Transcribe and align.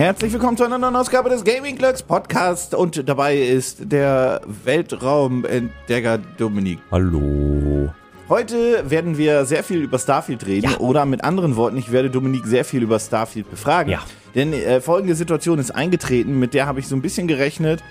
Herzlich 0.00 0.32
willkommen 0.32 0.56
zu 0.56 0.64
einer 0.64 0.78
neuen 0.78 0.96
Ausgabe 0.96 1.28
des 1.28 1.44
Gaming 1.44 1.76
Glücks 1.76 2.02
Podcast 2.02 2.74
und 2.74 3.06
dabei 3.06 3.36
ist 3.36 3.92
der 3.92 4.40
Weltraumentdecker 4.64 6.16
Dominik. 6.38 6.78
Hallo. 6.90 7.92
Heute 8.30 8.88
werden 8.88 9.18
wir 9.18 9.44
sehr 9.44 9.62
viel 9.62 9.82
über 9.82 9.98
Starfield 9.98 10.46
reden 10.46 10.70
Ja. 10.70 10.78
oder 10.78 11.04
mit 11.04 11.22
anderen 11.22 11.54
Worten, 11.54 11.76
ich 11.76 11.92
werde 11.92 12.08
Dominik 12.08 12.46
sehr 12.46 12.64
viel 12.64 12.82
über 12.82 12.98
Starfield 12.98 13.50
befragen. 13.50 13.92
Ja. 13.92 13.98
Denn 14.34 14.54
äh, 14.54 14.80
folgende 14.80 15.14
Situation 15.14 15.58
ist 15.58 15.70
eingetreten, 15.70 16.38
mit 16.38 16.54
der 16.54 16.64
habe 16.66 16.80
ich 16.80 16.88
so 16.88 16.96
ein 16.96 17.02
bisschen 17.02 17.28
gerechnet, 17.28 17.84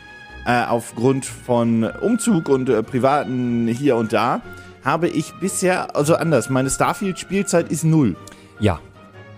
äh, 0.47 0.63
aufgrund 0.65 1.27
von 1.27 1.83
Umzug 1.83 2.49
und 2.49 2.69
äh, 2.69 2.81
privaten 2.81 3.67
hier 3.67 3.95
und 3.97 4.13
da, 4.13 4.41
habe 4.83 5.09
ich 5.09 5.31
bisher, 5.35 5.95
also 5.95 6.15
anders, 6.15 6.49
meine 6.49 6.71
Starfield-Spielzeit 6.71 7.71
ist 7.71 7.83
null. 7.83 8.15
Ja. 8.59 8.79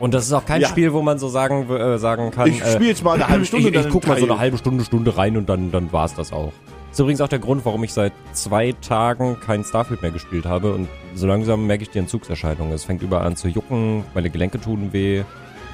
Und 0.02 0.16
das 0.16 0.26
ist 0.26 0.34
auch 0.34 0.46
kein 0.46 0.62
Ja. 0.62 0.68
Spiel, 0.68 0.92
wo 0.94 1.02
man 1.04 1.20
so 1.20 1.30
sagen, 1.30 1.70
äh, 1.70 1.98
sagen 2.00 2.32
kann. 2.32 2.50
Ich 2.50 2.58
spiele 2.58 2.88
jetzt 2.90 3.04
mal 3.04 3.14
eine 3.14 3.28
halbe 3.28 3.46
Stunde. 3.46 3.70
Ich, 3.70 3.76
ich 3.76 3.90
guck 3.90 4.08
mal 4.08 4.18
so 4.18 4.26
eine 4.26 4.40
halbe 4.40 4.58
Stunde, 4.58 4.84
Stunde 4.84 5.16
rein 5.16 5.38
und 5.38 5.48
dann, 5.48 5.72
dann 5.72 5.94
war's 5.94 6.16
das 6.16 6.34
auch. 6.34 6.52
ist 6.92 7.00
übrigens 7.00 7.22
auch 7.22 7.28
der 7.28 7.38
Grund, 7.40 7.64
warum 7.66 7.84
ich 7.84 7.94
seit 7.94 8.12
zwei 8.34 8.74
Tagen 8.82 9.38
kein 9.46 9.64
Starfield 9.64 10.02
mehr 10.02 10.10
gespielt 10.10 10.46
habe 10.48 10.74
und 10.74 10.88
so 11.14 11.28
langsam 11.28 11.68
merke 11.68 11.84
ich 11.84 11.92
die 11.92 12.00
Entzugserscheinungen. 12.00 12.74
Es 12.74 12.84
fängt 12.84 13.04
überall 13.04 13.28
an 13.28 13.36
zu 13.36 13.48
jucken, 13.48 14.04
meine 14.16 14.32
Gelenke 14.32 14.60
tun 14.60 14.90
weh, 14.92 15.24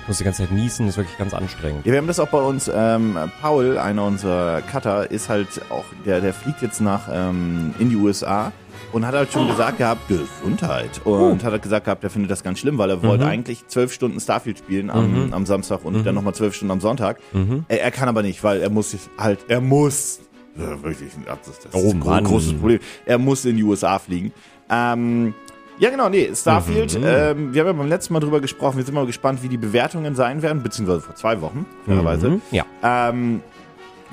muss 0.08 0.18
die 0.18 0.26
ganze 0.26 0.44
Zeit 0.44 0.52
niesen, 0.52 0.90
ist 0.90 0.98
wirklich 0.98 1.18
ganz 1.18 1.34
anstrengend. 1.34 1.86
Ja, 1.86 1.94
wir 1.94 2.00
haben 2.00 2.08
das 2.08 2.20
auch 2.20 2.28
bei 2.28 2.40
uns. 2.42 2.70
Ähm, 2.74 3.18
Paul, 3.42 3.78
einer 3.78 4.04
unserer 4.04 4.62
Cutter, 4.62 5.10
ist 5.10 5.30
halt 5.30 5.48
auch, 5.70 5.86
der, 6.06 6.20
der 6.20 6.34
fliegt 6.34 6.62
jetzt 6.62 6.82
nach 6.82 7.08
ähm, 7.12 7.74
in 7.80 7.90
die 7.90 7.96
USA 7.96 8.52
und 8.94 9.06
hat 9.06 9.14
halt 9.16 9.32
schon 9.32 9.48
gesagt 9.48 9.78
gehabt, 9.78 10.08
Gesundheit. 10.08 11.02
Und 11.06 11.44
hat 11.44 11.52
halt 11.52 11.62
gesagt 11.62 11.86
gehabt, 11.86 12.04
er 12.04 12.10
findet 12.10 12.32
das 12.32 12.44
ganz 12.44 12.60
schlimm, 12.60 12.78
weil 12.78 12.90
er 12.90 13.04
wollte 13.04 13.26
eigentlich 13.26 13.68
zwölf 13.68 13.92
Stunden 13.94 14.20
Starfield 14.20 14.58
spielen 14.60 14.90
am, 14.90 15.34
am 15.34 15.46
Samstag 15.46 15.84
und 15.86 16.06
dann 16.06 16.16
nochmal 16.16 16.34
zwölf 16.36 16.54
Stunden 16.56 16.72
am 16.72 16.82
Sonntag. 16.82 17.20
Er, 17.68 17.82
er 17.82 17.92
kann 17.92 18.08
aber 18.10 18.22
nicht, 18.24 18.44
weil 18.44 18.62
er 18.62 18.70
muss 18.70 18.92
sich 18.92 19.02
halt, 19.18 19.40
er 19.48 19.62
muss. 19.62 20.20
Ja, 20.58 20.82
wirklich, 20.82 21.12
das 21.26 21.48
ist, 21.48 21.66
das 21.66 21.74
Oh 21.76 21.88
ist 21.88 21.94
ein 21.94 22.00
Mann. 22.00 22.24
großes 22.24 22.54
Problem. 22.54 22.80
Er 23.06 23.20
muss 23.20 23.46
in 23.46 23.58
die 23.58 23.64
USA 23.64 24.00
fliegen. 24.00 24.32
Ähm, 24.72 25.34
ja, 25.80 25.92
genau, 25.92 26.10
nee, 26.10 26.32
Starfield, 26.34 26.96
ähm, 26.96 27.54
wir 27.54 27.62
haben 27.62 27.68
ja 27.68 27.74
beim 27.74 27.88
letzten 27.88 28.14
Mal 28.14 28.20
drüber 28.20 28.42
gesprochen, 28.42 28.78
wir 28.78 28.84
sind 28.84 28.96
mal 28.96 29.06
gespannt, 29.06 29.44
wie 29.44 29.48
die 29.50 29.58
Bewertungen 29.58 30.16
sein 30.16 30.42
werden, 30.42 30.64
beziehungsweise 30.64 31.02
vor 31.02 31.14
zwei 31.14 31.40
Wochen, 31.42 31.68
fairerweise. 31.86 32.30
Mhm. 32.30 32.42
Ja. 32.50 32.66
Ähm, 32.82 33.42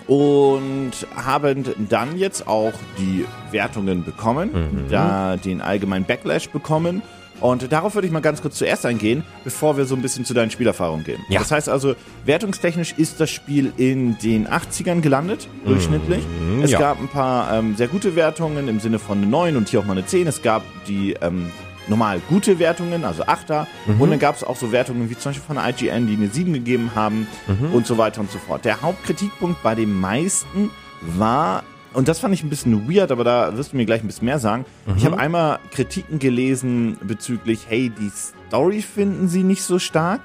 und 0.06 0.92
haben 1.16 1.64
dann 1.88 2.16
jetzt 2.18 2.46
auch 2.46 2.72
die 2.98 3.24
Wertungen 3.50 4.04
bekommen, 4.04 4.50
Mhm. 4.52 4.90
da 4.90 5.36
den 5.36 5.60
allgemeinen 5.60 6.04
Backlash 6.04 6.48
bekommen. 6.50 7.02
Und 7.40 7.72
darauf 7.72 7.94
würde 7.94 8.06
ich 8.06 8.12
mal 8.12 8.20
ganz 8.20 8.40
kurz 8.40 8.56
zuerst 8.56 8.86
eingehen, 8.86 9.24
bevor 9.42 9.76
wir 9.76 9.84
so 9.86 9.96
ein 9.96 10.02
bisschen 10.02 10.24
zu 10.24 10.34
deinen 10.34 10.50
Spielerfahrungen 10.50 11.04
gehen. 11.04 11.18
Ja. 11.28 11.40
Das 11.40 11.50
heißt 11.50 11.68
also, 11.68 11.94
wertungstechnisch 12.24 12.94
ist 12.96 13.20
das 13.20 13.28
Spiel 13.30 13.72
in 13.76 14.16
den 14.18 14.46
80ern 14.46 15.00
gelandet, 15.00 15.48
durchschnittlich. 15.66 16.22
Es 16.62 16.70
Mhm. 16.70 16.72
ja. 16.72 16.78
gab 16.78 17.00
ein 17.00 17.08
paar 17.08 17.52
ähm, 17.52 17.74
sehr 17.76 17.88
gute 17.88 18.14
Wertungen 18.14 18.68
im 18.68 18.78
Sinne 18.78 18.98
von 19.00 19.18
eine 19.18 19.26
9 19.26 19.56
und 19.56 19.68
hier 19.68 19.80
auch 19.80 19.84
mal 19.84 19.92
eine 19.92 20.06
10. 20.06 20.28
Es 20.28 20.42
gab 20.42 20.62
die 20.86 21.14
ähm, 21.20 21.50
normal 21.88 22.20
gute 22.28 22.58
Wertungen, 22.58 23.04
also 23.04 23.24
8er. 23.24 23.66
Mhm. 23.86 24.00
Und 24.00 24.10
dann 24.10 24.18
gab 24.18 24.36
es 24.36 24.44
auch 24.44 24.56
so 24.56 24.72
Wertungen 24.72 25.10
wie 25.10 25.16
zum 25.16 25.32
Beispiel 25.32 25.46
von 25.46 25.56
IGN, 25.64 26.06
die 26.06 26.14
eine 26.16 26.28
7 26.28 26.52
gegeben 26.52 26.90
haben 26.94 27.26
Mhm. 27.46 27.72
und 27.74 27.86
so 27.86 27.98
weiter 27.98 28.20
und 28.20 28.30
so 28.30 28.38
fort. 28.38 28.64
Der 28.64 28.82
Hauptkritikpunkt 28.82 29.62
bei 29.62 29.74
den 29.74 29.92
meisten 29.98 30.70
war, 31.02 31.62
und 31.92 32.08
das 32.08 32.18
fand 32.18 32.34
ich 32.34 32.42
ein 32.42 32.48
bisschen 32.50 32.88
weird, 32.92 33.12
aber 33.12 33.22
da 33.24 33.56
wirst 33.56 33.72
du 33.72 33.76
mir 33.76 33.84
gleich 33.86 34.02
ein 34.02 34.06
bisschen 34.06 34.24
mehr 34.24 34.38
sagen. 34.38 34.64
Mhm. 34.86 34.94
Ich 34.96 35.04
habe 35.06 35.18
einmal 35.18 35.58
Kritiken 35.72 36.18
gelesen 36.18 36.96
bezüglich, 37.02 37.66
hey, 37.68 37.90
die 37.90 38.10
Story 38.48 38.82
finden 38.82 39.28
sie 39.28 39.42
nicht 39.44 39.62
so 39.62 39.78
stark. 39.78 40.20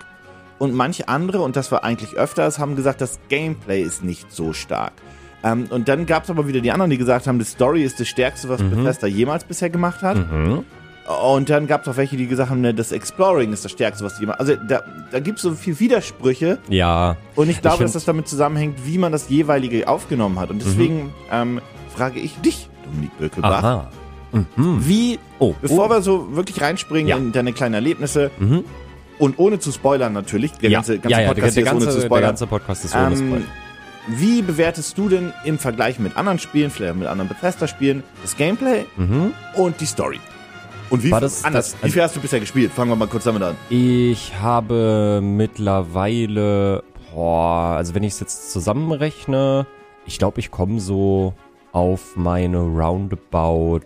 Und 0.57 0.73
manche 0.73 1.07
andere, 1.07 1.41
und 1.41 1.55
das 1.55 1.71
war 1.71 1.83
eigentlich 1.85 2.15
öfters, 2.15 2.59
haben 2.59 2.75
gesagt, 2.75 2.99
das 2.99 3.19
Gameplay 3.29 3.81
ist 3.81 4.03
nicht 4.03 4.29
so 4.31 4.51
stark. 4.51 4.91
Ähm, 5.41 5.67
und 5.69 5.87
dann 5.87 6.05
gab 6.05 6.25
es 6.25 6.29
aber 6.29 6.47
wieder 6.49 6.59
die 6.59 6.69
anderen, 6.71 6.89
die 6.89 6.97
gesagt 6.97 7.27
haben, 7.27 7.39
die 7.39 7.45
Story 7.45 7.83
ist 7.83 7.97
das 7.99 8.09
Stärkste, 8.09 8.49
was 8.49 8.59
Mhm. 8.61 8.71
Bethesda 8.71 9.07
jemals 9.07 9.45
bisher 9.45 9.69
gemacht 9.69 10.01
hat. 10.01 10.17
Und 11.07 11.49
dann 11.49 11.65
gab 11.65 11.81
es 11.81 11.87
auch 11.87 11.97
welche, 11.97 12.17
die 12.17 12.27
gesagt 12.27 12.51
haben, 12.51 12.61
ne, 12.61 12.71
das 12.73 12.91
Exploring 12.91 13.51
ist 13.51 13.65
das 13.65 13.71
Stärkste, 13.71 14.03
was 14.05 14.15
die 14.17 14.21
jemals... 14.21 14.39
Also 14.39 14.55
da, 14.55 14.83
da 15.11 15.19
gibt 15.19 15.37
es 15.39 15.43
so 15.43 15.53
viel 15.53 15.79
Widersprüche. 15.79 16.59
Ja. 16.69 17.17
Und 17.35 17.49
ich 17.49 17.61
glaube, 17.61 17.77
find- 17.77 17.85
dass 17.87 17.93
das 17.93 18.05
damit 18.05 18.27
zusammenhängt, 18.27 18.85
wie 18.85 18.99
man 18.99 19.11
das 19.11 19.27
jeweilige 19.29 19.87
aufgenommen 19.87 20.39
hat. 20.39 20.51
Und 20.51 20.61
deswegen 20.63 21.11
ähm, 21.31 21.61
frage 21.95 22.19
ich 22.19 22.35
dich, 22.41 22.69
Dominik 22.85 23.17
Birkelbach, 23.17 23.63
Aha. 23.63 23.87
wie, 24.55 25.17
Oh. 25.39 25.55
bevor 25.61 25.87
oh. 25.87 25.89
wir 25.89 26.01
so 26.03 26.35
wirklich 26.35 26.61
reinspringen 26.61 27.07
Ja. 27.07 27.17
in 27.17 27.31
deine 27.31 27.53
kleinen 27.53 27.73
Erlebnisse 27.73 28.29
Mhm. 28.37 28.63
und 29.17 29.39
ohne 29.39 29.57
zu 29.57 29.71
spoilern 29.71 30.13
natürlich, 30.13 30.51
der 30.53 30.69
ja, 30.69 30.77
ganze, 30.79 30.99
ganze 30.99 31.09
ja, 31.11 31.21
ja, 31.21 31.27
Podcast 31.29 31.57
der, 31.57 31.63
ist 31.63 31.69
ohne 31.71 31.79
zu 31.79 31.85
ganze, 31.85 31.99
der 32.01 32.05
spoilern. 32.05 32.29
ganze 32.29 32.47
Podcast 32.47 32.85
ist 32.85 32.95
ohne 32.95 33.05
Ähm, 33.07 33.15
Spoiler. 33.17 33.45
wie 34.09 34.41
bewertest 34.43 34.95
du 34.97 35.09
denn 35.09 35.33
im 35.43 35.57
Vergleich 35.57 35.97
mit 35.97 36.17
anderen 36.17 36.37
Spielen, 36.37 36.69
vielleicht 36.69 36.95
mit 36.97 37.07
anderen 37.07 37.29
Bethesda-Spielen, 37.29 38.03
das 38.21 38.37
Gameplay 38.37 38.85
Mhm. 38.97 39.31
und 39.55 39.81
die 39.81 39.85
Story? 39.87 40.19
Und 40.89 41.03
wie 41.03 41.11
War 41.11 41.19
viel, 41.19 41.27
das- 41.27 41.43
anders, 41.45 41.71
das- 41.73 41.83
wie 41.83 41.91
viel 41.91 42.01
hast 42.01 42.15
du 42.15 42.19
bisher 42.19 42.39
gespielt? 42.39 42.71
Fangen 42.71 42.89
wir 42.91 42.95
mal 42.95 43.07
kurz 43.07 43.23
damit 43.25 43.43
an. 43.43 43.55
Ich 43.69 44.33
habe 44.39 45.19
mittlerweile, 45.23 46.83
boah, 47.13 47.75
also 47.77 47.93
wenn 47.95 48.03
ich 48.03 48.13
es 48.13 48.19
jetzt 48.19 48.51
zusammenrechne, 48.51 49.65
ich 50.05 50.17
glaube, 50.17 50.39
ich 50.39 50.49
komme 50.51 50.79
so 50.79 51.33
auf 51.71 52.15
meine 52.15 52.57
roundabout 52.59 53.81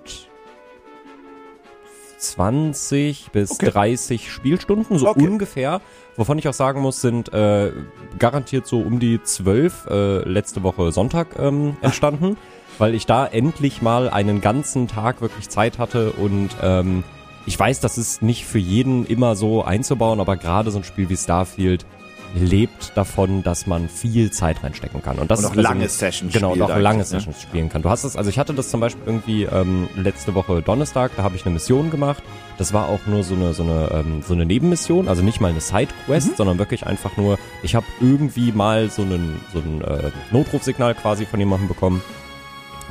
20 2.31 3.31
bis 3.31 3.51
Okay. 3.51 3.69
30 3.71 4.31
Spielstunden, 4.31 4.97
so 4.97 5.09
Okay. 5.09 5.27
ungefähr. 5.27 5.81
Wovon 6.15 6.37
ich 6.37 6.47
auch 6.47 6.53
sagen 6.53 6.81
muss, 6.81 7.01
sind 7.01 7.33
äh, 7.33 7.71
garantiert 8.19 8.67
so 8.67 8.79
um 8.79 8.99
die 8.99 9.21
12 9.21 9.87
äh, 9.89 10.17
letzte 10.29 10.63
Woche 10.63 10.91
Sonntag 10.91 11.37
ähm, 11.39 11.75
entstanden, 11.81 12.37
weil 12.77 12.95
ich 12.95 13.05
da 13.05 13.25
endlich 13.25 13.81
mal 13.81 14.09
einen 14.09 14.39
ganzen 14.41 14.87
Tag 14.87 15.21
wirklich 15.21 15.49
Zeit 15.49 15.79
hatte 15.79 16.11
und 16.11 16.49
ähm, 16.61 17.03
ich 17.45 17.59
weiß, 17.59 17.81
das 17.81 17.97
ist 17.97 18.21
nicht 18.21 18.45
für 18.45 18.59
jeden 18.59 19.05
immer 19.05 19.35
so 19.35 19.63
einzubauen, 19.63 20.19
aber 20.21 20.37
gerade 20.37 20.71
so 20.71 20.77
ein 20.77 20.83
Spiel 20.85 21.09
wie 21.09 21.17
Starfield 21.17 21.85
lebt 22.33 22.91
davon, 22.95 23.43
dass 23.43 23.67
man 23.67 23.87
viel 23.89 24.31
Zeit 24.31 24.63
reinstecken 24.63 25.01
kann. 25.03 25.19
Und 25.19 25.29
das 25.29 25.39
Und 25.39 25.45
ist 25.45 25.51
auch 25.51 25.57
also- 25.57 25.61
lange 25.61 25.87
Sessions 25.87 26.33
Genau, 26.33 26.53
und 26.53 26.61
auch 26.61 26.75
lange 26.77 26.99
ne? 26.99 27.05
Sessions 27.05 27.41
spielen 27.41 27.69
kann. 27.69 27.81
Du 27.83 27.89
hast 27.89 28.03
es, 28.03 28.15
also 28.15 28.29
ich 28.29 28.39
hatte 28.39 28.53
das 28.53 28.69
zum 28.69 28.79
Beispiel 28.79 29.03
irgendwie 29.05 29.43
ähm, 29.43 29.87
letzte 29.95 30.33
Woche 30.33 30.61
Donnerstag, 30.61 31.11
da 31.15 31.23
habe 31.23 31.35
ich 31.35 31.45
eine 31.45 31.53
Mission 31.53 31.91
gemacht. 31.91 32.23
Das 32.57 32.73
war 32.73 32.87
auch 32.89 33.05
nur 33.07 33.23
so 33.23 33.35
eine, 33.35 33.53
so 33.53 33.63
eine, 33.63 33.89
ähm, 33.91 34.23
so 34.27 34.33
eine 34.33 34.45
Nebenmission, 34.45 35.07
also 35.07 35.21
nicht 35.23 35.41
mal 35.41 35.49
eine 35.51 35.61
Sidequest, 35.61 36.31
Mhm. 36.31 36.35
sondern 36.35 36.57
wirklich 36.59 36.85
einfach 36.87 37.17
nur, 37.17 37.37
ich 37.61 37.75
habe 37.75 37.85
irgendwie 38.01 38.51
mal 38.51 38.89
so 38.89 39.03
einen, 39.03 39.39
so 39.53 39.59
ein 39.59 39.81
äh, 39.81 40.11
Notrufsignal 40.31 40.95
quasi 40.95 41.25
von 41.25 41.39
jemandem 41.39 41.67
bekommen, 41.67 42.01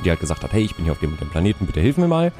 die 0.04 0.10
halt 0.10 0.20
gesagt 0.20 0.42
hat, 0.42 0.53
hey, 0.53 0.62
ich 0.62 0.74
bin 0.76 0.84
hier 0.84 0.92
auf 0.92 1.00
dem, 1.00 1.16
dem 1.19 1.30
Planeten, 1.30 1.66
bitte 1.66 1.80
hilf 1.80 1.97
mir 1.97 2.09
mal. 2.09 2.32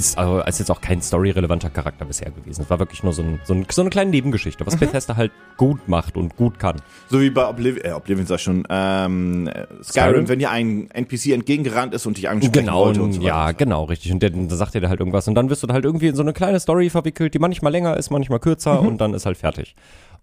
Ist 0.00 0.18
also 0.18 0.40
ist 0.40 0.58
jetzt 0.58 0.70
auch 0.70 0.80
kein 0.80 1.00
storyrelevanter 1.02 1.70
Charakter 1.70 2.04
bisher 2.04 2.30
gewesen. 2.30 2.62
Es 2.62 2.70
war 2.70 2.78
wirklich 2.78 3.02
nur 3.02 3.12
so, 3.12 3.22
ein, 3.22 3.40
so, 3.44 3.54
ein, 3.54 3.66
so 3.70 3.80
eine 3.82 3.90
kleine 3.90 4.10
Nebengeschichte, 4.10 4.64
Mhm. 4.64 4.66
was 4.66 4.76
Bethesda 4.76 5.16
halt 5.16 5.30
gut 5.56 5.86
macht 5.88 6.16
und 6.16 6.36
gut 6.36 6.58
kann. 6.58 6.76
So 7.08 7.20
wie 7.20 7.30
bei 7.30 7.46
Oblivion, 7.46 7.84
äh, 7.84 7.92
Oblivion 7.92 8.26
sag 8.26 8.36
ich 8.36 8.42
schon, 8.42 8.64
ähm, 8.70 9.46
äh, 9.48 9.66
Skyrim, 9.82 9.82
Skyrim? 9.82 10.28
wenn 10.28 10.38
dir 10.38 10.50
ein 10.50 10.90
NPC 10.90 11.32
entgegengerannt 11.32 11.92
ist 11.94 12.06
und 12.06 12.16
dich 12.16 12.28
ansprechen 12.28 12.52
Genau, 12.52 12.86
wollte 12.86 13.02
und 13.02 13.12
so 13.12 13.20
ja, 13.22 13.46
weiter. 13.46 13.54
genau, 13.58 13.84
richtig. 13.84 14.10
Und 14.12 14.22
der, 14.22 14.30
da 14.30 14.56
sagt 14.56 14.74
dir 14.74 14.88
halt 14.88 15.00
irgendwas. 15.00 15.28
Und 15.28 15.34
dann 15.34 15.50
wirst 15.50 15.62
du 15.62 15.68
halt 15.68 15.84
irgendwie 15.84 16.08
in 16.08 16.16
so 16.16 16.22
eine 16.22 16.32
kleine 16.32 16.58
Story 16.60 16.88
verwickelt, 16.90 17.34
die 17.34 17.38
manchmal 17.38 17.72
länger 17.72 17.96
ist, 17.96 18.10
manchmal 18.10 18.38
kürzer 18.40 18.80
und 18.80 19.00
dann 19.00 19.12
ist 19.14 19.26
halt 19.26 19.36
fertig. 19.36 19.74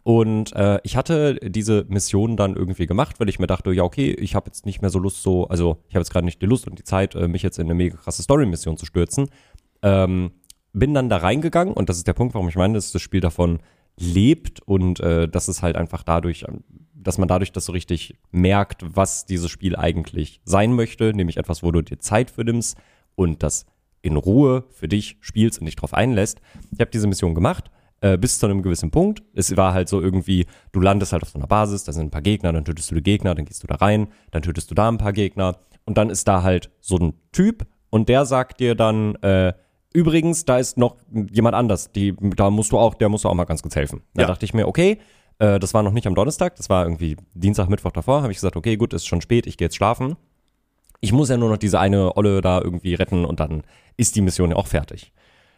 Und 0.03 0.55
äh, 0.55 0.79
ich 0.83 0.95
hatte 0.95 1.35
diese 1.43 1.83
Mission 1.89 2.37
dann 2.37 2.55
irgendwie 2.55 2.87
gemacht, 2.87 3.19
weil 3.19 3.27
ich 3.27 3.39
mir 3.39 3.47
dachte, 3.47 3.73
ja, 3.73 3.83
okay, 3.83 4.11
ich 4.13 4.35
habe 4.35 4.45
jetzt 4.47 4.65
nicht 4.65 4.81
mehr 4.81 4.89
so 4.89 4.99
Lust, 4.99 5.21
so, 5.21 5.47
also 5.49 5.79
ich 5.89 5.95
habe 5.95 6.01
jetzt 6.01 6.11
gerade 6.13 6.23
nicht 6.25 6.41
die 6.41 6.45
Lust 6.45 6.65
und 6.65 6.79
die 6.79 6.83
Zeit, 6.85 7.13
äh, 7.15 7.27
mich 7.27 7.43
jetzt 7.43 7.59
in 7.59 7.65
eine 7.67 7.73
mega 7.73 7.97
krasse 7.97 8.23
Story-Mission 8.23 8.77
zu 8.77 8.85
stürzen. 8.85 9.27
Ähm, 9.81 10.31
bin 10.73 10.93
dann 10.93 11.09
da 11.09 11.17
reingegangen 11.17 11.73
und 11.73 11.89
das 11.89 11.97
ist 11.97 12.07
der 12.07 12.13
Punkt, 12.13 12.33
warum 12.33 12.49
ich 12.49 12.55
meine, 12.55 12.75
dass 12.75 12.91
das 12.91 13.01
Spiel 13.01 13.21
davon 13.21 13.59
lebt 13.99 14.61
und 14.61 14.99
äh, 14.99 15.27
dass 15.27 15.47
es 15.47 15.61
halt 15.61 15.75
einfach 15.75 16.03
dadurch, 16.03 16.45
ähm, 16.47 16.63
dass 16.93 17.17
man 17.17 17.27
dadurch 17.27 17.51
das 17.51 17.65
so 17.65 17.71
richtig 17.71 18.15
merkt, 18.31 18.83
was 18.95 19.25
dieses 19.25 19.49
Spiel 19.49 19.75
eigentlich 19.75 20.41
sein 20.45 20.73
möchte, 20.73 21.13
nämlich 21.13 21.37
etwas, 21.37 21.63
wo 21.63 21.71
du 21.71 21.81
dir 21.81 21.99
Zeit 21.99 22.29
für 22.29 22.43
nimmst 22.43 22.77
und 23.15 23.43
das 23.43 23.65
in 24.01 24.15
Ruhe 24.15 24.65
für 24.69 24.87
dich 24.87 25.17
spielst 25.21 25.59
und 25.59 25.65
dich 25.65 25.75
drauf 25.75 25.93
einlässt. 25.93 26.41
Ich 26.71 26.79
habe 26.79 26.91
diese 26.91 27.07
Mission 27.07 27.33
gemacht, 27.33 27.71
äh, 28.01 28.17
bis 28.17 28.39
zu 28.39 28.45
einem 28.45 28.61
gewissen 28.61 28.91
Punkt. 28.91 29.23
Es 29.33 29.55
war 29.57 29.73
halt 29.73 29.89
so 29.89 29.99
irgendwie, 30.01 30.45
du 30.71 30.79
landest 30.79 31.13
halt 31.13 31.23
auf 31.23 31.29
so 31.29 31.39
einer 31.39 31.47
Basis, 31.47 31.83
da 31.83 31.91
sind 31.91 32.07
ein 32.07 32.11
paar 32.11 32.21
Gegner, 32.21 32.53
dann 32.53 32.65
tötest 32.65 32.91
du 32.91 32.95
die 32.95 33.03
Gegner, 33.03 33.33
dann 33.33 33.45
gehst 33.45 33.63
du 33.63 33.67
da 33.67 33.75
rein, 33.75 34.07
dann 34.31 34.43
tötest 34.43 34.69
du 34.69 34.75
da 34.75 34.87
ein 34.87 34.99
paar 34.99 35.13
Gegner 35.13 35.57
und 35.85 35.97
dann 35.97 36.09
ist 36.09 36.27
da 36.27 36.43
halt 36.43 36.69
so 36.79 36.97
ein 36.97 37.13
Typ 37.31 37.65
und 37.89 38.09
der 38.09 38.25
sagt 38.25 38.59
dir 38.59 38.75
dann, 38.75 39.15
äh, 39.15 39.53
übrigens, 39.93 40.45
da 40.45 40.57
ist 40.59 40.77
noch 40.77 40.95
jemand 41.31 41.55
anders, 41.55 41.91
die, 41.91 42.15
da 42.35 42.49
musst 42.49 42.71
du 42.71 42.77
auch, 42.77 42.93
der 42.95 43.09
musst 43.09 43.23
du 43.23 43.29
auch 43.29 43.33
mal 43.33 43.45
ganz 43.45 43.61
kurz 43.61 43.75
helfen. 43.75 44.01
Da 44.13 44.23
Ja. 44.23 44.27
dachte 44.27 44.45
ich 44.45 44.53
mir, 44.53 44.67
okay, 44.67 44.99
äh, 45.39 45.59
das 45.59 45.73
war 45.73 45.83
noch 45.83 45.91
nicht 45.91 46.07
am 46.07 46.15
Donnerstag, 46.15 46.55
das 46.55 46.69
war 46.69 46.83
irgendwie 46.85 47.17
Dienstag, 47.33 47.69
Mittwoch 47.69 47.91
davor, 47.91 48.21
habe 48.21 48.31
ich 48.31 48.37
gesagt, 48.37 48.55
okay, 48.55 48.75
gut, 48.77 48.93
ist 48.93 49.05
schon 49.07 49.21
spät, 49.21 49.47
ich 49.47 49.57
gehe 49.57 49.65
jetzt 49.67 49.75
schlafen. 49.75 50.15
Ich 50.99 51.11
muss 51.13 51.29
ja 51.29 51.37
nur 51.37 51.49
noch 51.49 51.57
diese 51.57 51.79
eine 51.79 52.17
Olle 52.17 52.41
da 52.41 52.59
irgendwie 52.59 52.95
retten 52.95 53.23
und 53.23 53.39
dann 53.39 53.63
ist 53.97 54.15
die 54.15 54.21
Mission 54.21 54.49
ja 54.51 54.55
auch 54.55 54.67
fertig. 54.67 55.11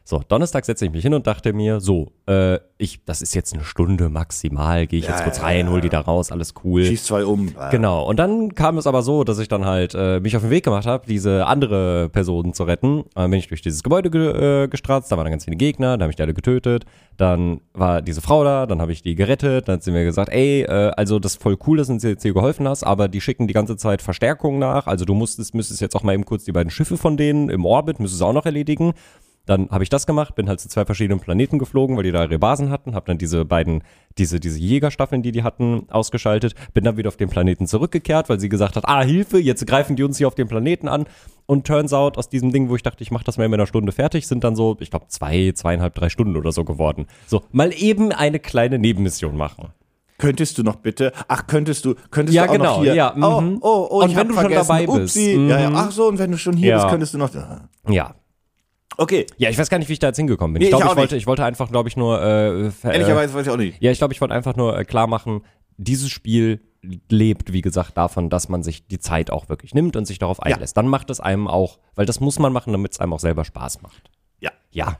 So, 0.09 0.23
Donnerstag 0.27 0.65
setze 0.65 0.85
ich 0.85 0.91
mich 0.91 1.03
hin 1.03 1.13
und 1.13 1.27
dachte 1.27 1.53
mir, 1.53 1.79
so, 1.79 2.07
äh, 2.27 2.57
ich, 2.79 3.05
das 3.05 3.21
ist 3.21 3.35
jetzt 3.35 3.53
eine 3.53 3.63
Stunde 3.63 4.09
maximal, 4.09 4.87
gehe 4.87 4.97
ich 4.97 5.05
jetzt 5.05 5.19
Ja, 5.19 5.23
kurz 5.23 5.37
ja, 5.37 5.43
rein, 5.43 5.67
ja. 5.67 5.71
hol 5.71 5.81
die 5.81 5.89
da 5.89 5.99
raus, 5.99 6.31
alles 6.31 6.55
cool. 6.63 6.83
Schieß 6.83 7.03
zwei 7.03 7.25
um. 7.25 7.53
Genau. 7.69 8.07
Und 8.07 8.17
dann 8.17 8.55
kam 8.55 8.79
es 8.79 8.87
aber 8.87 9.03
so, 9.03 9.23
dass 9.23 9.37
ich 9.37 9.49
dann 9.49 9.65
halt 9.65 9.93
äh, 9.93 10.19
mich 10.19 10.35
auf 10.35 10.41
den 10.41 10.49
Weg 10.49 10.63
gemacht 10.63 10.87
habe, 10.87 11.05
diese 11.05 11.45
andere 11.45 12.09
Person 12.09 12.55
zu 12.55 12.63
retten. 12.63 13.03
Dann 13.13 13.29
bin 13.29 13.37
ich 13.39 13.49
durch 13.49 13.61
dieses 13.61 13.83
Gebäude 13.83 14.09
ge 14.09 14.63
äh, 14.63 14.67
gestratzt, 14.67 15.11
da 15.11 15.17
waren 15.17 15.25
dann 15.25 15.33
ganz 15.33 15.45
viele 15.45 15.57
Gegner, 15.57 15.95
da 15.95 16.05
habe 16.05 16.11
ich 16.11 16.15
die 16.15 16.23
alle 16.23 16.33
getötet. 16.33 16.85
Dann 17.17 17.61
war 17.73 18.01
diese 18.01 18.21
Frau 18.21 18.43
da, 18.43 18.65
dann 18.65 18.81
habe 18.81 18.91
ich 18.91 19.03
die 19.03 19.13
gerettet. 19.13 19.67
Dann 19.67 19.75
hat 19.75 19.83
sie 19.83 19.91
mir 19.91 20.05
gesagt, 20.05 20.29
ey, 20.31 20.63
äh, 20.63 20.91
also 20.97 21.19
das 21.19 21.33
ist 21.33 21.43
voll 21.43 21.59
cool, 21.67 21.77
dass 21.77 21.85
du 21.85 21.93
uns 21.93 22.01
jetzt 22.01 22.23
hier 22.23 22.33
geholfen 22.33 22.67
hast, 22.67 22.83
aber 22.83 23.09
die 23.09 23.21
schicken 23.21 23.45
die 23.45 23.53
ganze 23.53 23.77
Zeit 23.77 24.01
Verstärkung 24.01 24.57
nach. 24.57 24.87
Also 24.87 25.05
du 25.05 25.13
musstest, 25.13 25.53
müsstest 25.53 25.81
jetzt 25.81 25.95
auch 25.95 26.01
mal 26.01 26.15
eben 26.15 26.25
kurz 26.25 26.45
die 26.45 26.51
beiden 26.51 26.71
Schiffe 26.71 26.97
von 26.97 27.15
denen 27.15 27.49
im 27.51 27.63
Orbit, 27.63 27.99
müsstest 27.99 28.21
du 28.21 28.25
auch 28.25 28.33
noch 28.33 28.47
erledigen. 28.47 28.95
Dann 29.49 29.67
habe 29.71 29.83
ich 29.83 29.89
das 29.89 30.05
gemacht, 30.05 30.35
bin 30.35 30.47
halt 30.47 30.59
zu 30.59 30.69
zwei 30.69 30.85
verschiedenen 30.85 31.19
Planeten 31.19 31.57
geflogen, 31.57 31.97
weil 31.97 32.03
die 32.03 32.11
da 32.11 32.23
ihre 32.25 32.37
Basen 32.37 32.69
hatten, 32.69 32.93
habe 32.93 33.07
dann 33.07 33.17
diese 33.17 33.45
beiden, 33.45 33.81
diese, 34.19 34.39
diese 34.39 34.59
Jägerstaffeln, 34.59 35.23
die 35.23 35.31
die 35.31 35.41
hatten, 35.41 35.87
ausgeschaltet, 35.89 36.53
bin 36.75 36.83
dann 36.83 36.97
wieder 36.97 37.07
auf 37.07 37.17
den 37.17 37.29
Planeten 37.29 37.65
zurückgekehrt, 37.65 38.29
weil 38.29 38.39
sie 38.39 38.47
gesagt 38.47 38.75
hat, 38.75 38.87
ah, 38.87 39.01
Hilfe, 39.01 39.39
jetzt 39.39 39.65
greifen 39.65 39.95
die 39.95 40.03
uns 40.03 40.19
hier 40.19 40.27
auf 40.27 40.35
den 40.35 40.47
Planeten 40.47 40.87
an. 40.87 41.07
Und 41.47 41.65
turns 41.65 41.93
out, 41.93 42.19
aus 42.19 42.29
diesem 42.29 42.51
Ding, 42.51 42.69
wo 42.69 42.75
ich 42.75 42.83
dachte, 42.83 43.01
ich 43.01 43.09
mache 43.09 43.23
das 43.23 43.39
mal 43.39 43.45
in 43.45 43.53
einer 43.55 43.65
Stunde 43.65 43.91
fertig, 43.91 44.27
sind 44.27 44.43
dann 44.43 44.55
so, 44.55 44.77
ich 44.81 44.91
glaube, 44.91 45.07
zwei, 45.07 45.51
zweieinhalb, 45.55 45.95
drei 45.95 46.09
Stunden 46.09 46.37
oder 46.37 46.51
so 46.51 46.63
geworden. 46.63 47.07
So, 47.25 47.41
mal 47.51 47.73
eben 47.75 48.11
eine 48.11 48.37
kleine 48.37 48.77
Nebenmission 48.77 49.35
machen. 49.35 49.69
Könntest 50.19 50.59
du 50.59 50.63
noch 50.63 50.75
bitte? 50.75 51.11
Ach, 51.27 51.47
könntest 51.47 51.85
du? 51.85 51.95
Könntest 52.11 52.35
Ja, 52.35 52.43
du 52.43 52.49
auch 52.49 52.53
genau, 52.53 52.75
noch 52.75 52.83
hier? 52.83 52.93
ja, 52.93 53.15
Oh, 53.19 53.41
mhm. 53.41 53.57
oh, 53.61 53.87
oh, 53.89 54.03
Und 54.03 54.11
ich 54.11 54.15
wenn 54.15 54.27
du 54.27 54.33
schon 54.35 54.41
vergessen. 54.41 54.67
dabei 54.67 54.85
bist, 54.85 55.15
Upsi. 55.17 55.47
Ja, 55.47 55.59
ja. 55.59 55.69
mhm. 55.71 55.75
Ach 55.75 55.91
so, 55.91 56.07
und 56.07 56.19
wenn 56.19 56.29
du 56.29 56.37
schon 56.37 56.55
hier 56.55 56.69
Ja. 56.69 56.75
bist, 56.75 56.89
könntest 56.89 57.13
du 57.15 57.17
noch. 57.17 57.31
Ja. 57.89 58.13
Okay. 58.99 59.25
Ja, 59.37 59.49
ich 59.49 59.57
weiß 59.57 59.69
gar 59.69 59.79
nicht, 59.79 59.87
wie 59.87 59.93
ich 59.93 59.99
da 59.99 60.07
jetzt 60.07 60.17
hingekommen 60.17 60.53
bin. 60.53 60.59
Nee, 60.59 60.65
ich 60.65 60.71
glaube, 60.71 60.83
ich 60.85 60.91
ich, 60.91 60.97
wollte, 60.97 61.15
nicht. 61.15 61.21
ich 61.23 61.27
wollte 61.27 61.45
einfach, 61.45 61.69
glaube 61.71 61.87
ich, 61.89 61.95
nur 61.95 62.21
äh, 62.21 62.69
Ehrlicherweise 62.83 63.33
weiß 63.33 63.45
ich 63.47 63.51
auch 63.51 63.57
nicht. 63.57 63.81
Ja, 63.81 63.91
ich 63.91 63.97
glaube, 63.97 64.13
ich 64.13 64.19
wollte 64.21 64.33
einfach 64.33 64.55
nur 64.55 64.77
äh, 64.77 64.83
klar 64.83 65.07
machen, 65.07 65.41
dieses 65.77 66.09
Spiel 66.09 66.59
lebt, 67.09 67.53
wie 67.53 67.61
gesagt, 67.61 67.95
davon, 67.97 68.29
dass 68.29 68.49
man 68.49 68.61
sich 68.63 68.87
die 68.87 68.99
Zeit 68.99 69.31
auch 69.31 69.49
wirklich 69.49 69.73
nimmt 69.73 69.95
und 69.95 70.05
sich 70.05 70.19
darauf 70.19 70.39
Ja. 70.45 70.55
einlässt. 70.55 70.75
Dann 70.77 70.87
macht 70.87 71.09
es 71.09 71.19
einem 71.19 71.47
auch, 71.47 71.79
weil 71.95 72.05
das 72.05 72.19
muss 72.19 72.39
man 72.39 72.51
machen, 72.53 72.71
damit 72.73 72.91
es 72.93 72.99
einem 72.99 73.13
auch 73.13 73.19
selber 73.19 73.45
Spaß 73.45 73.81
macht. 73.81 74.09
Ja. 74.39 74.51
Ja. 74.71 74.97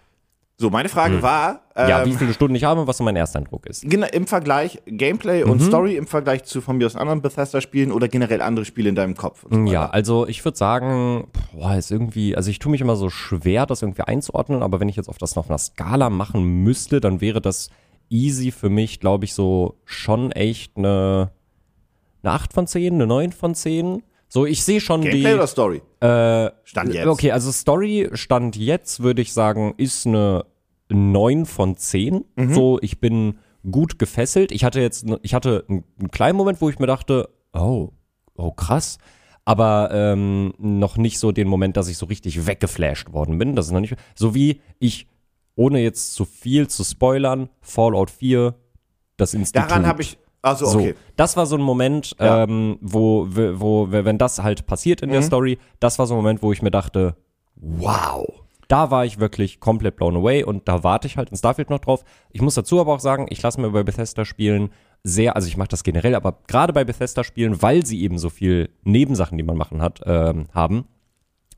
So, 0.61 0.69
meine 0.69 0.89
Frage 0.89 1.21
war, 1.21 1.61
ähm, 1.73 1.88
ja, 1.88 2.06
wie 2.06 2.11
viele 2.11 2.33
Stunden 2.33 2.53
ich 2.53 2.65
habe 2.65 2.81
und 2.81 2.88
was 2.88 2.97
so 2.97 3.03
mein 3.06 3.15
Ersteindruck 3.15 3.65
ist. 3.65 3.89
genau, 3.89 4.07
im 4.11 4.27
Vergleich 4.27 4.81
Gameplay 4.85 5.45
Mhm. 5.45 5.51
und 5.51 5.61
Story 5.61 5.95
im 5.95 6.06
Vergleich 6.06 6.44
zu 6.44 6.59
von 6.59 6.77
mir 6.77 6.85
aus 6.85 6.97
anderen 6.97 7.21
Bethesda-Spielen 7.21 7.94
oder 7.94 8.09
generell 8.09 8.41
andere 8.41 8.65
Spiele 8.65 8.89
in 8.89 8.95
deinem 8.95 9.15
Kopf. 9.15 9.45
so 9.50 9.57
Ja, 9.57 9.83
weiter. 9.83 9.94
also 9.94 10.27
ich 10.27 10.44
würde 10.44 10.57
sagen, 10.57 11.29
boah, 11.53 11.75
ist 11.75 11.91
irgendwie, 11.91 12.35
also 12.35 12.50
ich 12.51 12.59
tue 12.59 12.71
mich 12.73 12.81
immer 12.81 12.97
so 12.97 13.09
schwer, 13.09 13.65
das 13.67 13.81
irgendwie 13.83 14.01
einzuordnen, 14.01 14.61
aber 14.61 14.81
wenn 14.81 14.89
ich 14.89 14.97
jetzt 14.97 15.07
auf 15.07 15.17
das 15.17 15.38
noch 15.38 15.47
einer 15.47 15.57
Skala 15.57 16.09
machen 16.09 16.44
müsste, 16.63 17.00
dann 17.00 17.21
wäre 17.21 17.39
das 17.39 17.69
easy 18.09 18.51
für 18.51 18.69
mich, 18.69 19.00
glaube 19.00 19.23
ich, 19.23 19.33
so 19.33 19.77
schon 19.85 20.33
echt 20.33 20.75
eine, 20.75 21.31
eine 22.21 22.33
8 22.33 22.51
von 22.51 22.67
10, 22.67 22.95
eine 22.95 23.07
9 23.07 23.31
von 23.31 23.56
10. 23.56 24.03
So, 24.30 24.46
ich 24.46 24.64
sehe 24.64 24.80
schon 24.80 25.02
Gameplay 25.02 25.31
die. 25.31 25.34
oder 25.34 25.48
Story? 25.48 25.81
Äh, 26.00 26.52
Stand 26.64 26.94
jetzt. 26.94 27.08
Okay, 27.08 27.31
also 27.31 27.52
Story 27.52 28.10
stand 28.14 28.56
jetzt, 28.56 29.02
würde 29.02 29.24
ich 29.24 29.34
sagen, 29.34 29.74
ist 29.78 30.06
eine 30.06 30.46
9 30.90 31.46
von 31.46 31.76
10. 31.76 32.24
Mhm. 32.36 32.54
So, 32.54 32.80
ich 32.81 33.00
bin 33.00 33.40
gut 33.70 33.98
gefesselt. 33.98 34.52
Ich 34.52 34.64
hatte 34.64 34.81
jetzt, 34.81 35.06
ich 35.24 35.34
hatte 35.34 35.66
einen, 35.68 35.84
einen 36.00 36.12
kleinen 36.12 36.38
Moment, 36.38 36.62
wo 36.62 36.70
ich 36.70 36.78
mir 36.78 36.88
dachte, 36.88 37.30
oh, 37.54 37.90
oh 38.36 38.52
krass. 38.52 39.00
Aber 39.46 39.90
ähm, 39.92 40.54
noch 40.60 40.98
nicht 40.98 41.18
so 41.18 41.31
den 41.31 41.48
Moment, 41.48 41.76
dass 41.76 41.88
ich 41.88 41.98
so 41.98 42.06
richtig 42.06 42.46
weggeflasht 42.46 43.12
worden 43.12 43.40
bin. 43.40 43.56
Das 43.56 43.66
ist 43.66 43.72
noch 43.72 43.80
nicht, 43.80 43.96
so 44.14 44.36
wie 44.36 44.62
ich, 44.78 45.08
ohne 45.56 45.80
jetzt 45.80 46.14
zu 46.14 46.26
viel 46.26 46.68
zu 46.68 46.84
spoilern, 46.84 47.50
Fallout 47.62 48.12
4, 48.12 48.54
das 49.18 49.34
Institut. 49.34 49.72
Daran 49.72 49.88
habe 49.88 50.04
ich. 50.04 50.20
Also, 50.41 50.65
So, 50.68 50.80
okay. 50.80 50.95
das 51.18 51.36
war 51.38 51.45
so 51.45 51.56
ein 51.57 51.62
Moment, 51.62 52.15
Ja. 52.19 52.44
ähm, 52.44 52.77
wo, 52.81 53.27
wo, 53.30 53.88
wenn 53.89 54.18
das 54.18 54.41
halt 54.41 54.65
passiert 54.68 55.01
in 55.01 55.09
der 55.09 55.21
Story, 55.21 55.57
das 55.80 56.00
war 56.00 56.07
so 56.07 56.13
ein 56.13 56.18
Moment, 56.18 56.41
wo 56.41 56.51
ich 56.53 56.62
mir 56.62 56.71
dachte, 56.71 57.15
wow. 57.56 58.25
Da 58.69 58.91
war 58.91 59.03
ich 59.03 59.19
wirklich 59.19 59.59
komplett 59.59 59.95
blown 59.95 60.15
away 60.15 60.44
und 60.44 60.68
da 60.68 60.83
warte 60.83 61.07
ich 61.07 61.18
halt 61.18 61.31
in 61.31 61.38
Starfield 61.38 61.71
noch 61.71 61.80
drauf. 61.80 62.03
Ich 62.31 62.41
muss 62.41 62.53
dazu 62.53 62.80
aber 62.80 62.94
auch 62.94 63.00
sagen, 63.00 63.25
ich 63.30 63.41
lasse 63.41 63.59
mir 63.59 63.71
bei 63.71 63.81
Bethesda-Spielen 63.81 64.69
sehr, 65.03 65.36
also 65.36 65.47
ich 65.47 65.57
mache 65.57 65.69
das 65.69 65.83
generell, 65.83 66.13
aber 66.13 66.38
gerade 66.47 66.71
bei 66.71 66.83
Bethesda-Spielen, 66.83 67.62
weil 67.63 67.83
sie 67.85 68.01
eben 68.03 68.19
so 68.19 68.30
viel 68.30 68.69
Nebensachen, 68.83 69.38
die 69.39 69.44
man 69.44 69.57
machen 69.57 69.81
hat, 69.81 70.01
ähm, 70.06 70.47
haben, 70.53 70.85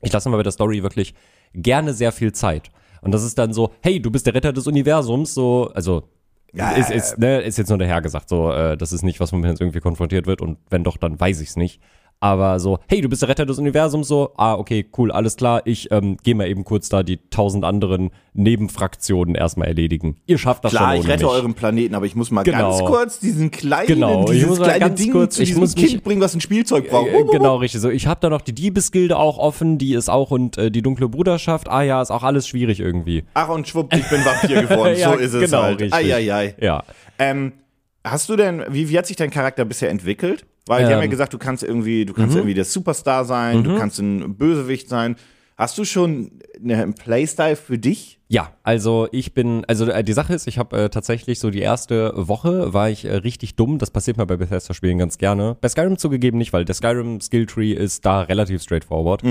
ich 0.00 0.10
lasse 0.12 0.30
mir 0.30 0.38
bei 0.38 0.42
der 0.42 0.52
Story 0.52 0.82
wirklich 0.82 1.14
gerne 1.54 1.92
sehr 1.92 2.12
viel 2.12 2.32
Zeit. 2.32 2.70
Und 3.02 3.12
das 3.12 3.22
ist 3.24 3.36
dann 3.38 3.52
so, 3.52 3.72
hey, 3.82 4.00
du 4.00 4.10
bist 4.10 4.26
der 4.26 4.34
Retter 4.34 4.52
des 4.54 4.66
Universums, 4.66 5.34
so, 5.34 5.70
also 5.74 6.04
Ja, 6.52 6.72
ist, 6.72 6.90
ist, 6.90 7.18
ne, 7.18 7.40
ist 7.40 7.56
jetzt 7.56 7.68
nur 7.68 7.78
dahergesagt, 7.78 8.28
so, 8.28 8.52
äh, 8.52 8.76
das 8.76 8.92
ist 8.92 9.02
nicht, 9.02 9.20
was 9.20 9.32
man 9.32 9.42
jetzt 9.44 9.60
irgendwie 9.60 9.80
konfrontiert 9.80 10.26
wird 10.26 10.42
und 10.42 10.58
wenn 10.68 10.84
doch, 10.84 10.98
dann 10.98 11.18
weiß 11.18 11.40
ich 11.40 11.50
es 11.50 11.56
nicht. 11.56 11.80
Aber 12.22 12.60
so, 12.60 12.78
hey, 12.88 13.00
du 13.00 13.08
bist 13.08 13.20
der 13.22 13.28
Retter 13.28 13.44
des 13.44 13.58
Universums, 13.58 14.06
so, 14.06 14.30
ah, 14.36 14.54
okay, 14.54 14.86
cool, 14.96 15.10
alles 15.10 15.36
klar, 15.36 15.62
ich 15.64 15.90
ähm, 15.90 16.16
gehe 16.22 16.36
mal 16.36 16.46
eben 16.46 16.62
kurz 16.62 16.88
da 16.88 17.02
die 17.02 17.18
tausend 17.30 17.64
anderen 17.64 18.10
Nebenfraktionen 18.34 19.34
erstmal 19.34 19.66
erledigen. 19.68 20.16
Ihr 20.26 20.38
schafft 20.38 20.64
das 20.64 20.70
Klar, 20.72 20.90
schon 20.92 21.00
ich 21.00 21.04
ohne 21.06 21.12
rette 21.14 21.24
mich. 21.24 21.32
euren 21.32 21.54
Planeten, 21.54 21.94
aber 21.96 22.06
ich 22.06 22.14
muss 22.14 22.30
mal 22.30 22.42
Genau. 22.44 22.78
ganz 22.78 22.84
kurz 22.88 23.18
diesen 23.18 23.50
kleinen, 23.50 23.88
Genau, 23.88 24.24
ich 24.26 24.30
dieses 24.32 24.48
muss 24.50 24.58
mal 24.60 24.64
kleine 24.66 24.80
ganz 24.80 25.00
Ding 25.00 25.10
kurz- 25.12 25.34
zu 25.34 25.42
ich 25.42 25.48
diesem 25.48 25.60
muss 25.62 25.74
Kind 25.74 25.92
mich- 25.94 26.02
bringen, 26.04 26.20
was 26.20 26.34
ein 26.34 26.40
Spielzeug 26.40 26.88
braucht. 26.88 27.08
Äh, 27.08 27.24
genau, 27.32 27.56
richtig. 27.56 27.80
So, 27.80 27.90
ich 27.90 28.06
habe 28.06 28.20
da 28.20 28.30
noch 28.30 28.40
die 28.42 28.54
Diebesgilde 28.54 29.16
auch 29.16 29.38
offen, 29.38 29.78
die 29.78 29.94
ist 29.94 30.08
auch 30.08 30.30
und 30.30 30.56
äh, 30.58 30.70
die 30.70 30.82
dunkle 30.82 31.08
Bruderschaft. 31.08 31.68
Ah 31.68 31.82
ja, 31.82 32.00
ist 32.00 32.12
auch 32.12 32.22
alles 32.22 32.46
schwierig 32.46 32.78
irgendwie. 32.78 33.24
Ach 33.34 33.48
und 33.48 33.66
schwupp, 33.66 33.92
ich 33.94 34.08
bin 34.08 34.24
Vampir 34.24 34.62
geworden. 34.62 34.96
Ja, 34.98 35.12
so 35.12 35.18
ist 35.18 35.32
es 35.34 35.50
genau, 35.50 35.62
halt. 35.62 35.80
richtig. 35.80 35.94
Eieiei. 35.94 36.54
Ja. 36.60 36.84
Ähm, 37.18 37.52
hast 38.04 38.28
du 38.28 38.36
denn, 38.36 38.62
wie, 38.68 38.88
wie 38.90 38.96
hat 38.98 39.06
sich 39.06 39.16
dein 39.16 39.30
Charakter 39.30 39.64
bisher 39.64 39.90
entwickelt? 39.90 40.44
Weil 40.66 40.80
die 40.84 40.90
Ähm. 40.90 40.94
haben 40.96 41.02
ja 41.02 41.08
gesagt, 41.08 41.32
du 41.32 41.38
kannst 41.38 41.62
irgendwie, 41.64 42.04
du 42.06 42.12
kannst 42.14 42.36
irgendwie 42.36 42.54
der 42.54 42.64
Superstar 42.64 43.24
sein, 43.24 43.64
du 43.64 43.76
kannst 43.78 43.98
ein 43.98 44.36
Bösewicht 44.36 44.88
sein. 44.88 45.16
Hast 45.58 45.76
du 45.78 45.84
schon 45.84 46.30
eine- 46.62 46.82
einen 46.82 46.94
Playstyle 46.94 47.56
für 47.56 47.78
dich? 47.78 48.18
Ja, 48.28 48.52
also 48.62 49.06
ich 49.12 49.34
bin, 49.34 49.64
also 49.66 49.84
äh, 49.86 50.02
die 50.02 50.14
Sache 50.14 50.32
ist, 50.34 50.46
ich 50.48 50.56
habe 50.58 50.84
äh, 50.84 50.88
tatsächlich 50.88 51.38
so 51.38 51.50
die 51.50 51.60
erste 51.60 52.12
Woche 52.16 52.72
war 52.72 52.88
ich 52.88 53.04
äh, 53.04 53.16
richtig 53.16 53.56
dumm. 53.56 53.78
Das 53.78 53.90
passiert 53.90 54.16
mir 54.16 54.24
bei 54.26 54.36
Bethesda-Spielen 54.38 54.96
ganz 54.98 55.18
gerne. 55.18 55.56
Bei 55.60 55.68
Skyrim 55.68 55.98
zugegeben 55.98 56.38
nicht, 56.38 56.52
weil 56.54 56.64
der 56.64 56.74
Skyrim 56.74 57.20
Skilltree 57.20 57.72
ist 57.72 58.06
da 58.06 58.22
relativ 58.22 58.62
straightforward. 58.62 59.22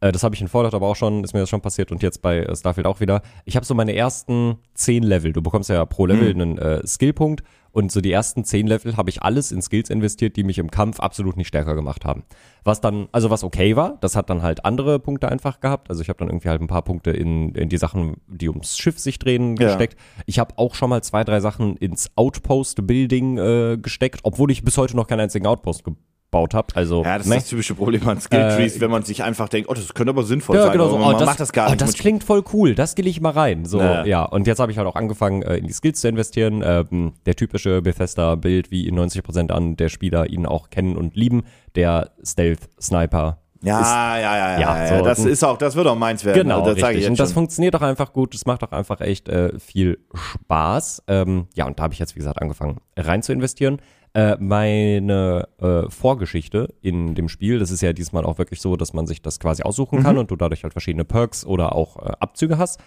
Äh, 0.00 0.10
das 0.12 0.24
habe 0.24 0.34
ich 0.34 0.40
in 0.40 0.48
Fallout 0.48 0.74
aber 0.74 0.88
auch 0.88 0.96
schon, 0.96 1.22
ist 1.22 1.32
mir 1.32 1.40
das 1.40 1.48
schon 1.48 1.60
passiert 1.60 1.92
und 1.92 2.02
jetzt 2.02 2.20
bei 2.22 2.40
äh, 2.40 2.56
Starfield 2.56 2.86
auch 2.88 2.98
wieder. 3.00 3.22
Ich 3.44 3.54
habe 3.54 3.64
so 3.64 3.74
meine 3.74 3.94
ersten 3.94 4.56
zehn 4.74 5.04
Level. 5.04 5.32
Du 5.32 5.40
bekommst 5.42 5.70
ja 5.70 5.84
pro 5.84 6.06
Level 6.06 6.30
einen 6.30 6.58
äh, 6.58 6.84
Skillpunkt 6.86 7.44
und 7.72 7.92
so 7.92 8.00
die 8.00 8.10
ersten 8.12 8.44
zehn 8.44 8.66
Level 8.66 8.96
habe 8.96 9.10
ich 9.10 9.22
alles 9.22 9.52
in 9.52 9.62
Skills 9.62 9.90
investiert, 9.90 10.36
die 10.36 10.44
mich 10.44 10.58
im 10.58 10.70
Kampf 10.70 11.00
absolut 11.00 11.36
nicht 11.36 11.48
stärker 11.48 11.74
gemacht 11.74 12.04
haben. 12.04 12.24
Was 12.64 12.80
dann, 12.80 13.08
also 13.12 13.30
was 13.30 13.44
okay 13.44 13.76
war, 13.76 13.98
das 14.00 14.16
hat 14.16 14.30
dann 14.30 14.42
halt 14.42 14.64
andere 14.64 14.98
Punkte 14.98 15.28
einfach 15.28 15.60
gehabt. 15.60 15.88
Also 15.90 16.02
ich 16.02 16.08
habe 16.08 16.18
dann 16.18 16.28
irgendwie 16.28 16.48
halt 16.48 16.60
ein 16.60 16.66
paar 16.66 16.82
Punkte 16.82 17.10
in, 17.10 17.54
in 17.54 17.68
die 17.68 17.76
Sachen, 17.78 18.16
die 18.26 18.48
ums 18.48 18.76
Schiff 18.78 18.98
sich 18.98 19.18
drehen, 19.18 19.56
Ja. 19.56 19.68
gesteckt. 19.68 19.96
Ich 20.26 20.38
habe 20.38 20.54
auch 20.56 20.74
schon 20.74 20.90
mal 20.90 21.02
zwei, 21.02 21.24
drei 21.24 21.40
Sachen 21.40 21.76
ins 21.76 22.10
Outpost-Building 22.16 23.38
äh, 23.38 23.78
gesteckt, 23.80 24.20
obwohl 24.24 24.50
ich 24.50 24.64
bis 24.64 24.76
heute 24.76 24.96
noch 24.96 25.06
keinen 25.06 25.20
einzigen 25.20 25.46
Outpost 25.46 25.84
gebaut 26.30 26.54
habe. 26.54 26.68
Also, 26.76 27.02
Ja, 27.04 27.18
das 27.18 27.26
ne? 27.26 27.36
ist 27.36 27.44
das 27.44 27.50
typische 27.50 27.74
Problem 27.74 28.06
an 28.08 28.20
Skilltrees, 28.20 28.80
wenn 28.80 28.90
man 28.90 29.02
sich 29.02 29.22
einfach 29.22 29.48
denkt, 29.48 29.68
oh, 29.70 29.74
das 29.74 29.94
könnte 29.94 30.10
aber 30.10 30.22
sinnvoll 30.24 30.56
Ja, 30.56 30.64
sein. 30.64 30.72
genau 30.72 30.88
so. 30.88 30.98
man 30.98 31.14
Oh, 31.14 31.18
das, 31.18 31.26
macht 31.26 31.40
das 31.40 31.52
gar 31.52 31.68
oh, 31.68 31.70
nicht. 31.70 31.80
das 31.80 31.94
klingt 31.94 32.22
voll 32.24 32.44
cool. 32.52 32.74
Das 32.74 32.94
gehe 32.94 33.06
ich 33.06 33.20
mal 33.20 33.30
rein. 33.32 33.64
So, 33.64 33.80
Ja. 33.80 34.04
ja. 34.04 34.24
Und 34.24 34.46
jetzt 34.46 34.58
habe 34.60 34.70
ich 34.70 34.78
halt 34.78 34.86
auch 34.86 34.96
angefangen, 34.96 35.42
äh, 35.42 35.56
in 35.56 35.66
die 35.66 35.72
Skills 35.72 36.00
zu 36.00 36.08
investieren. 36.08 36.62
Ähm, 36.64 37.14
der 37.26 37.34
typische 37.34 37.80
Bethesda-Bild, 37.82 38.70
wie 38.70 38.86
ihn 38.86 38.94
90% 38.98 39.50
an 39.52 39.76
der 39.76 39.88
Spieler 39.88 40.28
ihn 40.28 40.46
auch 40.46 40.70
kennen 40.70 40.96
und 40.96 41.16
lieben. 41.16 41.44
Der 41.74 42.10
Stealth-Sniper. 42.22 43.38
ja, 43.62 44.18
ja, 44.18 44.20
ja, 44.20 44.36
ja, 44.36 44.60
ja, 44.60 44.84
ja, 44.90 44.98
so- 44.98 45.04
Das 45.04 45.18
ist 45.24 45.42
auch, 45.44 45.56
das 45.58 45.74
wird 45.76 45.86
auch 45.86 45.96
meins 45.98 46.24
werden. 46.24 46.42
Genau, 46.42 46.64
das 46.64 46.76
richtig. 46.82 47.08
Und 47.08 47.18
das 47.18 47.30
schon. 47.30 47.34
funktioniert 47.34 47.74
auch 47.74 47.82
einfach 47.82 48.12
gut. 48.12 48.34
Es 48.34 48.46
macht 48.46 48.62
auch 48.62 48.70
einfach 48.72 49.00
echt 49.00 49.28
äh, 49.28 49.58
viel 49.58 49.98
Spaß. 50.14 51.02
Ähm, 51.08 51.46
ja, 51.54 51.66
und 51.66 51.78
da 51.78 51.84
habe 51.84 51.94
ich 51.94 51.98
jetzt, 52.00 52.14
wie 52.14 52.18
gesagt, 52.20 52.40
angefangen 52.40 52.78
rein 52.96 53.22
zu 53.22 53.32
investieren. 53.32 53.80
Äh, 54.14 54.36
meine 54.40 55.48
äh, 55.60 55.88
Vorgeschichte 55.90 56.74
in 56.80 57.14
dem 57.14 57.28
Spiel, 57.28 57.58
das 57.58 57.70
ist 57.70 57.82
ja 57.82 57.92
diesmal 57.92 58.24
auch 58.24 58.38
wirklich 58.38 58.60
so, 58.60 58.76
dass 58.76 58.92
man 58.94 59.06
sich 59.06 59.20
das 59.22 59.38
quasi 59.38 59.62
aussuchen 59.62 59.98
Mhm. 59.98 60.02
kann 60.02 60.18
und 60.18 60.30
du 60.30 60.36
dadurch 60.36 60.62
halt 60.64 60.72
verschiedene 60.72 61.04
Perks 61.04 61.44
oder 61.44 61.74
auch 61.74 61.96
äh, 61.98 62.12
Abzüge 62.18 62.56
hast. 62.58 62.80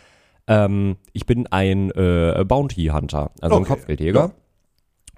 Ähm, 0.48 0.98
ich 1.13 1.25
bin 1.28 1.46
ein 1.48 1.92
äh, 1.92 2.44
Bounty 2.48 2.88
Hunter, 2.88 3.32
also 3.40 3.56
ein 3.58 3.62
Okay, 3.62 3.74
Kopfgeldjäger. 3.74 4.20
ja. 4.20 4.32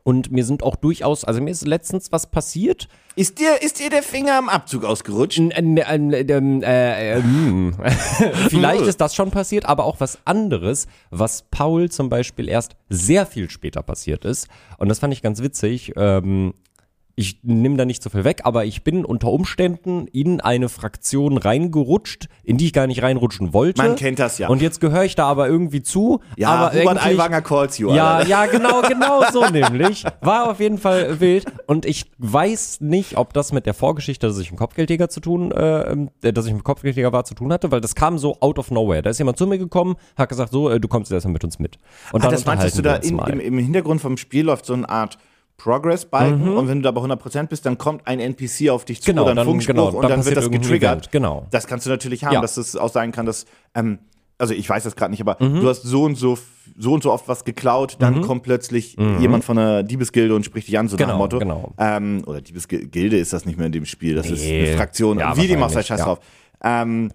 Und 0.06 0.32
mir 0.32 0.44
sind 0.44 0.64
auch 0.64 0.76
durchaus, 0.76 1.24
also 1.24 1.40
mir 1.42 1.52
ist 1.52 1.66
letztens 1.66 2.12
was 2.12 2.28
passiert, 2.28 2.90
Ist 3.16 3.40
dir, 3.40 3.62
ist 3.62 3.80
dir 3.80 3.90
der 3.90 4.04
Finger 4.04 4.38
am 4.38 4.50
Abzug 4.50 4.84
ausgerutscht? 4.84 5.38
N- 5.40 5.52
ähm, 5.56 6.12
äh, 6.62 7.14
ähm, 7.20 7.76
Vielleicht 8.50 8.86
ist 8.86 9.00
das 9.00 9.16
schon 9.16 9.32
passiert, 9.32 9.66
aber 9.66 9.86
auch 9.86 10.00
was 10.02 10.18
anderes, 10.26 10.88
was 11.10 11.44
Paul 11.52 11.90
zum 11.90 12.10
Beispiel 12.10 12.50
erst 12.50 12.76
sehr 12.90 13.26
viel 13.26 13.50
später 13.50 13.82
passiert 13.82 14.26
ist. 14.26 14.48
Und 14.78 14.90
das 14.90 15.00
fand 15.00 15.14
ich 15.14 15.22
ganz 15.22 15.42
witzig. 15.42 15.94
Ähm, 15.96 16.54
ich 17.16 17.40
nehme 17.44 17.78
da 17.78 17.86
nicht 17.86 18.02
so 18.02 18.10
viel 18.10 18.24
weg, 18.24 18.42
aber 18.44 18.66
ich 18.66 18.84
bin 18.84 19.06
unter 19.06 19.28
Umständen 19.32 20.08
in 20.08 20.42
eine 20.42 20.68
Fraktion 20.68 21.38
reingerutscht, 21.38 22.28
in 22.44 22.58
die 22.58 22.66
ich 22.66 22.74
gar 22.74 22.88
nicht 22.88 23.04
reinrutschen 23.04 23.54
wollte. 23.54 23.84
Man 23.84 23.96
kennt 23.96 24.18
das 24.18 24.40
ja. 24.40 24.48
Und 24.50 24.64
jetzt 24.64 24.82
gehöre 24.82 25.04
ich 25.06 25.14
da 25.14 25.26
aber 25.28 25.48
irgendwie 25.48 25.84
zu. 25.84 26.22
Ja, 26.38 26.50
aber 26.50 26.72
eigentlich- 26.72 27.04
Aiwanger 27.04 27.42
calls 27.44 27.78
you, 27.78 27.94
Ja, 27.94 28.16
Alter. 28.16 28.30
ja, 28.30 28.46
genau, 28.48 28.82
genau 28.82 29.22
so 29.32 29.46
nämlich. 29.48 30.04
War 30.22 30.50
auf 30.50 30.60
jeden 30.60 30.80
Fall 30.80 31.20
wild. 31.20 31.46
Und 31.68 31.86
ich 31.86 32.06
weiß 32.18 32.82
nicht, 32.82 33.16
ob 33.18 33.34
das 33.34 33.52
mit 33.54 33.68
der 33.68 33.76
Vorgeschichte, 33.76 34.26
dass 34.28 34.40
ich 34.40 34.50
im 34.50 34.58
Kopfgeldjäger 34.58 35.08
zu 35.10 35.20
tun, 35.20 35.52
äh, 35.52 35.82
ähm, 35.92 36.10
dass 36.22 36.46
ich 36.46 36.52
im 36.52 36.64
Kopfgeldjäger 36.64 37.12
war, 37.14 37.26
zu 37.26 37.36
tun 37.36 37.54
hatte, 37.54 37.72
weil 37.72 37.82
das 37.82 37.94
kam 37.94 38.18
so 38.18 38.38
out 38.40 38.58
of 38.58 38.72
nowhere. 38.72 39.04
Da 39.04 39.12
ist 39.12 39.20
jemand 39.20 39.38
zu 39.38 39.46
mir 39.46 39.60
gekommen, 39.60 39.96
hat 40.18 40.30
gesagt, 40.30 40.52
so, 40.52 40.70
äh, 40.70 40.80
du 40.80 40.88
kommst 40.88 41.12
jetzt 41.12 41.18
erstmal 41.18 41.34
mit 41.34 41.44
uns 41.44 41.60
mit. 41.60 41.78
Und 42.12 42.26
Ah, 42.26 42.30
das 42.30 42.44
meintest 42.46 42.78
du 42.78 42.82
da 42.82 42.96
in, 42.96 43.20
im, 43.20 43.40
im 43.40 43.58
Hintergrund 43.60 44.02
vom 44.02 44.18
Spiel 44.18 44.46
läuft 44.46 44.66
so 44.66 44.74
eine 44.74 44.90
Art 44.90 45.20
Progress-Balken 45.64 46.52
Mhm. 46.52 46.58
und 46.58 46.68
wenn 46.68 46.80
du 46.80 46.84
da 46.84 46.92
bei 46.92 47.02
100% 47.02 47.48
bist, 47.50 47.66
dann 47.66 47.78
kommt 47.78 48.06
ein 48.06 48.20
NPC 48.20 48.70
auf 48.70 48.84
dich 48.86 49.02
zu 49.02 49.12
Genau, 49.12 49.24
oder 49.24 49.32
ein 49.32 49.38
dann- 49.38 49.46
Funkspruch 49.46 49.74
genau, 49.74 49.88
und 49.90 50.02
dann 50.04 50.12
dann, 50.12 50.26
wird 50.26 50.36
das 50.36 50.52
getriggert. 50.52 51.12
Genau. 51.12 51.48
Das 51.52 51.68
kannst 51.68 51.86
du 51.86 51.90
natürlich 51.90 52.26
haben, 52.26 52.34
Ja. 52.34 52.42
dass 52.42 52.58
es 52.58 52.76
auch 52.76 52.90
sein 52.92 53.12
kann, 53.14 53.26
dass, 53.26 53.46
ähm, 53.74 54.00
also 54.38 54.54
ich 54.54 54.68
weiß 54.70 54.84
das 54.84 54.96
gerade 54.98 55.12
nicht, 55.12 55.22
aber 55.22 55.38
Mhm. 55.40 55.62
du 55.62 55.70
hast 55.70 55.84
so 55.84 56.04
und 56.04 56.16
so 56.16 56.38
so 56.78 56.94
und 56.94 57.04
so 57.04 57.12
oft 57.12 57.28
was 57.28 57.44
geklaut, 57.44 57.98
dann 58.00 58.22
kommt 58.22 58.44
plötzlich 58.44 58.96
jemand 59.20 59.44
von 59.44 59.58
einer 59.58 59.84
Diebesgilde 59.84 60.34
und 60.34 60.44
spricht 60.46 60.68
dich 60.70 60.80
an, 60.80 60.88
so 60.88 60.96
nach 60.96 61.02
Mhm. 61.02 61.12
Genau, 61.12 61.14
dem 61.14 61.18
Motto. 61.20 61.40
genau. 61.40 61.74
Ähm, 61.78 62.24
oder 62.26 62.40
Diebesgilde 62.42 63.18
ist 63.18 63.32
das 63.34 63.46
nicht 63.46 63.58
mehr 63.58 63.66
in 63.68 63.74
dem 63.74 63.86
Spiel, 63.86 64.16
das 64.16 64.30
ist 64.30 64.42
Nee. 64.44 64.66
eine 64.70 64.78
Fraktion, 64.78 65.20
Ja, 65.20 65.36
wie 65.38 65.48
dem 65.48 65.62
auch 65.62 65.70
sei, 65.70 65.76
wahrscheinlich, 65.76 65.88
scheiß 65.88 66.00
ja. 66.00 66.06
drauf. 66.06 66.20
Ähm, 66.64 67.12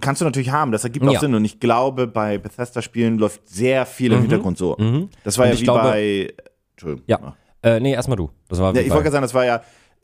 kannst 0.00 0.22
du 0.22 0.24
natürlich 0.24 0.50
haben, 0.50 0.72
das 0.72 0.82
ergibt 0.84 1.06
auch 1.06 1.12
Ja. 1.12 1.20
Sinn 1.20 1.34
und 1.34 1.44
ich 1.44 1.60
glaube, 1.60 2.06
bei 2.06 2.38
Bethesda-Spielen 2.38 3.18
läuft 3.18 3.46
sehr 3.48 3.84
viel 3.86 4.12
im 4.12 4.22
Hintergrund 4.22 4.56
so. 4.58 4.76
Das 5.24 5.36
war 5.38 5.46
Mhm. 5.46 5.52
Und 5.52 5.56
ja 5.56 5.60
wie 5.60 5.64
glaube- 5.64 5.80
bei, 5.82 6.32
Entschuldigung. 6.72 7.04
Ja. 7.06 7.36
Äh, 7.62 7.80
nee, 7.80 7.92
erstmal 7.92 8.16
du. 8.16 8.30
Das 8.48 8.58
war 8.58 8.74
Ja, 8.74 8.80
ich 8.80 8.88
wollte 8.90 9.02
gerade 9.04 9.12
sagen, 9.12 9.22
das 9.22 9.34
war 9.34 9.44
ja, 9.44 9.62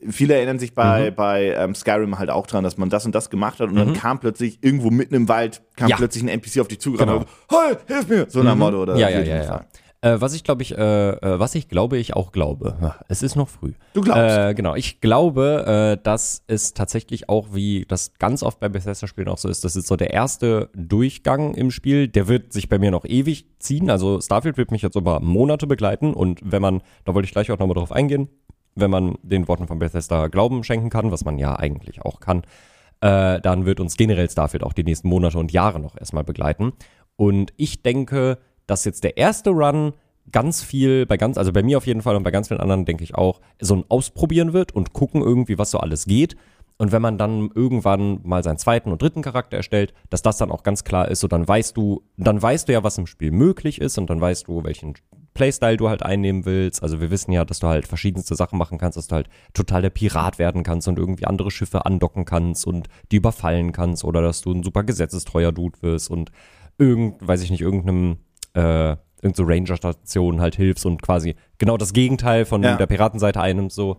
viele 0.09 0.35
erinnern 0.35 0.59
sich 0.59 0.75
bei, 0.75 1.09
Mhm. 1.11 1.15
bei 1.15 1.55
ähm, 1.57 1.73
Skyrim 1.75 2.19
halt 2.19 2.29
auch 2.29 2.45
dran, 2.45 2.63
dass 2.63 2.77
man 2.77 2.89
das 2.89 3.05
und 3.05 3.15
das 3.15 3.29
gemacht 3.29 3.59
hat 3.59 3.69
und 3.69 3.75
dann 3.75 3.93
kam 3.93 4.19
plötzlich 4.19 4.59
irgendwo 4.61 4.91
mitten 4.91 5.15
im 5.15 5.27
Wald, 5.27 5.61
kam 5.75 5.89
Ja. 5.89 5.97
plötzlich 5.97 6.23
ein 6.23 6.29
NPC 6.29 6.59
auf 6.61 6.67
dich 6.67 6.79
zugerannt 6.79 7.09
Genau. 7.11 7.25
hey, 7.49 7.75
hilf 7.87 8.07
mir! 8.07 8.25
So 8.29 8.43
nach 8.43 8.51
dem 8.53 8.59
Motto 8.59 8.81
oder 8.83 8.95
Ja, 8.97 9.09
ja, 9.09 9.21
ja, 9.21 9.43
ja. 9.43 9.65
Äh, 10.01 10.21
was 10.21 10.35
ich 10.35 10.43
glaube 10.43 10.61
ich, 10.61 10.77
äh, 10.77 11.09
äh, 11.09 11.39
was 11.39 11.55
ich 11.55 11.69
glaube, 11.69 11.97
ich 11.97 12.15
auch 12.15 12.31
glaube. 12.31 12.77
Es 13.07 13.23
ist 13.23 13.35
noch 13.35 13.49
früh. 13.49 13.73
Du 13.93 14.01
glaubst. 14.01 14.37
Äh, 14.37 14.53
genau. 14.53 14.75
Ich 14.75 15.01
glaube, 15.01 15.97
äh, 15.97 16.03
dass 16.03 16.43
es 16.47 16.73
tatsächlich 16.73 17.29
auch, 17.29 17.47
wie 17.53 17.85
das 17.87 18.13
ganz 18.19 18.43
oft 18.43 18.59
bei 18.59 18.69
Bethesda-Spielen 18.69 19.27
auch 19.27 19.39
so 19.39 19.49
ist, 19.49 19.63
das 19.63 19.75
ist 19.75 19.87
so 19.87 19.95
der 19.95 20.11
erste 20.11 20.69
Durchgang 20.75 21.55
im 21.55 21.71
Spiel. 21.71 22.07
Der 22.07 22.27
wird 22.27 22.53
sich 22.53 22.69
bei 22.69 22.77
mir 22.77 22.91
noch 22.91 23.05
ewig 23.05 23.47
ziehen. 23.59 23.89
Also 23.89 24.21
Starfield 24.21 24.57
wird 24.57 24.69
mich 24.69 24.83
jetzt 24.83 24.95
über 24.95 25.19
Monate 25.19 25.65
begleiten 25.65 26.13
und 26.13 26.41
wenn 26.43 26.61
man, 26.61 26.83
da 27.05 27.15
wollte 27.15 27.25
ich 27.25 27.31
gleich 27.31 27.51
auch 27.51 27.57
nochmal 27.57 27.75
drauf 27.75 27.91
eingehen, 27.91 28.29
wenn 28.75 28.91
man 28.91 29.17
den 29.23 29.47
Worten 29.47 29.67
von 29.67 29.79
Bethesda 29.79 30.27
Glauben 30.27 30.63
schenken 30.63 30.91
kann, 30.91 31.11
was 31.11 31.25
man 31.25 31.39
ja 31.39 31.57
eigentlich 31.57 32.03
auch 32.03 32.19
kann, 32.19 32.43
äh, 33.01 33.41
dann 33.41 33.65
wird 33.65 33.79
uns 33.79 33.97
generell 33.97 34.29
Starfield 34.29 34.63
auch 34.63 34.73
die 34.73 34.83
nächsten 34.83 35.07
Monate 35.07 35.39
und 35.39 35.51
Jahre 35.51 35.79
noch 35.79 35.97
erstmal 35.97 36.23
begleiten. 36.23 36.73
Und 37.15 37.51
ich 37.57 37.81
denke, 37.81 38.37
dass 38.67 38.85
jetzt 38.85 39.03
der 39.03 39.17
erste 39.17 39.49
Run 39.49 39.93
ganz 40.31 40.61
viel, 40.61 41.05
bei 41.05 41.17
ganz, 41.17 41.37
also 41.37 41.53
bei 41.53 41.63
mir 41.63 41.77
auf 41.77 41.87
jeden 41.87 42.01
Fall 42.01 42.15
und 42.15 42.23
bei 42.23 42.31
ganz 42.31 42.49
vielen 42.49 42.59
anderen 42.59 42.85
denke 42.85 43.03
ich 43.03 43.15
auch, 43.15 43.41
so 43.59 43.75
ein 43.75 43.85
Ausprobieren 43.89 44.53
wird 44.53 44.73
und 44.73 44.93
gucken 44.93 45.21
irgendwie, 45.21 45.57
was 45.57 45.71
so 45.71 45.79
alles 45.79 46.05
geht. 46.05 46.35
Und 46.79 46.91
wenn 46.91 47.01
man 47.01 47.17
dann 47.17 47.49
irgendwann 47.55 48.19
mal 48.23 48.43
seinen 48.43 48.59
zweiten 48.59 48.91
und 48.91 49.01
dritten 49.01 49.23
Charakter 49.23 49.57
erstellt, 49.57 49.95
dass 50.11 50.21
das 50.21 50.37
dann 50.37 50.51
auch 50.51 50.61
ganz 50.61 50.83
klar 50.83 51.07
ist, 51.07 51.21
so 51.21 51.27
dann 51.27 51.47
weißt 51.47 51.75
du, 51.75 52.03
dann 52.17 52.39
weißt 52.39 52.67
du 52.67 52.73
ja, 52.73 52.83
was 52.83 52.99
im 52.99 53.07
Spiel 53.07 53.31
möglich 53.31 53.81
ist 53.81 53.97
und 53.97 54.09
dann 54.11 54.21
weißt 54.21 54.47
du, 54.47 54.63
welchen 54.63 54.93
Playstyle 55.33 55.77
du 55.77 55.89
halt 55.89 56.03
einnehmen 56.03 56.45
willst. 56.45 56.83
Also 56.83 57.01
wir 57.01 57.09
wissen 57.09 57.31
ja, 57.31 57.45
dass 57.45 57.59
du 57.59 57.67
halt 57.67 57.87
verschiedenste 57.87 58.35
Sachen 58.35 58.59
machen 58.59 58.77
kannst, 58.77 58.97
dass 58.97 59.07
du 59.07 59.15
halt 59.15 59.29
total 59.53 59.81
der 59.81 59.89
Pirat 59.89 60.37
werden 60.37 60.61
kannst 60.61 60.87
und 60.87 60.99
irgendwie 60.99 61.25
andere 61.25 61.49
Schiffe 61.49 61.85
andocken 61.85 62.25
kannst 62.25 62.67
und 62.67 62.89
die 63.11 63.17
überfallen 63.17 63.71
kannst 63.71 64.03
oder 64.03 64.21
dass 64.21 64.41
du 64.41 64.51
ein 64.51 64.63
super 64.63 64.83
gesetzestreuer 64.83 65.51
Dude 65.51 65.81
wirst 65.81 66.11
und 66.11 66.31
irgend, 66.77 67.27
weiß 67.27 67.41
ich 67.41 67.49
nicht, 67.49 67.61
irgendeinem, 67.61 68.17
äh, 68.57 68.95
irgend 69.21 69.35
so 69.35 69.43
Ranger-Station 69.43 70.41
halt 70.41 70.55
hilfst 70.55 70.85
und 70.85 71.01
quasi 71.01 71.35
genau 71.57 71.77
das 71.77 71.93
Gegenteil 71.93 72.45
von 72.45 72.63
Ja. 72.63 72.75
der 72.77 72.87
Piratenseite 72.87 73.39
einnimmst, 73.41 73.75
so. 73.75 73.97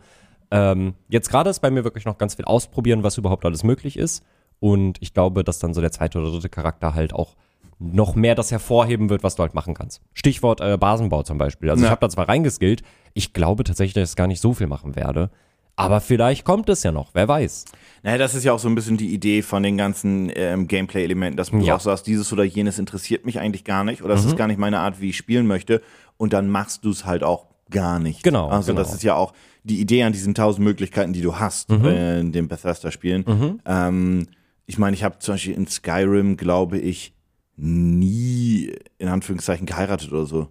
Ähm, 0.51 0.95
jetzt 1.09 1.29
gerade 1.31 1.51
ist 1.51 1.61
bei 1.61 1.71
mir 1.71 1.85
wirklich 1.85 2.05
noch 2.07 2.17
ganz 2.19 2.35
viel 2.37 2.45
ausprobieren, 2.47 3.03
was 3.03 3.19
überhaupt 3.19 3.45
alles 3.45 3.65
möglich 3.65 3.99
ist. 3.99 4.25
Und 4.61 4.97
ich 5.01 5.13
glaube, 5.15 5.45
dass 5.45 5.59
dann 5.59 5.75
so 5.75 5.81
der 5.81 5.93
zweite 5.93 6.19
oder 6.19 6.31
dritte 6.31 6.49
Charakter 6.49 6.95
halt 6.95 7.13
auch 7.13 7.37
noch 7.79 8.15
mehr 8.17 8.35
das 8.35 8.51
hervorheben 8.51 9.09
wird, 9.11 9.23
was 9.23 9.37
du 9.37 9.43
halt 9.43 9.55
machen 9.55 9.75
kannst. 9.75 10.01
Stichwort 10.15 10.61
äh, 10.61 10.77
Basenbau 10.79 11.23
zum 11.23 11.39
Beispiel. 11.39 11.71
Also 11.71 11.83
Ja. 11.83 11.89
ich 11.89 11.91
habe 11.93 12.01
da 12.01 12.09
zwar 12.09 12.29
reingeskillt, 12.29 12.83
ich 13.15 13.33
glaube 13.35 13.63
tatsächlich, 13.63 13.95
dass 13.95 14.11
ich 14.11 14.17
gar 14.17 14.27
nicht 14.27 14.41
so 14.41 14.53
viel 14.55 14.67
machen 14.67 14.97
werde. 14.97 15.31
Aber 15.79 16.01
vielleicht 16.01 16.45
kommt 16.45 16.69
es 16.69 16.83
ja 16.83 16.93
noch, 16.93 17.11
wer 17.15 17.29
weiß. 17.29 17.65
Naja, 18.03 18.19
das 18.19 18.35
ist 18.35 18.45
ja 18.45 18.53
auch 18.53 18.59
so 18.59 18.69
ein 18.69 18.75
bisschen 18.75 18.97
die 18.97 19.13
Idee 19.15 19.43
von 19.43 19.63
den 19.63 19.77
ganzen 19.77 20.31
ähm, 20.35 20.67
Gameplay-Elementen, 20.69 21.37
dass 21.37 21.51
du 21.51 21.57
Ja. 21.59 21.63
Mhm. 21.63 21.71
auch 21.77 21.81
sagst, 21.81 22.07
dieses 22.07 22.33
oder 22.33 22.45
jenes 22.45 22.79
interessiert 22.79 23.25
mich 23.27 23.39
eigentlich 23.41 23.65
gar 23.65 23.85
nicht 23.85 24.03
oder 24.03 24.15
es 24.15 24.25
ist 24.25 24.37
gar 24.37 24.47
nicht 24.49 24.59
meine 24.59 24.79
Art, 24.81 25.01
wie 25.01 25.11
ich 25.11 25.17
spielen 25.17 25.47
möchte 25.47 25.81
und 26.17 26.33
dann 26.33 26.49
machst 26.51 26.85
du 26.85 26.91
es 26.91 27.05
halt 27.05 27.23
auch 27.23 27.47
gar 27.71 27.99
nicht. 27.99 28.23
Genau, 28.23 28.49
Also 28.49 28.73
das 28.73 28.89
genau. 28.89 28.97
ist 28.97 29.03
ja 29.03 29.15
auch 29.15 29.33
die 29.65 29.81
Idee 29.81 30.03
an 30.05 30.13
diesen 30.13 30.35
tausend 30.35 30.65
Möglichkeiten, 30.65 31.13
die 31.13 31.21
du 31.21 31.37
hast 31.39 31.71
Mhm. 31.71 31.85
äh, 31.85 32.21
in 32.21 32.33
den 32.33 32.49
Bethesda-Spielen. 32.49 33.61
Ähm, 33.67 34.27
ich 34.67 34.79
meine, 34.79 34.95
ich 34.97 35.05
habe 35.05 35.19
zum 35.19 35.35
Beispiel 35.35 35.55
in 35.55 35.67
Skyrim, 35.67 36.37
glaube 36.37 36.79
ich, 36.79 37.13
nie 37.57 38.73
in 38.99 39.09
Anführungszeichen 39.09 39.67
geheiratet 39.67 40.11
oder 40.13 40.27
so. 40.27 40.49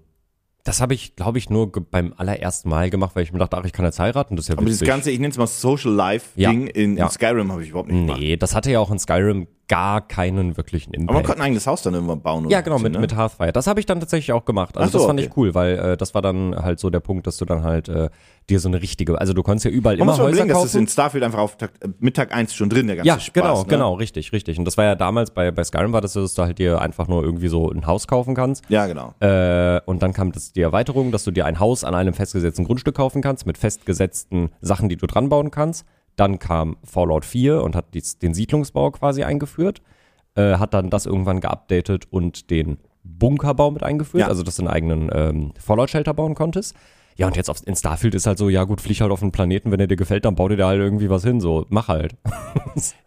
Das 0.67 0.81
habe 0.81 0.93
ich, 0.93 1.15
glaube 1.15 1.37
ich, 1.37 1.49
nur 1.49 1.71
beim 1.71 2.13
allerersten 2.17 2.67
Mal 2.67 2.89
gemacht, 2.89 3.15
weil 3.15 3.23
ich 3.23 3.31
mir 3.31 3.39
dachte, 3.39 3.57
ach, 3.57 3.63
ich 3.63 3.71
kann 3.71 3.85
jetzt 3.85 3.99
heiraten, 3.99 4.35
das 4.35 4.45
ist 4.45 4.49
ja 4.49 4.55
Aber 4.55 4.65
dieses 4.65 4.81
witzig. 4.81 4.93
ganze, 4.93 5.11
ich 5.11 5.19
nenne 5.19 5.31
es 5.31 5.37
mal 5.37 5.47
Social 5.47 5.93
Life-Ding 5.93 6.67
Ja, 6.67 6.73
in, 6.73 6.97
ja. 6.97 7.05
in 7.05 7.09
Skyrim 7.09 7.51
habe 7.53 7.63
ich 7.63 7.69
überhaupt 7.69 7.89
nicht 7.89 8.01
gemacht. 8.01 8.19
Nee, 8.19 8.35
das 8.35 8.53
hatte 8.53 8.69
ja 8.69 8.79
auch 8.81 8.91
in 8.91 8.99
Skyrim 8.99 9.47
gar 9.67 10.01
keinen 10.07 10.55
wirklichen 10.57 10.93
Impact. 10.93 11.09
Aber 11.09 11.19
man 11.19 11.25
konnte 11.25 11.41
ein 11.41 11.45
eigenes 11.45 11.67
Haus 11.67 11.81
dann 11.81 11.93
irgendwann 11.93 12.21
bauen. 12.21 12.45
Oder 12.45 12.51
Ja, 12.53 12.61
genau, 12.61 12.79
mit, 12.79 12.93
ne? 12.93 12.99
mit 12.99 13.15
Hearthfire. 13.15 13.51
Das 13.51 13.67
habe 13.67 13.79
ich 13.79 13.85
dann 13.85 13.99
tatsächlich 13.99 14.31
auch 14.31 14.45
gemacht. 14.45 14.77
Also 14.77 14.91
so, 14.91 14.97
das 14.99 15.07
fand 15.07 15.19
okay. 15.19 15.29
ich 15.29 15.37
cool, 15.37 15.53
weil 15.55 15.77
äh, 15.77 15.97
das 15.97 16.13
war 16.13 16.21
dann 16.21 16.55
halt 16.55 16.79
so 16.79 16.89
der 16.89 17.01
Punkt, 17.01 17.27
dass 17.27 17.37
du 17.37 17.45
dann 17.45 17.63
halt 17.63 17.89
äh, 17.89 18.09
dir 18.49 18.59
so 18.59 18.69
eine 18.69 18.81
richtige, 18.81 19.19
also 19.19 19.33
du 19.33 19.43
konntest 19.43 19.65
ja 19.65 19.71
überall 19.71 19.97
Man 19.97 20.03
immer 20.03 20.11
muss 20.13 20.19
Häuser 20.19 20.29
überlegen, 20.29 20.47
das 20.49 20.57
kaufen. 20.57 20.67
ist 20.67 20.75
in 20.75 20.87
Starfield 20.87 21.23
einfach 21.23 21.39
auf 21.39 21.57
Tag, 21.57 21.71
äh, 21.81 21.89
mit 21.99 22.15
Tag 22.15 22.33
1 22.33 22.53
schon 22.53 22.69
drin, 22.69 22.87
der 22.87 22.97
ganze 22.97 23.07
ja, 23.07 23.19
Spaß. 23.19 23.33
genau, 23.33 23.61
ne? 23.61 23.67
genau, 23.67 23.93
richtig, 23.95 24.31
richtig. 24.31 24.57
Und 24.57 24.65
das 24.65 24.77
war 24.77 24.85
ja 24.85 24.95
damals 24.95 25.31
bei, 25.31 25.51
bei 25.51 25.63
Skyrim 25.63 25.91
war 25.93 26.01
das 26.01 26.13
dass 26.13 26.33
du 26.33 26.41
halt 26.41 26.57
dir 26.57 26.81
einfach 26.81 27.07
nur 27.07 27.23
irgendwie 27.23 27.49
so 27.49 27.69
ein 27.69 27.85
Haus 27.85 28.07
kaufen 28.07 28.33
kannst. 28.33 28.63
Ja, 28.69 28.87
genau. 28.87 29.13
Äh, 29.19 29.81
und 29.85 30.01
dann 30.01 30.13
kam 30.13 30.31
das 30.31 30.53
die 30.53 30.61
Erweiterung, 30.61 31.11
dass 31.11 31.25
du 31.25 31.31
dir 31.31 31.45
ein 31.45 31.59
Haus 31.59 31.83
an 31.83 31.93
einem 31.93 32.13
festgesetzten 32.13 32.65
Grundstück 32.65 32.95
kaufen 32.95 33.21
kannst, 33.21 33.45
mit 33.45 33.57
festgesetzten 33.57 34.49
Sachen, 34.61 34.89
die 34.89 34.95
du 34.95 35.05
dran 35.05 35.29
bauen 35.29 35.51
kannst. 35.51 35.85
Dann 36.17 36.39
kam 36.39 36.75
Fallout 36.83 37.23
4 37.23 37.63
und 37.63 37.75
hat 37.75 37.93
dies, 37.93 38.19
den 38.19 38.33
Siedlungsbau 38.33 38.91
quasi 38.91 39.23
eingeführt. 39.23 39.81
Äh, 40.35 40.57
hat 40.57 40.73
dann 40.73 40.89
das 40.89 41.05
irgendwann 41.05 41.39
geupdatet 41.39 42.05
und 42.11 42.49
den 42.51 42.77
Bunkerbau 43.03 43.71
mit 43.71 43.83
eingeführt, 43.83 44.21
Ja. 44.21 44.27
also 44.27 44.43
dass 44.43 44.57
du 44.57 44.63
einen 44.63 44.67
eigenen 44.71 45.09
ähm, 45.13 45.53
Fallout-Shelter 45.57 46.13
bauen 46.13 46.35
konntest. 46.35 46.75
Ja, 47.15 47.25
und 47.25 47.35
jetzt 47.35 47.49
auf, 47.49 47.65
in 47.65 47.75
Starfield 47.75 48.13
ist 48.13 48.27
halt 48.27 48.37
so, 48.37 48.47
ja 48.47 48.63
gut, 48.65 48.79
flieg 48.79 49.01
halt 49.01 49.11
auf 49.11 49.21
den 49.21 49.31
Planeten, 49.31 49.71
wenn 49.71 49.79
er 49.79 49.87
dir 49.87 49.95
gefällt, 49.95 50.25
dann 50.25 50.35
bau 50.35 50.47
dir 50.49 50.57
da 50.57 50.67
halt 50.67 50.79
irgendwie 50.79 51.09
was 51.09 51.23
hin, 51.23 51.39
so, 51.39 51.65
mach 51.69 51.87
halt. 51.87 52.15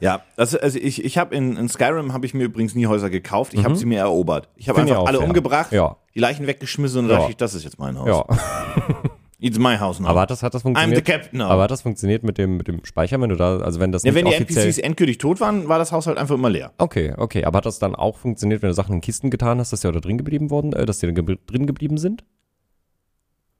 Ja, 0.00 0.22
das, 0.34 0.56
also 0.56 0.80
ich, 0.80 1.04
ich 1.04 1.16
habe 1.16 1.32
in, 1.36 1.56
in 1.56 1.68
Skyrim 1.68 2.12
habe 2.12 2.26
ich 2.26 2.34
mir 2.34 2.42
übrigens 2.42 2.74
nie 2.74 2.86
Häuser 2.86 3.08
gekauft, 3.08 3.54
ich 3.54 3.64
habe 3.64 3.76
sie 3.76 3.86
mir 3.86 4.00
erobert. 4.00 4.48
Ich 4.56 4.68
habe 4.68 4.82
Mhm. 4.82 4.88
Einfach 4.88 5.06
alle 5.06 5.18
fair. 5.18 5.26
umgebracht, 5.28 5.70
Ja. 5.70 5.96
die 6.14 6.18
Leichen 6.18 6.48
weggeschmissen 6.48 7.04
und 7.04 7.08
Ja. 7.10 7.18
dachte 7.18 7.30
ich, 7.30 7.36
das 7.36 7.54
ist 7.54 7.62
jetzt 7.62 7.78
mein 7.78 7.96
Haus. 7.96 8.08
Ja, 8.08 8.24
It's 9.40 9.58
my 9.58 9.78
house 9.78 9.98
now. 10.00 10.08
aber 10.08 10.20
hat 10.20 10.30
das, 10.30 10.42
hat 10.42 10.52
das 10.52 10.62
I'm 10.64 10.68
the 10.68 10.74
funktioniert? 10.74 11.04
captain 11.04 11.38
now. 11.38 11.46
Aber 11.46 11.62
hat 11.62 11.70
das 11.70 11.82
funktioniert 11.82 12.22
mit 12.22 12.36
dem, 12.36 12.58
mit 12.58 12.68
dem 12.68 12.84
Speichern, 12.84 13.22
wenn 13.22 13.30
du 13.30 13.36
da, 13.36 13.58
also 13.58 13.80
wenn 13.80 13.90
das 13.90 14.02
ja, 14.02 14.14
wenn 14.14 14.26
die. 14.26 14.34
NPCs 14.34 14.78
endgültig 14.78 15.18
tot 15.18 15.40
waren, 15.40 15.68
war 15.68 15.78
das 15.78 15.92
Haus 15.92 16.06
halt 16.06 16.18
einfach 16.18 16.34
immer 16.34 16.50
leer. 16.50 16.72
Okay, 16.78 17.14
okay. 17.16 17.44
Aber 17.44 17.58
hat 17.58 17.66
das 17.66 17.78
dann 17.78 17.94
auch 17.94 18.18
funktioniert, 18.18 18.60
wenn 18.62 18.68
du 18.68 18.74
Sachen 18.74 18.96
in 18.96 19.00
Kisten 19.00 19.30
getan 19.30 19.58
hast, 19.58 19.72
dass 19.72 19.80
die 19.80 19.90
da 19.90 19.98
drin 20.00 20.18
geblieben 20.18 20.50
wurden, 20.50 20.72
äh, 20.74 20.84
dass 20.84 20.98
die 20.98 21.12
ge 21.12 21.38
drin 21.46 21.66
geblieben 21.66 21.96
sind? 21.96 22.24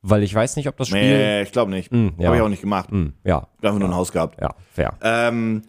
Weil 0.02 0.22
ich 0.22 0.34
weiß 0.34 0.56
nicht, 0.56 0.68
ob 0.68 0.76
das 0.76 0.88
Spiel. 0.88 1.00
Nee, 1.00 1.42
ich 1.42 1.52
glaube 1.52 1.70
nicht. 1.70 1.92
Mm, 1.92 2.08
ja. 2.18 2.26
Habe 2.26 2.37
ich 2.37 2.42
auch 2.42 2.49
nicht 2.49 2.62
gemacht. 2.62 2.90
Hm, 2.90 3.12
ja, 3.25 3.49
einfach 3.62 3.78
nur 3.78 3.88
ein 3.88 3.94
Haus 3.94 4.12
gehabt. 4.12 4.40
ja, 4.40 4.54
fair. 4.72 4.94
Ähm, 5.02 5.62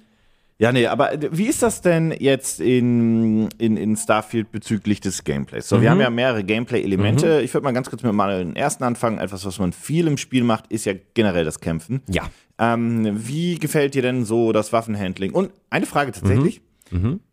ja, 0.61 0.71
nee, 0.71 0.85
aber 0.85 1.09
wie 1.31 1.47
ist 1.47 1.63
das 1.63 1.81
denn 1.81 2.13
jetzt 2.19 2.59
in, 2.59 3.49
in, 3.57 3.77
in 3.77 3.95
Starfield 3.95 4.51
bezüglich 4.51 5.01
des 5.01 5.23
Gameplays? 5.23 5.67
So, 5.67 5.81
wir 5.81 5.89
Mhm. 5.89 5.91
haben 5.93 6.01
ja 6.01 6.09
mehrere 6.11 6.43
Gameplay-Elemente. 6.43 7.41
Ich 7.41 7.51
würde 7.53 7.63
mal 7.63 7.71
ganz 7.71 7.89
kurz 7.89 8.03
mit 8.03 8.13
mal 8.13 8.43
den 8.43 8.55
ersten 8.55 8.83
anfangen. 8.83 9.17
Etwas, 9.17 9.43
was 9.43 9.57
man 9.57 9.73
viel 9.73 10.05
im 10.05 10.17
Spiel 10.17 10.43
macht, 10.43 10.67
ist 10.71 10.85
ja 10.85 10.93
generell 11.15 11.45
das 11.45 11.59
Kämpfen. 11.61 12.01
Ja. 12.07 12.29
Ähm, 12.59 13.07
wie 13.27 13.57
gefällt 13.57 13.95
dir 13.95 14.03
denn 14.03 14.23
so 14.23 14.51
das 14.51 14.71
Waffenhandling? 14.71 15.31
Und 15.31 15.49
eine 15.71 15.87
Frage 15.87 16.11
tatsächlich. 16.11 16.61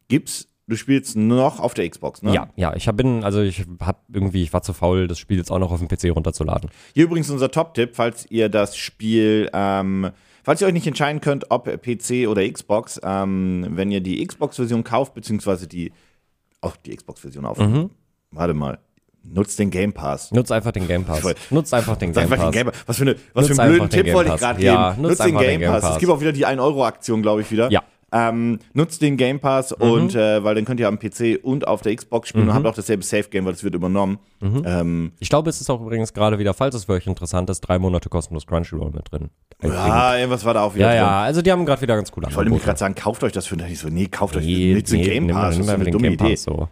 Gibt's, 0.08 0.48
du 0.66 0.76
spielst 0.76 1.16
noch 1.16 1.60
auf 1.60 1.74
der 1.74 1.86
Xbox, 1.88 2.22
ne? 2.22 2.30
Mhm. 2.30 2.34
Ja, 2.34 2.48
ja, 2.56 2.74
ich 2.76 2.86
bin, 2.92 3.24
also 3.24 3.42
ich 3.42 3.64
hab 3.80 4.04
irgendwie, 4.10 4.42
ich 4.42 4.52
war 4.54 4.62
zu 4.62 4.72
faul, 4.72 5.06
das 5.06 5.18
Spiel 5.18 5.36
jetzt 5.36 5.50
auch 5.50 5.58
noch 5.58 5.70
auf 5.70 5.80
dem 5.80 5.88
PC 5.88 6.14
runterzuladen. 6.16 6.70
Hier 6.94 7.04
übrigens 7.04 7.28
unser 7.28 7.50
Top-Tipp, 7.50 7.90
falls 7.92 8.24
ihr 8.30 8.48
das 8.48 8.76
Spiel, 8.76 9.50
ähm, 9.52 10.10
falls 10.48 10.62
ihr 10.62 10.66
euch 10.66 10.72
nicht 10.72 10.86
entscheiden 10.86 11.20
könnt, 11.20 11.50
ob 11.50 11.66
PC 11.66 12.26
oder 12.26 12.50
Xbox, 12.50 12.98
ähm, 13.04 13.66
wenn 13.68 13.90
ihr 13.90 14.00
die 14.00 14.26
Xbox-Version 14.26 14.82
kauft, 14.82 15.12
beziehungsweise 15.12 15.66
die, 15.68 15.92
auch 16.62 16.74
die 16.76 16.96
Xbox-Version 16.96 17.44
auf. 17.44 17.58
Warte 18.30 18.54
mal. 18.54 18.78
Nutzt 19.22 19.58
den 19.58 19.68
Game 19.70 19.92
Pass. 19.92 20.32
Nutz 20.32 20.50
einfach 20.50 20.72
den 20.72 20.88
Game 20.88 21.04
Pass. 21.04 21.20
Voll. 21.20 21.34
Nutz 21.50 21.74
einfach 21.74 21.96
den 21.96 22.14
Game 22.14 22.30
Pass. 22.30 22.40
den 22.40 22.50
Game 22.52 22.66
Pass. 22.68 22.82
Was 22.86 22.96
für, 22.96 23.02
eine, 23.02 23.16
was 23.34 23.46
für 23.48 23.60
einen 23.60 23.72
blöden 23.72 23.90
Tipp 23.90 24.14
wollte 24.14 24.30
ich 24.30 24.36
Game 24.36 24.40
gerade 24.40 24.58
geben. 24.58 24.74
Ja, 24.74 24.88
nutz 24.96 24.98
nutzt 24.98 25.20
den 25.20 25.26
einfach 25.26 25.40
den 25.40 25.50
Game 25.50 25.60
Game 25.60 25.70
Pass. 25.70 25.92
Es 25.92 25.98
gibt 25.98 26.12
auch 26.12 26.20
wieder 26.22 26.32
die 26.32 26.46
1-Euro-Aktion, 26.46 27.20
glaube 27.20 27.42
ich, 27.42 27.50
wieder. 27.50 27.70
Ja. 27.70 27.82
Ähm, 28.10 28.58
nutzt 28.72 29.02
den 29.02 29.16
Game 29.18 29.38
Pass 29.38 29.72
und 29.72 30.14
äh, 30.14 30.42
weil 30.42 30.54
dann 30.54 30.64
könnt 30.64 30.80
ihr 30.80 30.88
am 30.88 30.98
PC 30.98 31.38
und 31.42 31.68
auf 31.68 31.82
der 31.82 31.94
Xbox 31.94 32.30
spielen 32.30 32.48
und 32.48 32.54
habt 32.54 32.64
auch 32.66 32.74
dasselbe 32.74 33.02
Safe-Game, 33.02 33.44
weil 33.44 33.52
das 33.52 33.62
wird 33.64 33.74
übernommen. 33.74 34.18
Ähm, 34.42 35.12
Ich 35.18 35.28
glaube, 35.28 35.50
es 35.50 35.60
ist 35.60 35.68
auch 35.68 35.80
übrigens 35.82 36.14
gerade 36.14 36.38
wieder, 36.38 36.54
falls 36.54 36.74
es 36.74 36.84
für 36.86 36.92
euch 36.92 37.06
interessant 37.06 37.50
ist, 37.50 37.60
drei 37.60 37.78
Monate 37.78 38.08
kostenlos 38.08 38.46
Crunchyroll 38.46 38.92
mit 38.92 39.12
drin. 39.12 39.28
ja, 39.62 40.16
irgendwas 40.16 40.44
war 40.46 40.54
da 40.54 40.62
auch 40.62 40.74
wieder 40.74 40.86
Ja, 40.86 40.90
drin. 40.92 41.00
ja, 41.02 41.20
also 41.22 41.42
die 41.42 41.52
haben 41.52 41.66
gerade 41.66 41.82
wieder 41.82 41.96
ganz 41.96 42.10
cool 42.16 42.24
Ich 42.28 42.34
wollte 42.36 42.50
mir 42.50 42.58
gerade 42.58 42.78
sagen, 42.78 42.94
kauft 42.94 43.22
euch 43.24 43.32
das 43.32 43.46
für 43.46 43.56
nicht 43.56 43.78
so. 43.78 43.88
Nee, 43.88 44.06
kauft 44.06 44.36
euch 44.36 44.46
nutzt 44.46 44.92
den 44.92 45.02
Game 45.02 45.26
Pass. 45.28 45.56
das 45.56 45.66
ist 45.66 45.68
eine 45.70 45.84
dumme 45.90 46.02
Game 46.08 46.14
Idee. 46.14 46.36
So. 46.36 46.68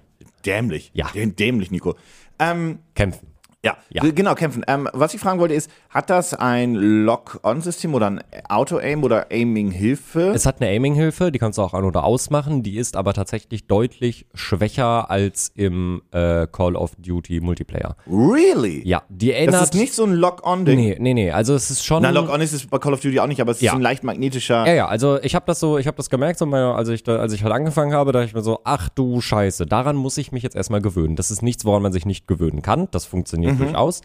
Dämlich. 0.46 0.90
Ja. 0.94 1.08
Dämlich, 1.14 1.70
Nico. 1.70 1.96
Ähm, 2.38 2.78
Kämpfen. 2.94 3.28
Ja, 3.66 3.76
Ja. 3.90 4.02
genau, 4.12 4.35
kämpfen. 4.35 4.64
Ähm, 4.68 4.88
was 4.92 5.12
ich 5.14 5.20
fragen 5.20 5.40
wollte 5.40 5.54
ist, 5.54 5.70
hat 5.90 6.08
das 6.11 6.35
ein 6.35 6.75
Lock-on-System 6.75 7.94
oder 7.94 8.06
ein 8.06 8.20
Auto-Aim 8.49 9.02
oder 9.02 9.26
Aiming-Hilfe? 9.32 10.30
Es 10.35 10.46
hat 10.46 10.61
eine 10.61 10.70
Aiming-Hilfe, 10.70 11.32
die 11.32 11.38
kannst 11.38 11.58
du 11.58 11.62
auch 11.62 11.75
an- 11.75 11.85
oder 11.85 12.04
ausmachen, 12.04 12.62
die 12.62 12.76
ist 12.76 12.96
aber 12.96 13.12
tatsächlich 13.12 13.66
deutlich 13.66 14.26
schwächer 14.35 15.11
als 15.11 15.50
im 15.54 16.02
äh, 16.12 16.46
Call 16.46 16.76
of 16.76 16.92
Duty 16.99 17.40
Multiplayer. 17.40 17.96
Really? 18.06 18.87
Ja, 18.87 19.02
die 19.08 19.32
erinnert. 19.32 19.54
Das 19.54 19.62
ist 19.70 19.75
nicht 19.75 19.94
so 19.94 20.04
ein 20.04 20.12
Lock-on-Ding. 20.12 20.76
Nee, 20.78 20.96
nee, 21.00 21.14
nee, 21.14 21.30
also 21.32 21.54
es 21.54 21.70
ist 21.70 21.85
schon. 21.85 22.02
Na, 22.02 22.11
Lock-on 22.11 22.40
ist 22.40 22.52
es 22.52 22.66
bei 22.66 22.78
Call 22.78 22.92
of 22.92 23.00
Duty 23.00 23.18
auch 23.20 23.26
nicht, 23.26 23.40
aber 23.40 23.52
es 23.52 23.61
Ja. 23.61 23.73
ist 23.73 23.76
ein 23.76 23.82
leicht 23.82 24.04
magnetischer. 24.04 24.66
Ja, 24.66 24.75
ja, 24.75 24.87
also 24.88 25.18
ich 25.23 25.35
habe 25.35 25.46
das 25.46 25.58
so, 25.61 25.78
ich 25.78 25.87
habe 25.87 25.96
das 25.96 26.11
gemerkt, 26.11 26.38
so 26.38 26.46
meine, 26.46 26.75
als 26.75 26.88
ich 26.88 27.02
da, 27.02 27.16
als 27.16 27.32
ich 27.32 27.42
halt 27.42 27.52
angefangen 27.52 27.92
habe, 27.94 28.12
da 28.12 28.23
ich 28.23 28.35
mir 28.35 28.42
so, 28.42 28.61
ach 28.64 28.88
du 28.90 29.20
Scheiße, 29.20 29.66
daran 29.66 29.96
muss 29.96 30.18
ich 30.18 30.32
mich 30.32 30.42
jetzt 30.42 30.56
erstmal 30.56 30.80
gewöhnen. 30.80 31.16
Das 31.16 31.30
ist 31.30 31.42
nichts, 31.42 31.64
woran 31.64 31.82
man 31.82 31.92
sich 31.92 32.06
nicht 32.06 32.26
gewöhnen 32.28 32.62
kann. 32.62 32.88
Das 32.90 33.04
funktioniert 33.06 33.54
Mhm. 33.54 33.55
Durchaus. 33.58 34.00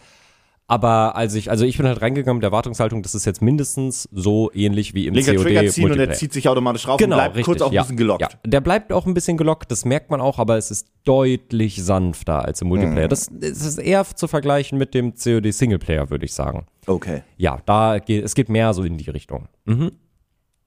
Aber 0.68 1.16
als 1.16 1.34
ich, 1.34 1.50
also 1.50 1.66
ich 1.66 1.76
bin 1.76 1.86
halt 1.86 2.00
reingegangen 2.00 2.36
mit 2.38 2.44
der 2.44 2.48
Erwartungshaltung, 2.48 3.02
das 3.02 3.14
ist 3.14 3.26
jetzt 3.26 3.42
mindestens 3.42 4.08
so 4.10 4.50
ähnlich 4.54 4.94
wie 4.94 5.06
im 5.06 5.12
Linker 5.12 5.34
COD 5.34 5.42
Trigger 5.42 5.66
ziehen 5.66 5.84
und 5.84 5.90
er 5.90 5.96
Multiplayer. 5.96 6.16
zieht 6.18 6.32
sich 6.32 6.48
automatisch 6.48 6.88
rauf 6.88 6.96
Genau, 6.96 7.16
und 7.16 7.20
bleibt 7.20 7.36
richtig. 7.36 7.44
kurz 7.46 7.60
auch 7.62 7.66
ein 7.66 7.72
ja, 7.74 7.82
bisschen 7.82 7.96
gelockt. 7.98 8.22
Ja. 8.22 8.28
Der 8.46 8.60
bleibt 8.62 8.90
auch 8.90 9.04
ein 9.04 9.12
bisschen 9.12 9.36
gelockt, 9.36 9.70
das 9.70 9.84
merkt 9.84 10.10
man 10.10 10.22
auch, 10.22 10.38
aber 10.38 10.56
es 10.56 10.70
ist 10.70 10.86
deutlich 11.04 11.82
sanfter 11.82 12.44
als 12.46 12.62
im 12.62 12.68
Mhm. 12.68 12.74
Multiplayer. 12.76 13.08
Das, 13.08 13.28
das 13.30 13.60
ist 13.66 13.78
eher 13.78 14.04
zu 14.06 14.28
vergleichen 14.28 14.78
mit 14.78 14.94
dem 14.94 15.14
COD 15.14 15.52
Singleplayer, 15.52 16.08
würde 16.08 16.24
ich 16.24 16.32
sagen. 16.32 16.64
Okay. 16.86 17.22
Ja, 17.36 17.58
da 17.66 17.98
geht, 17.98 18.24
es 18.24 18.34
geht 18.34 18.48
mehr 18.48 18.72
so 18.72 18.82
in 18.82 18.96
die 18.96 19.10
Richtung. 19.10 19.48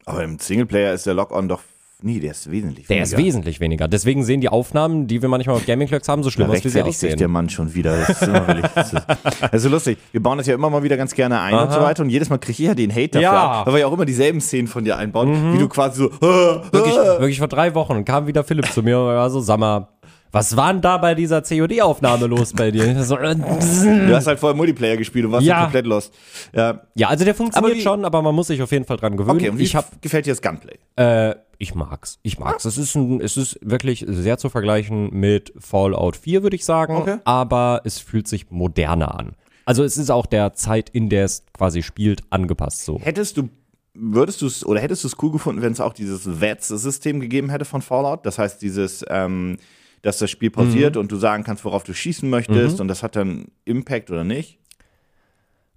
Aber 0.05 0.23
im 0.23 0.37
Singleplayer 0.37 0.93
ist 0.93 1.07
der 1.07 1.15
Lock-on 1.15 1.47
doch. 1.47 1.61
Nee, 2.01 2.19
der 2.19 2.31
ist 2.31 2.51
wesentlich 2.51 2.87
Der 2.87 3.01
ist 3.01 3.13
weniger. 3.13 3.25
wesentlich 3.27 3.59
weniger. 3.61 3.87
Deswegen 3.87 4.23
sehen 4.23 4.41
die 4.41 4.49
Aufnahmen, 4.49 5.07
die 5.07 5.21
wir 5.21 5.29
manchmal 5.29 5.55
auf 5.55 5.65
Gaming 5.65 5.87
Clocks 5.87 6.07
haben, 6.09 6.23
so 6.23 6.29
schlimm 6.29 6.47
aus, 6.49 6.55
wie 6.55 6.69
sie 6.69 6.79
rechtfertigt 6.79 6.99
sich 6.99 7.09
der 7.09 7.15
aussehen. 7.15 7.31
Mann 7.31 7.49
schon 7.49 7.73
wieder. 7.73 7.97
Das 7.97 8.09
ist, 8.09 8.21
immer 8.27 8.47
wirklich, 8.47 8.65
das 8.75 8.93
ist, 8.93 9.05
das 9.41 9.53
ist 9.53 9.61
so 9.63 9.69
lustig. 9.69 9.97
Wir 10.11 10.21
bauen 10.21 10.37
das 10.37 10.45
ja 10.45 10.53
immer 10.55 10.69
mal 10.69 10.83
wieder 10.83 10.97
ganz 10.97 11.13
gerne 11.15 11.39
ein 11.39 11.53
und 11.55 11.71
so 11.71 11.79
weiter. 11.79 12.03
Und 12.03 12.09
jedes 12.09 12.29
Mal 12.29 12.37
kriege 12.37 12.61
ich 12.61 12.67
ja 12.67 12.75
den 12.75 12.91
Hate 12.91 13.07
dafür 13.09 13.21
Ja. 13.21 13.61
Mhm. 13.61 13.65
weil 13.67 13.73
wir 13.75 13.79
ja 13.79 13.87
auch 13.87 13.93
immer 13.93 14.05
dieselben 14.05 14.41
Szenen 14.41 14.67
von 14.67 14.83
dir 14.83 14.97
einbauen, 14.97 15.53
wie 15.53 15.57
du 15.57 15.67
quasi 15.69 16.01
so. 16.03 16.11
"Ah, 16.21 16.63
Wirklich, 16.71 16.95
wirklich 17.19 17.39
vor 17.39 17.47
drei 17.47 17.73
Wochen 17.75 18.03
kam 18.05 18.27
wieder 18.27 18.43
Philipp 18.43 18.67
zu 18.71 18.83
mir 18.83 18.99
und 18.99 19.05
war 19.07 19.29
so, 19.29 19.39
sag 19.39 19.57
mal, 19.59 19.87
was 20.35 20.55
war 20.57 20.71
denn 20.73 20.81
da 20.81 20.97
bei 20.97 21.15
dieser 21.15 21.41
COD-Aufnahme 21.41 22.27
los 22.27 22.53
bei 22.53 22.69
dir? 22.69 23.03
So, 23.03 23.17
äh, 23.17 23.35
Du 23.35 24.13
hast 24.15 24.27
halt 24.27 24.39
vorher 24.39 24.55
Multiplayer 24.55 24.97
gespielt 24.97 25.25
und 25.25 25.31
warst 25.31 25.45
Ja. 25.47 25.55
ja. 25.57 25.63
komplett 25.63 25.85
lost. 25.87 26.13
Ja. 26.53 26.81
ja, 26.95 27.07
also 27.07 27.25
der 27.25 27.33
funktioniert 27.33 27.71
Aber 27.71 27.79
wie- 27.79 27.83
schon, 27.83 28.05
aber 28.05 28.21
man 28.21 28.35
muss 28.35 28.47
sich 28.47 28.61
auf 28.61 28.71
jeden 28.71 28.85
Fall 28.85 28.97
dran 28.97 29.17
gewöhnen. 29.17 29.39
Okay, 29.39 29.49
und 29.49 29.57
wie 29.57 29.63
ich 29.63 29.75
hab, 29.75 30.01
gefällt 30.01 30.25
dir 30.25 30.31
das 30.31 30.41
Gunplay? 30.41 30.75
äh, 30.97 31.35
ich 31.57 31.73
mag's. 31.73 32.19
Ich 32.21 32.37
mag's. 32.37 32.65
Es 32.65 32.77
ist, 32.77 32.95
ein, 32.95 33.21
es 33.21 33.37
ist 33.37 33.57
wirklich 33.61 34.03
sehr 34.07 34.37
zu 34.37 34.49
vergleichen 34.49 35.09
mit 35.17 35.53
Fallout 35.57 36.17
4, 36.17 36.43
würde 36.43 36.57
ich 36.57 36.65
sagen. 36.65 36.97
Okay. 36.97 37.17
Aber 37.23 37.81
es 37.85 37.97
fühlt 37.99 38.27
sich 38.27 38.51
moderner 38.51 39.17
an. 39.17 39.35
Also 39.63 39.83
es 39.85 39.95
ist 39.97 40.11
auch 40.11 40.25
der 40.25 40.53
Zeit, 40.53 40.89
in 40.89 41.07
der 41.07 41.23
es 41.25 41.43
quasi 41.57 41.81
spielt, 41.81 42.23
angepasst 42.29 42.83
so. 42.83 42.99
Hättest 43.01 43.37
du, 43.37 43.47
würdest 43.93 44.41
du 44.41 44.47
es, 44.47 44.65
oder 44.65 44.81
hättest 44.81 45.05
du 45.05 45.07
es 45.07 45.15
cool 45.23 45.31
gefunden, 45.31 45.61
wenn 45.61 45.71
es 45.71 45.79
auch 45.79 45.93
dieses 45.93 46.41
VETS-System 46.41 47.21
gegeben 47.21 47.49
hätte 47.49 47.63
von 47.63 47.81
Fallout? 47.81 48.25
Das 48.25 48.37
heißt, 48.37 48.61
dieses, 48.61 49.05
ähm, 49.09 49.55
dass 50.01 50.17
das 50.19 50.29
Spiel 50.29 50.51
pausiert 50.51 50.97
und 50.97 51.11
du 51.11 51.15
sagen 51.17 51.43
kannst, 51.43 51.65
worauf 51.65 51.83
du 51.83 51.93
schießen 51.93 52.29
möchtest 52.29 52.79
und 52.81 52.87
das 52.87 53.01
hat 53.03 53.15
dann 53.15 53.45
Impact 53.65 54.11
oder 54.11 54.23
nicht? 54.23 54.59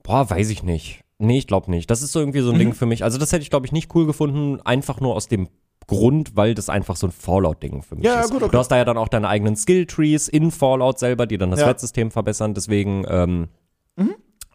Boah, 0.02 0.28
weiß 0.28 0.50
ich 0.50 0.62
nicht. 0.62 1.00
Nee, 1.18 1.38
ich 1.38 1.46
glaube 1.46 1.70
nicht. 1.70 1.90
Das 1.90 2.02
ist 2.02 2.12
so 2.12 2.20
irgendwie 2.20 2.40
so 2.40 2.50
ein 2.50 2.54
Mhm. 2.54 2.58
Ding 2.60 2.74
für 2.74 2.86
mich. 2.86 3.04
Also 3.04 3.18
das 3.18 3.32
hätte 3.32 3.42
ich, 3.42 3.50
glaube 3.50 3.66
ich, 3.66 3.72
nicht 3.72 3.94
cool 3.94 4.06
gefunden, 4.06 4.60
einfach 4.62 5.00
nur 5.00 5.14
aus 5.16 5.26
dem 5.28 5.48
Grund, 5.86 6.36
weil 6.36 6.54
das 6.54 6.68
einfach 6.68 6.96
so 6.96 7.06
ein 7.06 7.12
Fallout-Ding 7.12 7.82
für 7.82 7.96
mich 7.96 8.04
Ja, 8.04 8.20
ist. 8.20 8.30
gut, 8.30 8.42
okay. 8.42 8.52
Du 8.52 8.58
hast 8.58 8.68
da 8.68 8.76
ja 8.76 8.84
dann 8.84 8.98
auch 8.98 9.08
deine 9.08 9.28
eigenen 9.28 9.56
Skill-Trees 9.56 10.28
in 10.28 10.50
Fallout 10.50 10.98
selber, 10.98 11.26
die 11.26 11.38
dann 11.38 11.50
das 11.50 11.60
Ja. 11.60 11.66
Wettsystem 11.68 12.10
verbessern. 12.10 12.54
Deswegen, 12.54 13.04
ähm, 13.08 13.38
Mhm. 13.40 13.48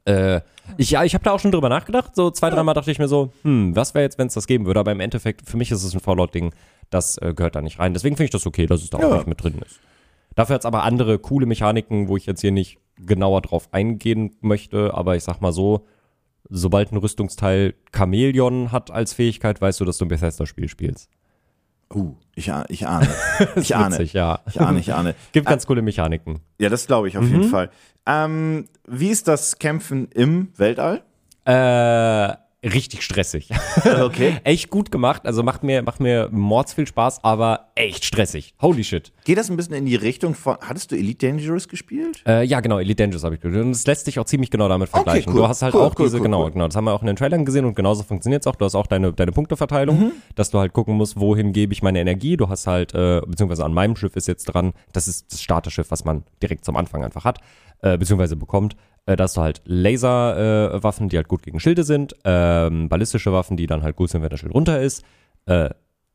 Äh, 0.05 0.41
ich, 0.77 0.91
ja, 0.91 1.03
ich 1.03 1.13
habe 1.13 1.23
da 1.23 1.31
auch 1.31 1.39
schon 1.39 1.51
drüber 1.51 1.69
nachgedacht. 1.69 2.15
So 2.15 2.31
zwei, 2.31 2.49
dreimal 2.49 2.73
dachte 2.73 2.91
ich 2.91 2.99
mir 2.99 3.07
so, 3.07 3.31
hm, 3.43 3.75
was 3.75 3.93
wäre 3.93 4.03
jetzt, 4.03 4.17
wenn 4.17 4.27
es 4.27 4.33
das 4.33 4.47
geben 4.47 4.65
würde? 4.65 4.79
Aber 4.79 4.91
im 4.91 4.99
Endeffekt, 4.99 5.47
für 5.47 5.57
mich 5.57 5.71
ist 5.71 5.83
es 5.83 5.93
ein 5.93 5.99
Fallout-Ding, 5.99 6.53
das 6.89 7.17
äh, 7.17 7.33
gehört 7.35 7.55
da 7.55 7.61
nicht 7.61 7.79
rein. 7.79 7.93
Deswegen 7.93 8.15
finde 8.15 8.25
ich 8.25 8.31
das 8.31 8.45
okay, 8.45 8.65
dass 8.65 8.81
es 8.81 8.89
da 8.89 8.99
Ja. 8.99 9.07
auch 9.09 9.15
nicht 9.15 9.27
mit 9.27 9.41
drin 9.43 9.59
ist. 9.65 9.79
Dafür 10.35 10.55
hat 10.55 10.61
es 10.61 10.65
aber 10.65 10.83
andere 10.83 11.19
coole 11.19 11.45
Mechaniken, 11.45 12.07
wo 12.07 12.17
ich 12.17 12.25
jetzt 12.25 12.41
hier 12.41 12.51
nicht 12.51 12.79
genauer 12.97 13.41
drauf 13.41 13.69
eingehen 13.71 14.35
möchte. 14.41 14.93
Aber 14.93 15.15
ich 15.15 15.23
sag 15.23 15.41
mal 15.41 15.51
so, 15.51 15.85
sobald 16.49 16.91
ein 16.91 16.97
Rüstungsteil 16.97 17.75
Chamäleon 17.95 18.71
hat 18.71 18.89
als 18.91 19.13
Fähigkeit, 19.13 19.61
weißt 19.61 19.79
du, 19.79 19.85
dass 19.85 19.97
du 19.97 20.05
ein 20.05 20.09
Bethesda-Spiel 20.09 20.69
spielst. 20.69 21.09
Uh, 21.93 22.15
ich, 22.35 22.51
ich 22.69 22.87
ahne. 22.87 23.07
Ich 23.55 23.75
ahne. 23.75 23.95
Witzig, 23.95 24.13
ja. 24.13 24.39
Ich 24.47 24.59
ahne, 24.59 24.79
ich 24.79 24.93
ahne. 24.93 25.13
Gibt 25.31 25.47
ganz 25.47 25.65
coole 25.67 25.81
Mechaniken. 25.81 26.39
Ja, 26.59 26.69
das 26.69 26.87
glaube 26.87 27.07
ich 27.07 27.17
auf 27.17 27.23
Mhm. 27.25 27.31
jeden 27.31 27.49
Fall. 27.49 27.69
Ähm, 28.07 28.65
wie 28.87 29.09
ist 29.09 29.27
das 29.27 29.59
Kämpfen 29.59 30.07
im 30.11 30.49
Weltall? 30.57 31.03
Äh, 31.45 32.33
richtig 32.63 33.03
stressig. 33.03 33.49
Okay. 34.03 34.37
echt 34.43 34.69
gut 34.69 34.91
gemacht. 34.91 35.23
Also 35.25 35.43
macht 35.43 35.63
mir, 35.63 35.81
macht 35.83 35.99
mir 35.99 36.29
mords 36.31 36.73
viel 36.73 36.87
Spaß, 36.87 37.23
aber 37.23 37.71
echt 37.75 38.05
stressig. 38.05 38.53
Holy 38.61 38.83
shit. 38.83 39.11
Geht 39.25 39.37
das 39.37 39.49
ein 39.49 39.57
bisschen 39.57 39.73
in 39.75 39.85
die 39.85 39.95
Richtung 39.95 40.35
von. 40.35 40.57
Hattest 40.61 40.91
du 40.91 40.95
Elite 40.95 41.27
Dangerous 41.27 41.67
gespielt? 41.67 42.23
Äh, 42.27 42.43
ja, 42.45 42.59
genau, 42.59 42.79
Elite 42.79 43.03
Dangerous 43.03 43.23
habe 43.23 43.35
ich 43.35 43.41
gespielt. 43.41 43.63
Und 43.63 43.71
es 43.71 43.85
lässt 43.87 44.05
sich 44.05 44.19
auch 44.19 44.25
ziemlich 44.25 44.49
genau 44.51 44.67
damit 44.69 44.89
vergleichen. 44.89 45.33
cool. 45.33 45.39
Du 45.41 45.47
hast 45.47 45.61
halt 45.61 45.73
Cool, 45.75 45.81
auch 45.81 45.95
cool, 45.99 46.05
diese, 46.05 46.19
genau, 46.21 46.49
genau, 46.49 46.67
das 46.67 46.75
haben 46.75 46.85
wir 46.85 46.93
auch 46.93 47.01
in 47.01 47.07
den 47.07 47.15
Trailern 47.15 47.45
gesehen 47.45 47.65
und 47.65 47.75
genauso 47.75 48.03
funktioniert 48.03 48.43
es 48.43 48.47
auch. 48.47 48.55
Du 48.55 48.65
hast 48.65 48.75
auch 48.75 48.87
deine, 48.87 49.13
deine 49.13 49.31
Punkteverteilung, 49.31 49.99
Mhm. 49.99 50.11
dass 50.35 50.49
du 50.49 50.59
halt 50.59 50.73
gucken 50.73 50.95
musst, 50.95 51.19
wohin 51.19 51.53
gebe 51.53 51.73
ich 51.73 51.81
meine 51.83 51.99
Energie. 51.99 52.37
Du 52.37 52.49
hast 52.49 52.67
halt, 52.67 52.93
äh, 52.93 53.21
beziehungsweise 53.25 53.65
an 53.65 53.73
meinem 53.73 53.95
Schiff 53.95 54.15
ist 54.15 54.27
jetzt 54.27 54.45
dran, 54.45 54.73
das 54.91 55.07
ist 55.07 55.31
das 55.31 55.41
Starterschiff, 55.41 55.91
was 55.91 56.05
man 56.05 56.23
direkt 56.41 56.65
zum 56.65 56.75
Anfang 56.75 57.03
einfach 57.03 57.25
hat, 57.25 57.39
äh, 57.81 57.97
beziehungsweise 57.97 58.35
bekommt. 58.35 58.75
Äh, 59.05 59.15
da 59.15 59.25
hast 59.25 59.37
du 59.37 59.41
halt 59.41 59.61
Laserwaffen, 59.65 61.07
äh, 61.07 61.09
die 61.09 61.17
halt 61.17 61.27
gut 61.27 61.43
gegen 61.43 61.59
Schilde 61.59 61.83
sind, 61.83 62.15
ähm, 62.23 62.89
ballistische 62.89 63.33
Waffen, 63.33 63.57
die 63.57 63.67
dann 63.67 63.83
halt 63.83 63.95
gut 63.95 64.09
sind, 64.09 64.21
wenn 64.21 64.29
das 64.29 64.39
Schild 64.39 64.53
runter 64.53 64.81
ist, 64.81 65.03
äh, 65.45 65.69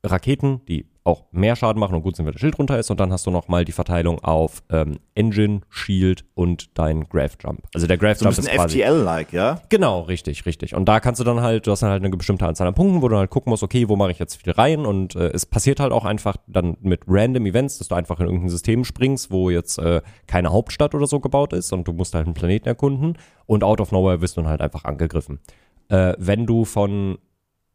Raketen, 0.05 0.64
die 0.66 0.87
auch 1.09 1.25
mehr 1.33 1.57
Schaden 1.57 1.81
machen 1.81 1.94
und 1.94 2.03
gut 2.03 2.16
sind, 2.16 2.27
wenn 2.27 2.33
das 2.33 2.40
Schild 2.40 2.59
runter 2.59 2.79
ist. 2.79 2.90
Und 2.90 3.01
dann 3.01 3.12
hast 3.12 3.27
du 3.27 3.31
nochmal 3.31 3.64
die 3.64 3.73
Verteilung 3.73 4.23
auf 4.23 4.62
ähm, 4.71 4.99
Engine, 5.14 5.62
Shield 5.71 6.25
und 6.35 6.79
dein 6.79 7.09
Graph 7.09 7.37
Jump. 7.42 7.62
Also 7.75 7.87
der 7.87 7.97
Graph 7.97 8.18
So 8.18 8.27
ein 8.27 8.33
Jump 8.33 8.37
bisschen 8.37 8.55
ist 8.55 8.61
quasi. 8.61 8.79
FTL-like, 8.81 9.33
ja? 9.33 9.61
Genau, 9.71 10.03
richtig, 10.03 10.47
richtig. 10.47 10.75
Und 10.75 10.87
da 10.87 11.01
kannst 11.01 11.21
du 11.21 11.25
dann 11.25 11.40
halt, 11.40 11.66
du 11.66 11.73
hast 11.73 11.83
dann 11.83 11.90
halt 11.90 12.05
eine 12.05 12.14
bestimmte 12.16 12.47
Anzahl 12.47 12.68
an 12.68 12.75
Punkten, 12.75 13.03
wo 13.03 13.09
du 13.09 13.16
halt 13.16 13.31
gucken 13.31 13.51
musst, 13.51 13.62
okay, 13.62 13.88
wo 13.88 13.97
mache 13.97 14.12
ich 14.12 14.18
jetzt 14.18 14.37
viel 14.37 14.53
rein? 14.53 14.87
Und 14.87 15.16
äh, 15.16 15.31
es 15.31 15.47
passiert 15.47 15.81
halt 15.81 15.92
auch 15.92 16.05
einfach 16.05 16.37
dann 16.47 16.77
mit 16.81 17.01
random 17.09 17.47
Events, 17.47 17.79
dass 17.79 17.88
du 17.88 17.94
einfach 17.94 18.21
in 18.21 18.27
irgendein 18.27 18.51
System 18.51 18.85
springst, 18.85 19.31
wo 19.31 19.51
jetzt 19.51 19.79
äh, 19.79 20.03
keine 20.27 20.53
Hauptstadt 20.53 20.94
oder 20.94 21.07
so 21.07 21.21
gebaut 21.21 21.53
ist 21.53 21.73
und 21.73 21.88
du 21.88 21.92
musst 21.92 22.14
halt 22.14 22.27
einen 22.27 22.35
Planeten 22.35 22.68
erkunden 22.68 23.16
und 23.47 23.64
out 23.64 23.81
of 23.81 23.92
nowhere 23.92 24.21
wirst 24.21 24.37
du 24.37 24.42
dann 24.42 24.51
halt 24.51 24.61
einfach 24.61 24.85
angegriffen. 24.85 25.40
Äh, 25.88 26.14
wenn 26.18 26.47
du 26.47 26.64
von 26.64 27.18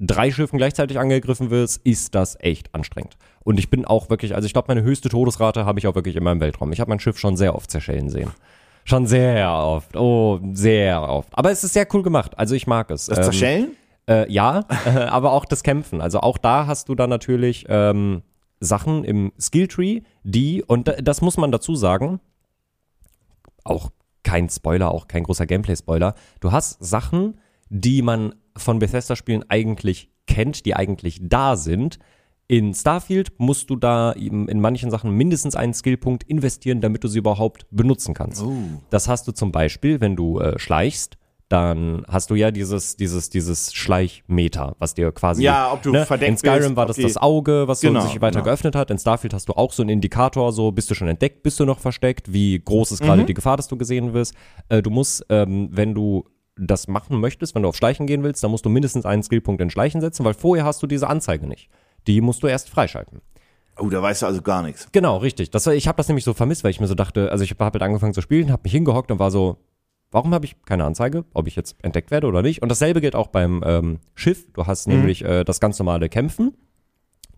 drei 0.06 0.32
Schiffen 0.32 0.58
gleichzeitig 0.58 1.00
angegriffen 1.00 1.50
wirst, 1.50 1.86
ist 1.86 2.14
das 2.16 2.38
echt 2.40 2.74
anstrengend. 2.74 3.18
Und 3.44 3.58
ich 3.60 3.70
bin 3.70 3.86
auch 3.86 4.10
wirklich, 4.10 4.36
also 4.36 4.46
ich 4.46 4.54
glaube, 4.54 4.68
meine 4.70 4.84
höchste 4.84 5.10
Todesrate 5.10 5.66
habe 5.66 5.80
ich 5.80 5.88
auch 5.88 5.96
wirklich 5.96 6.16
immer 6.16 6.32
im 6.32 6.40
Weltraum. 6.40 6.72
Ich 6.72 6.80
habe 6.80 6.90
mein 6.90 7.00
Schiff 7.00 7.18
schon 7.18 7.38
sehr 7.38 7.56
oft 7.56 7.70
zerschellen 7.72 8.10
sehen. 8.10 8.32
Schon 8.86 9.06
sehr 9.08 9.50
oft. 9.52 9.96
Oh, 9.96 10.40
sehr 10.54 11.02
oft. 11.08 11.30
Aber 11.32 11.52
es 11.52 11.64
ist 11.64 11.74
sehr 11.74 11.88
cool 11.94 12.04
gemacht. 12.04 12.38
Also 12.38 12.54
ich 12.56 12.68
mag 12.68 12.92
es. 12.92 13.06
Das 13.06 13.18
Ähm, 13.18 13.24
Zerschellen? 13.24 13.72
äh, 14.10 14.30
ja, 14.32 14.66
äh, 14.86 14.90
aber 15.00 15.32
auch 15.32 15.46
das 15.46 15.64
Kämpfen. 15.64 16.02
Also 16.02 16.20
auch 16.20 16.38
da 16.38 16.68
hast 16.68 16.90
du 16.90 16.96
dann 16.96 17.10
natürlich 17.10 17.66
ähm, 17.70 18.24
Sachen 18.60 19.04
im 19.06 19.32
Skilltree, 19.40 20.02
die, 20.24 20.64
und 20.64 20.88
da- 20.90 21.02
das 21.02 21.22
muss 21.22 21.38
man 21.38 21.52
dazu 21.52 21.76
sagen, 21.76 22.20
auch 23.64 23.90
kein 24.24 24.50
Spoiler, 24.50 24.92
auch 24.92 25.08
kein 25.08 25.24
großer 25.24 25.46
Gameplay-Spoiler, 25.46 26.16
du 26.40 26.52
hast 26.52 26.84
Sachen, 26.84 27.40
die 27.76 28.04
man 28.04 28.36
von 28.56 28.78
Bethesda-Spielen 28.78 29.46
eigentlich 29.50 30.12
kennt, 30.28 30.66
die 30.66 30.76
eigentlich 30.76 31.20
da 31.24 31.56
sind. 31.58 31.98
In 32.48 32.74
Starfield 32.76 33.32
musst 33.40 33.70
du 33.72 33.76
da 33.76 34.12
in 34.12 34.62
manchen 34.62 34.92
Sachen 34.92 35.12
mindestens 35.12 35.56
einen 35.56 35.74
Skillpunkt 35.74 36.24
investieren, 36.24 36.82
damit 36.82 37.04
du 37.04 37.08
sie 37.08 37.18
überhaupt 37.18 37.66
benutzen 37.72 38.14
kannst. 38.14 38.44
Das 38.92 39.08
hast 39.08 39.28
du 39.28 39.32
zum 39.32 39.52
Beispiel, 39.52 40.02
wenn 40.02 40.16
du 40.16 40.40
äh, 40.40 40.60
schleichst, 40.60 41.18
dann 41.50 42.04
hast 42.08 42.30
du 42.30 42.36
ja 42.36 42.52
dieses, 42.52 42.96
dieses, 42.96 43.30
dieses 43.30 43.74
Schleichmeter, 43.74 44.76
was 44.80 44.94
dir 44.94 45.12
quasi. 45.12 45.44
Ja, 45.44 45.72
ob 45.74 45.82
du 45.82 45.92
ne? 45.92 46.06
verdeckt 46.06 46.30
In 46.32 46.38
Skyrim 46.38 46.60
bist, 46.62 46.76
war 46.76 46.86
das 46.86 46.98
das 46.98 47.18
Auge, 47.18 47.68
was 47.68 47.82
Genau, 47.82 48.02
so 48.02 48.08
sich 48.08 48.22
weiter 48.22 48.40
genau. 48.40 48.46
geöffnet 48.46 48.76
hat. 48.76 48.92
In 48.92 48.98
Starfield 48.98 49.34
hast 49.34 49.50
du 49.50 49.54
auch 49.54 49.72
so 49.72 49.84
einen 49.84 49.90
Indikator, 49.90 50.52
so 50.52 50.72
bist 50.72 50.90
du 50.92 50.96
schon 50.96 51.08
entdeckt, 51.08 51.44
bist 51.44 51.60
du 51.60 51.66
noch 51.66 51.80
versteckt, 51.80 52.32
wie 52.34 52.60
groß 52.60 52.92
ist 52.92 53.02
Mhm. 53.02 53.06
gerade 53.06 53.26
die 53.26 53.34
Gefahr, 53.34 53.58
dass 53.58 53.68
du 53.68 53.78
gesehen 53.78 54.14
wirst. 54.14 54.34
Äh, 54.70 54.82
du 54.82 54.90
musst, 54.90 55.26
ähm, 55.30 55.70
wenn 55.72 55.94
du 55.94 56.26
das 56.56 56.88
machen 56.88 57.20
möchtest, 57.20 57.56
wenn 57.56 57.64
du 57.64 57.70
auf 57.70 57.76
Schleichen 57.76 58.08
gehen 58.08 58.24
willst, 58.24 58.44
dann 58.44 58.52
musst 58.52 58.66
du 58.66 58.70
mindestens 58.70 59.06
einen 59.06 59.24
Skillpunkt 59.24 59.62
in 59.62 59.70
Schleichen 59.70 60.02
setzen, 60.02 60.24
weil 60.24 60.34
vorher 60.34 60.66
hast 60.66 60.84
du 60.84 60.88
diese 60.88 61.10
Anzeige 61.10 61.48
nicht. 61.48 61.70
Die 62.08 62.22
musst 62.22 62.44
du 62.44 62.48
erst 62.48 62.70
freischalten. 62.70 63.22
Oh, 63.80 63.90
da 63.90 64.02
weißt 64.02 64.22
du 64.22 64.26
also 64.28 64.42
gar 64.42 64.62
nichts. 64.62 64.88
Genau, 64.92 65.18
richtig. 65.18 65.50
Das, 65.50 65.66
ich 65.66 65.88
habe 65.88 65.98
das 65.98 66.08
nämlich 66.08 66.24
so 66.24 66.34
vermisst, 66.34 66.64
weil 66.64 66.72
ich 66.72 66.80
mir 66.80 66.88
so 66.88 66.96
dachte, 66.96 67.32
also 67.32 67.44
ich 67.44 67.52
habe 67.52 67.64
halt 67.64 67.82
angefangen 67.82 68.14
zu 68.14 68.22
spielen, 68.22 68.52
habe 68.52 68.64
mich 68.64 68.72
hingehockt 68.72 69.10
und 69.10 69.18
war 69.18 69.32
so, 69.32 69.58
warum 70.12 70.34
habe 70.34 70.46
ich 70.46 70.62
keine 70.64 70.86
Anzeige, 70.86 71.26
ob 71.34 71.48
ich 71.48 71.56
jetzt 71.56 71.76
entdeckt 71.82 72.12
werde 72.12 72.28
oder 72.28 72.44
nicht? 72.44 72.62
Und 72.62 72.70
dasselbe 72.70 73.02
gilt 73.02 73.16
auch 73.16 73.28
beim 73.28 73.64
ähm, 73.66 74.00
Schiff. 74.14 74.46
Du 74.54 74.68
hast 74.68 74.88
nämlich 74.88 75.24
äh, 75.26 75.44
das 75.44 75.60
ganz 75.60 75.80
normale 75.80 76.08
Kämpfen, 76.08 76.56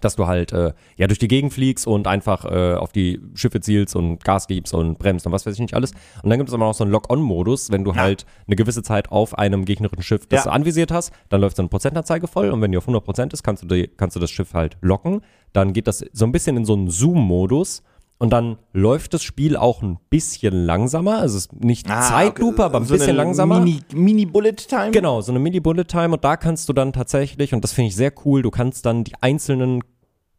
dass 0.02 0.16
du 0.16 0.28
halt 0.28 0.52
äh, 0.52 0.74
ja 0.98 1.08
durch 1.08 1.20
die 1.20 1.28
Gegend 1.28 1.54
fliegst 1.54 1.88
und 1.88 2.08
einfach 2.08 2.46
äh, 2.46 2.74
auf 2.76 2.92
die 2.92 3.20
Schiffe 3.34 3.60
zielst 3.62 3.96
und 3.96 4.24
Gas 4.24 4.48
gibst 4.48 4.74
und 4.74 5.00
bremst 5.00 5.26
und 5.26 5.32
was 5.32 5.46
weiß 5.46 5.54
ich 5.56 5.60
nicht 5.60 5.74
alles. 5.74 5.92
Und 6.24 6.30
dann 6.30 6.38
gibt 6.40 6.50
es 6.50 6.54
aber 6.54 6.66
noch 6.66 6.74
so 6.74 6.84
einen 6.84 6.92
Lock-on-Modus, 6.92 7.72
wenn 7.72 7.84
du 7.84 7.96
halt 7.96 8.26
eine 8.48 8.56
gewisse 8.56 8.84
Zeit 8.84 9.12
auf 9.12 9.38
einem 9.38 9.66
gegnerischen 9.66 10.04
Schiff 10.04 10.28
das 10.28 10.46
Ja. 10.46 10.52
anvisiert 10.52 10.92
hast, 10.92 11.12
dann 11.30 11.42
läuft 11.42 11.56
so 11.58 11.62
eine 11.62 11.70
Prozentanzeige 11.70 12.28
voll 12.28 12.50
und 12.50 12.62
wenn 12.62 12.72
die 12.72 12.78
auf 12.78 12.88
100% 12.88 13.34
ist, 13.34 13.44
kannst 13.44 13.64
du, 13.64 13.68
die, 13.68 13.88
kannst 13.88 14.16
du 14.16 14.20
das 14.20 14.30
Schiff 14.32 14.54
halt 14.54 14.78
locken. 14.82 15.22
Dann 15.54 15.72
geht 15.74 15.88
das 15.88 16.04
so 16.12 16.26
ein 16.26 16.32
bisschen 16.32 16.58
in 16.58 16.66
so 16.66 16.74
einen 16.74 16.90
Zoom-Modus 16.90 17.82
und 18.18 18.32
dann 18.32 18.58
läuft 18.72 19.14
das 19.14 19.24
Spiel 19.24 19.58
auch 19.58 19.82
ein 19.82 19.98
bisschen 20.10 20.66
langsamer. 20.66 21.20
Also 21.20 21.38
es 21.38 21.48
ist 21.48 21.54
nicht 21.64 21.88
Zeitlupe, 21.88 22.64
aber 22.64 22.78
ein 22.78 22.84
Ah, 22.84 22.86
so 22.86 22.94
bisschen 22.94 23.16
langsamer. 23.16 23.60
Mini, 23.60 23.82
Mini 23.94 24.26
Bullet 24.26 24.54
Time. 24.54 24.92
Genau, 24.92 25.22
so 25.22 25.32
eine 25.32 25.40
Mini-Bullet-Time 25.40 26.14
und 26.14 26.24
da 26.24 26.38
kannst 26.38 26.70
du 26.70 26.74
dann 26.74 26.94
tatsächlich, 26.94 27.54
und 27.54 27.64
das 27.64 27.74
finde 27.74 27.90
ich 27.90 27.96
sehr 27.96 28.14
cool, 28.26 28.42
du 28.42 28.52
kannst 28.52 28.86
dann 28.86 29.04
die 29.04 29.16
einzelnen 29.22 29.84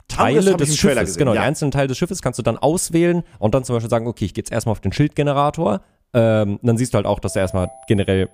Teile 0.08 0.56
des 0.56 0.76
Schiffes, 0.76 1.16
genau, 1.18 1.34
ja. 1.34 1.40
die 1.40 1.46
einzelnen 1.46 1.70
Teile 1.72 1.88
des 1.88 1.98
Schiffes 1.98 2.22
kannst 2.22 2.38
du 2.38 2.42
dann 2.42 2.56
auswählen 2.56 3.24
und 3.38 3.54
dann 3.54 3.64
zum 3.64 3.74
Beispiel 3.76 3.90
sagen, 3.90 4.06
okay, 4.06 4.24
ich 4.24 4.34
gehe 4.34 4.42
jetzt 4.42 4.52
erstmal 4.52 4.72
auf 4.72 4.80
den 4.80 4.92
Schildgenerator. 4.92 5.80
Ähm, 6.14 6.58
dann 6.62 6.76
siehst 6.78 6.94
du 6.94 6.96
halt 6.96 7.06
auch, 7.06 7.18
dass 7.18 7.36
er 7.36 7.42
erstmal 7.42 7.70
generell, 7.88 8.30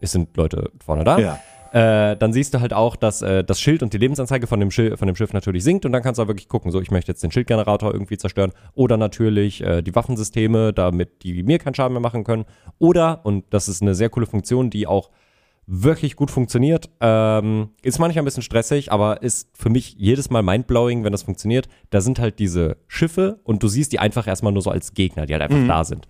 es 0.00 0.12
sind 0.12 0.36
Leute 0.36 0.72
vorne 0.84 1.04
da. 1.04 1.18
Ja. 1.18 1.38
Äh, 1.74 2.16
dann 2.16 2.32
siehst 2.32 2.54
du 2.54 2.60
halt 2.60 2.72
auch, 2.72 2.94
dass 2.94 3.20
äh, 3.20 3.42
das 3.42 3.60
Schild 3.60 3.82
und 3.82 3.92
die 3.92 3.98
Lebensanzeige 3.98 4.46
von 4.46 4.60
dem, 4.60 4.70
Schil 4.70 4.96
von 4.96 5.08
dem 5.08 5.16
Schiff 5.16 5.32
natürlich 5.32 5.64
sinkt 5.64 5.84
und 5.84 5.90
dann 5.90 6.04
kannst 6.04 6.20
du 6.20 6.22
auch 6.22 6.28
wirklich 6.28 6.48
gucken, 6.48 6.70
so 6.70 6.80
ich 6.80 6.92
möchte 6.92 7.10
jetzt 7.10 7.24
den 7.24 7.32
Schildgenerator 7.32 7.92
irgendwie 7.92 8.16
zerstören 8.16 8.52
oder 8.74 8.96
natürlich 8.96 9.60
äh, 9.60 9.82
die 9.82 9.92
Waffensysteme, 9.92 10.72
damit 10.72 11.24
die 11.24 11.42
mir 11.42 11.58
keinen 11.58 11.74
Schaden 11.74 11.92
mehr 11.92 12.00
machen 12.00 12.22
können 12.22 12.44
oder, 12.78 13.26
und 13.26 13.44
das 13.50 13.68
ist 13.68 13.82
eine 13.82 13.96
sehr 13.96 14.08
coole 14.08 14.26
Funktion, 14.26 14.70
die 14.70 14.86
auch 14.86 15.10
wirklich 15.66 16.14
gut 16.14 16.30
funktioniert, 16.30 16.90
ähm, 17.00 17.70
ist 17.82 17.98
manchmal 17.98 18.22
ein 18.22 18.26
bisschen 18.26 18.44
stressig, 18.44 18.92
aber 18.92 19.22
ist 19.22 19.48
für 19.52 19.68
mich 19.68 19.96
jedes 19.98 20.30
Mal 20.30 20.44
mindblowing, 20.44 21.02
wenn 21.02 21.10
das 21.10 21.24
funktioniert. 21.24 21.66
Da 21.90 22.00
sind 22.00 22.20
halt 22.20 22.38
diese 22.38 22.76
Schiffe 22.86 23.40
und 23.42 23.64
du 23.64 23.66
siehst 23.66 23.90
die 23.92 23.98
einfach 23.98 24.28
erstmal 24.28 24.52
nur 24.52 24.62
so 24.62 24.70
als 24.70 24.94
Gegner, 24.94 25.26
die 25.26 25.32
halt 25.32 25.42
einfach 25.42 25.66
da 25.66 25.82
sind. 25.82 26.06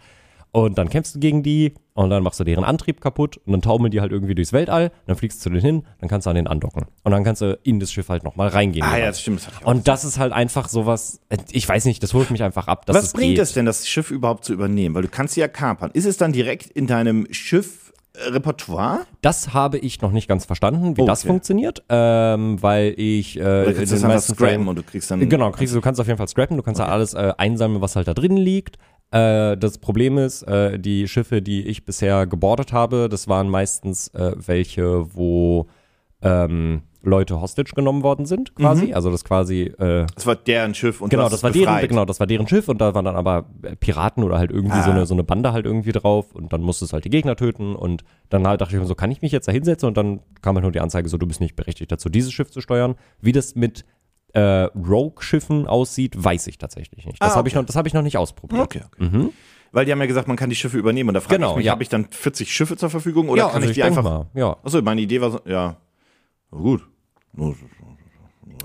Und 0.54 0.78
dann 0.78 0.88
kämpfst 0.88 1.16
du 1.16 1.18
gegen 1.18 1.42
die 1.42 1.74
und 1.94 2.10
dann 2.10 2.22
machst 2.22 2.38
du 2.38 2.44
deren 2.44 2.62
Antrieb 2.62 3.00
kaputt 3.00 3.38
und 3.44 3.50
dann 3.50 3.60
taumeln 3.60 3.90
die 3.90 4.00
halt 4.00 4.12
irgendwie 4.12 4.36
durchs 4.36 4.52
Weltall, 4.52 4.92
dann 5.08 5.16
fliegst 5.16 5.40
du 5.40 5.42
zu 5.42 5.48
denen 5.50 5.62
hin, 5.62 5.82
dann 5.98 6.08
kannst 6.08 6.26
du 6.26 6.30
an 6.30 6.36
den 6.36 6.46
andocken. 6.46 6.84
Und 7.02 7.10
dann 7.10 7.24
kannst 7.24 7.42
du 7.42 7.58
in 7.64 7.80
das 7.80 7.90
Schiff 7.90 8.08
halt 8.08 8.22
nochmal 8.22 8.46
reingehen. 8.46 8.86
Ah 8.86 8.96
ja, 8.96 9.06
das 9.06 9.20
stimmt. 9.20 9.44
Das. 9.44 9.52
Und 9.64 9.88
das 9.88 10.04
ist 10.04 10.16
halt 10.16 10.32
einfach 10.32 10.68
sowas, 10.68 11.20
ich 11.50 11.68
weiß 11.68 11.86
nicht, 11.86 12.04
das 12.04 12.14
holt 12.14 12.30
mich 12.30 12.44
einfach 12.44 12.68
ab. 12.68 12.84
Was 12.86 13.12
bringt 13.12 13.34
geht. 13.34 13.40
es 13.40 13.52
denn, 13.52 13.66
das 13.66 13.88
Schiff 13.88 14.12
überhaupt 14.12 14.44
zu 14.44 14.52
übernehmen? 14.52 14.94
Weil 14.94 15.02
du 15.02 15.08
kannst 15.08 15.34
sie 15.34 15.40
ja 15.40 15.48
kapern. 15.48 15.90
Ist 15.92 16.04
es 16.04 16.18
dann 16.18 16.32
direkt 16.32 16.66
in 16.70 16.86
deinem 16.86 17.26
Schiff-Repertoire? 17.32 19.06
Das 19.22 19.54
habe 19.54 19.78
ich 19.78 20.00
noch 20.02 20.12
nicht 20.12 20.28
ganz 20.28 20.44
verstanden, 20.44 20.96
wie 20.96 21.02
Oh, 21.02 21.06
das 21.06 21.22
okay. 21.22 21.28
funktioniert, 21.30 21.82
ähm, 21.88 22.62
weil 22.62 22.94
ich 22.96 23.36
äh, 23.38 23.40
Oder 23.40 23.66
in 23.66 23.74
kriegst 23.74 23.92
du 23.92 23.96
den 23.96 24.06
meisten 24.06 24.34
scrappen 24.34 24.48
Fällen 24.54 24.68
und 24.68 24.76
du 24.76 24.82
kriegst 24.84 25.10
dann. 25.10 25.28
Genau, 25.28 25.50
kriegst 25.50 25.74
du, 25.74 25.78
du 25.78 25.82
kannst 25.82 26.00
auf 26.00 26.06
jeden 26.06 26.18
Fall 26.18 26.28
scrappen, 26.28 26.56
du 26.56 26.62
kannst 26.62 26.80
da 26.80 26.86
alles 26.86 27.14
äh, 27.14 27.32
einsammeln, 27.38 27.80
was 27.80 27.96
halt 27.96 28.06
da 28.06 28.14
drin 28.14 28.36
liegt. 28.36 28.78
Äh, 29.14 29.56
das 29.56 29.78
Problem 29.78 30.18
ist, 30.18 30.42
äh, 30.42 30.78
die 30.78 31.06
Schiffe, 31.06 31.40
die 31.40 31.66
ich 31.68 31.84
bisher 31.86 32.26
gebordet 32.26 32.72
habe, 32.72 33.08
das 33.08 33.28
waren 33.28 33.48
meistens 33.48 34.08
äh, 34.08 34.32
welche, 34.36 35.14
wo 35.14 35.66
ähm, 36.22 36.82
Leute 37.02 37.38
hostage 37.40 37.72
genommen 37.76 38.02
worden 38.02 38.24
sind, 38.24 38.54
quasi. 38.56 38.94
Also 38.94 39.10
das 39.10 39.24
quasi 39.24 39.64
äh, 39.78 40.06
Das 40.14 40.26
war 40.26 40.36
deren 40.36 40.74
Schiff 40.74 41.02
und 41.02 41.10
Genau, 41.10 41.24
das 41.24 41.34
es 41.34 41.42
war 41.42 41.50
deren, 41.50 41.66
befreit. 41.74 41.88
genau, 41.90 42.06
das 42.06 42.18
war 42.18 42.26
deren 42.26 42.48
Schiff 42.48 42.66
und 42.68 42.80
da 42.80 42.94
waren 42.94 43.04
dann 43.04 43.14
aber 43.14 43.44
äh, 43.62 43.76
Piraten 43.76 44.24
oder 44.24 44.38
halt 44.38 44.50
irgendwie 44.50 44.80
so, 44.82 44.90
Ah. 44.90 44.94
eine, 44.94 45.04
so 45.06 45.12
eine 45.14 45.22
Bande 45.22 45.52
halt 45.52 45.66
irgendwie 45.66 45.92
drauf 45.92 46.34
und 46.34 46.52
dann 46.54 46.62
musstest 46.62 46.92
du 46.92 46.94
halt 46.94 47.04
die 47.04 47.10
Gegner 47.10 47.36
töten 47.36 47.76
und 47.76 48.04
dann 48.30 48.46
halt 48.48 48.62
dachte 48.62 48.74
ich 48.74 48.80
mir 48.80 48.86
so, 48.86 48.94
kann 48.94 49.10
ich 49.10 49.20
mich 49.20 49.32
jetzt 49.32 49.46
da 49.48 49.52
hinsetzen 49.52 49.86
und 49.86 49.96
dann 49.98 50.20
kam 50.40 50.54
halt 50.56 50.62
nur 50.62 50.72
die 50.72 50.80
Anzeige 50.80 51.08
so, 51.10 51.18
du 51.18 51.26
bist 51.26 51.40
nicht 51.42 51.56
berechtigt 51.56 51.92
dazu, 51.92 52.08
dieses 52.08 52.32
Schiff 52.32 52.50
zu 52.50 52.62
steuern. 52.62 52.94
Wie 53.20 53.32
das 53.32 53.54
mit 53.54 53.84
äh, 54.34 54.64
Rogue-Schiffen 54.76 55.66
aussieht, 55.66 56.12
weiß 56.22 56.46
ich 56.48 56.58
tatsächlich 56.58 57.06
nicht. 57.06 57.22
Das 57.22 57.32
Ah, 57.32 57.36
habe 57.36 57.48
ich, 57.48 57.54
okay. 57.54 57.62
noch- 57.62 57.66
das 57.66 57.76
hab 57.76 57.86
ich 57.86 57.94
noch 57.94 58.02
nicht 58.02 58.18
ausprobiert. 58.18 58.60
Okay, 58.60 58.82
okay. 59.00 59.28
Weil 59.72 59.86
die 59.86 59.92
haben 59.92 59.98
ja 60.00 60.06
gesagt, 60.06 60.28
man 60.28 60.36
kann 60.36 60.50
die 60.50 60.56
Schiffe 60.56 60.78
übernehmen. 60.78 61.08
Und 61.10 61.14
da 61.14 61.20
frage 61.20 61.36
Genau, 61.36 61.50
ich 61.52 61.56
mich, 61.58 61.66
ja. 61.66 61.72
habe 61.72 61.82
ich 61.82 61.88
dann 61.88 62.06
40 62.10 62.52
Schiffe 62.52 62.76
zur 62.76 62.90
Verfügung 62.90 63.28
oder 63.28 63.40
ja, 63.42 63.46
kann 63.48 63.56
also 63.56 63.64
ich 63.66 63.70
ich 63.70 63.74
die 63.76 63.82
einfach. 63.82 64.04
mal, 64.04 64.26
ja. 64.34 64.56
Achso, 64.62 64.80
meine 64.82 65.00
Idee 65.00 65.20
war 65.20 65.30
so, 65.32 65.40
ja. 65.46 65.76
Gut. 66.50 66.82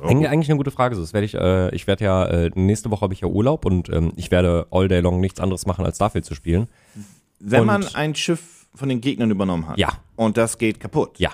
Eigentlich, 0.04 0.50
eine 0.50 0.58
gute 0.58 0.72
Frage. 0.72 0.96
So, 0.96 1.02
Das 1.02 1.14
werde 1.14 1.26
ich, 1.26 1.34
äh, 1.36 1.74
ich 1.76 1.88
werde 1.88 2.04
ja, 2.06 2.26
äh, 2.26 2.52
nächste 2.56 2.92
Woche 2.92 3.02
habe 3.02 3.14
ich 3.14 3.22
ja 3.22 3.28
Urlaub 3.28 3.66
und 3.66 3.90
ähm, 3.90 4.14
ich 4.16 4.32
werde 4.32 4.68
all 4.72 4.88
day 4.88 5.00
long 5.02 5.20
nichts 5.20 5.40
anderes 5.40 5.66
machen, 5.66 5.84
als 5.86 5.96
Starfield 5.98 6.26
zu 6.26 6.36
spielen. 6.36 6.68
Wenn 7.40 7.62
Und- 7.62 7.68
man 7.68 7.86
ein 7.96 8.16
Schiff 8.16 8.68
von 8.76 8.88
den 8.90 9.02
Gegnern 9.02 9.32
übernommen 9.32 9.68
hat 9.68 9.78
Ja. 9.80 9.90
und 10.16 10.38
das 10.38 10.58
geht 10.58 10.80
kaputt, 10.80 11.18
Ja. 11.20 11.32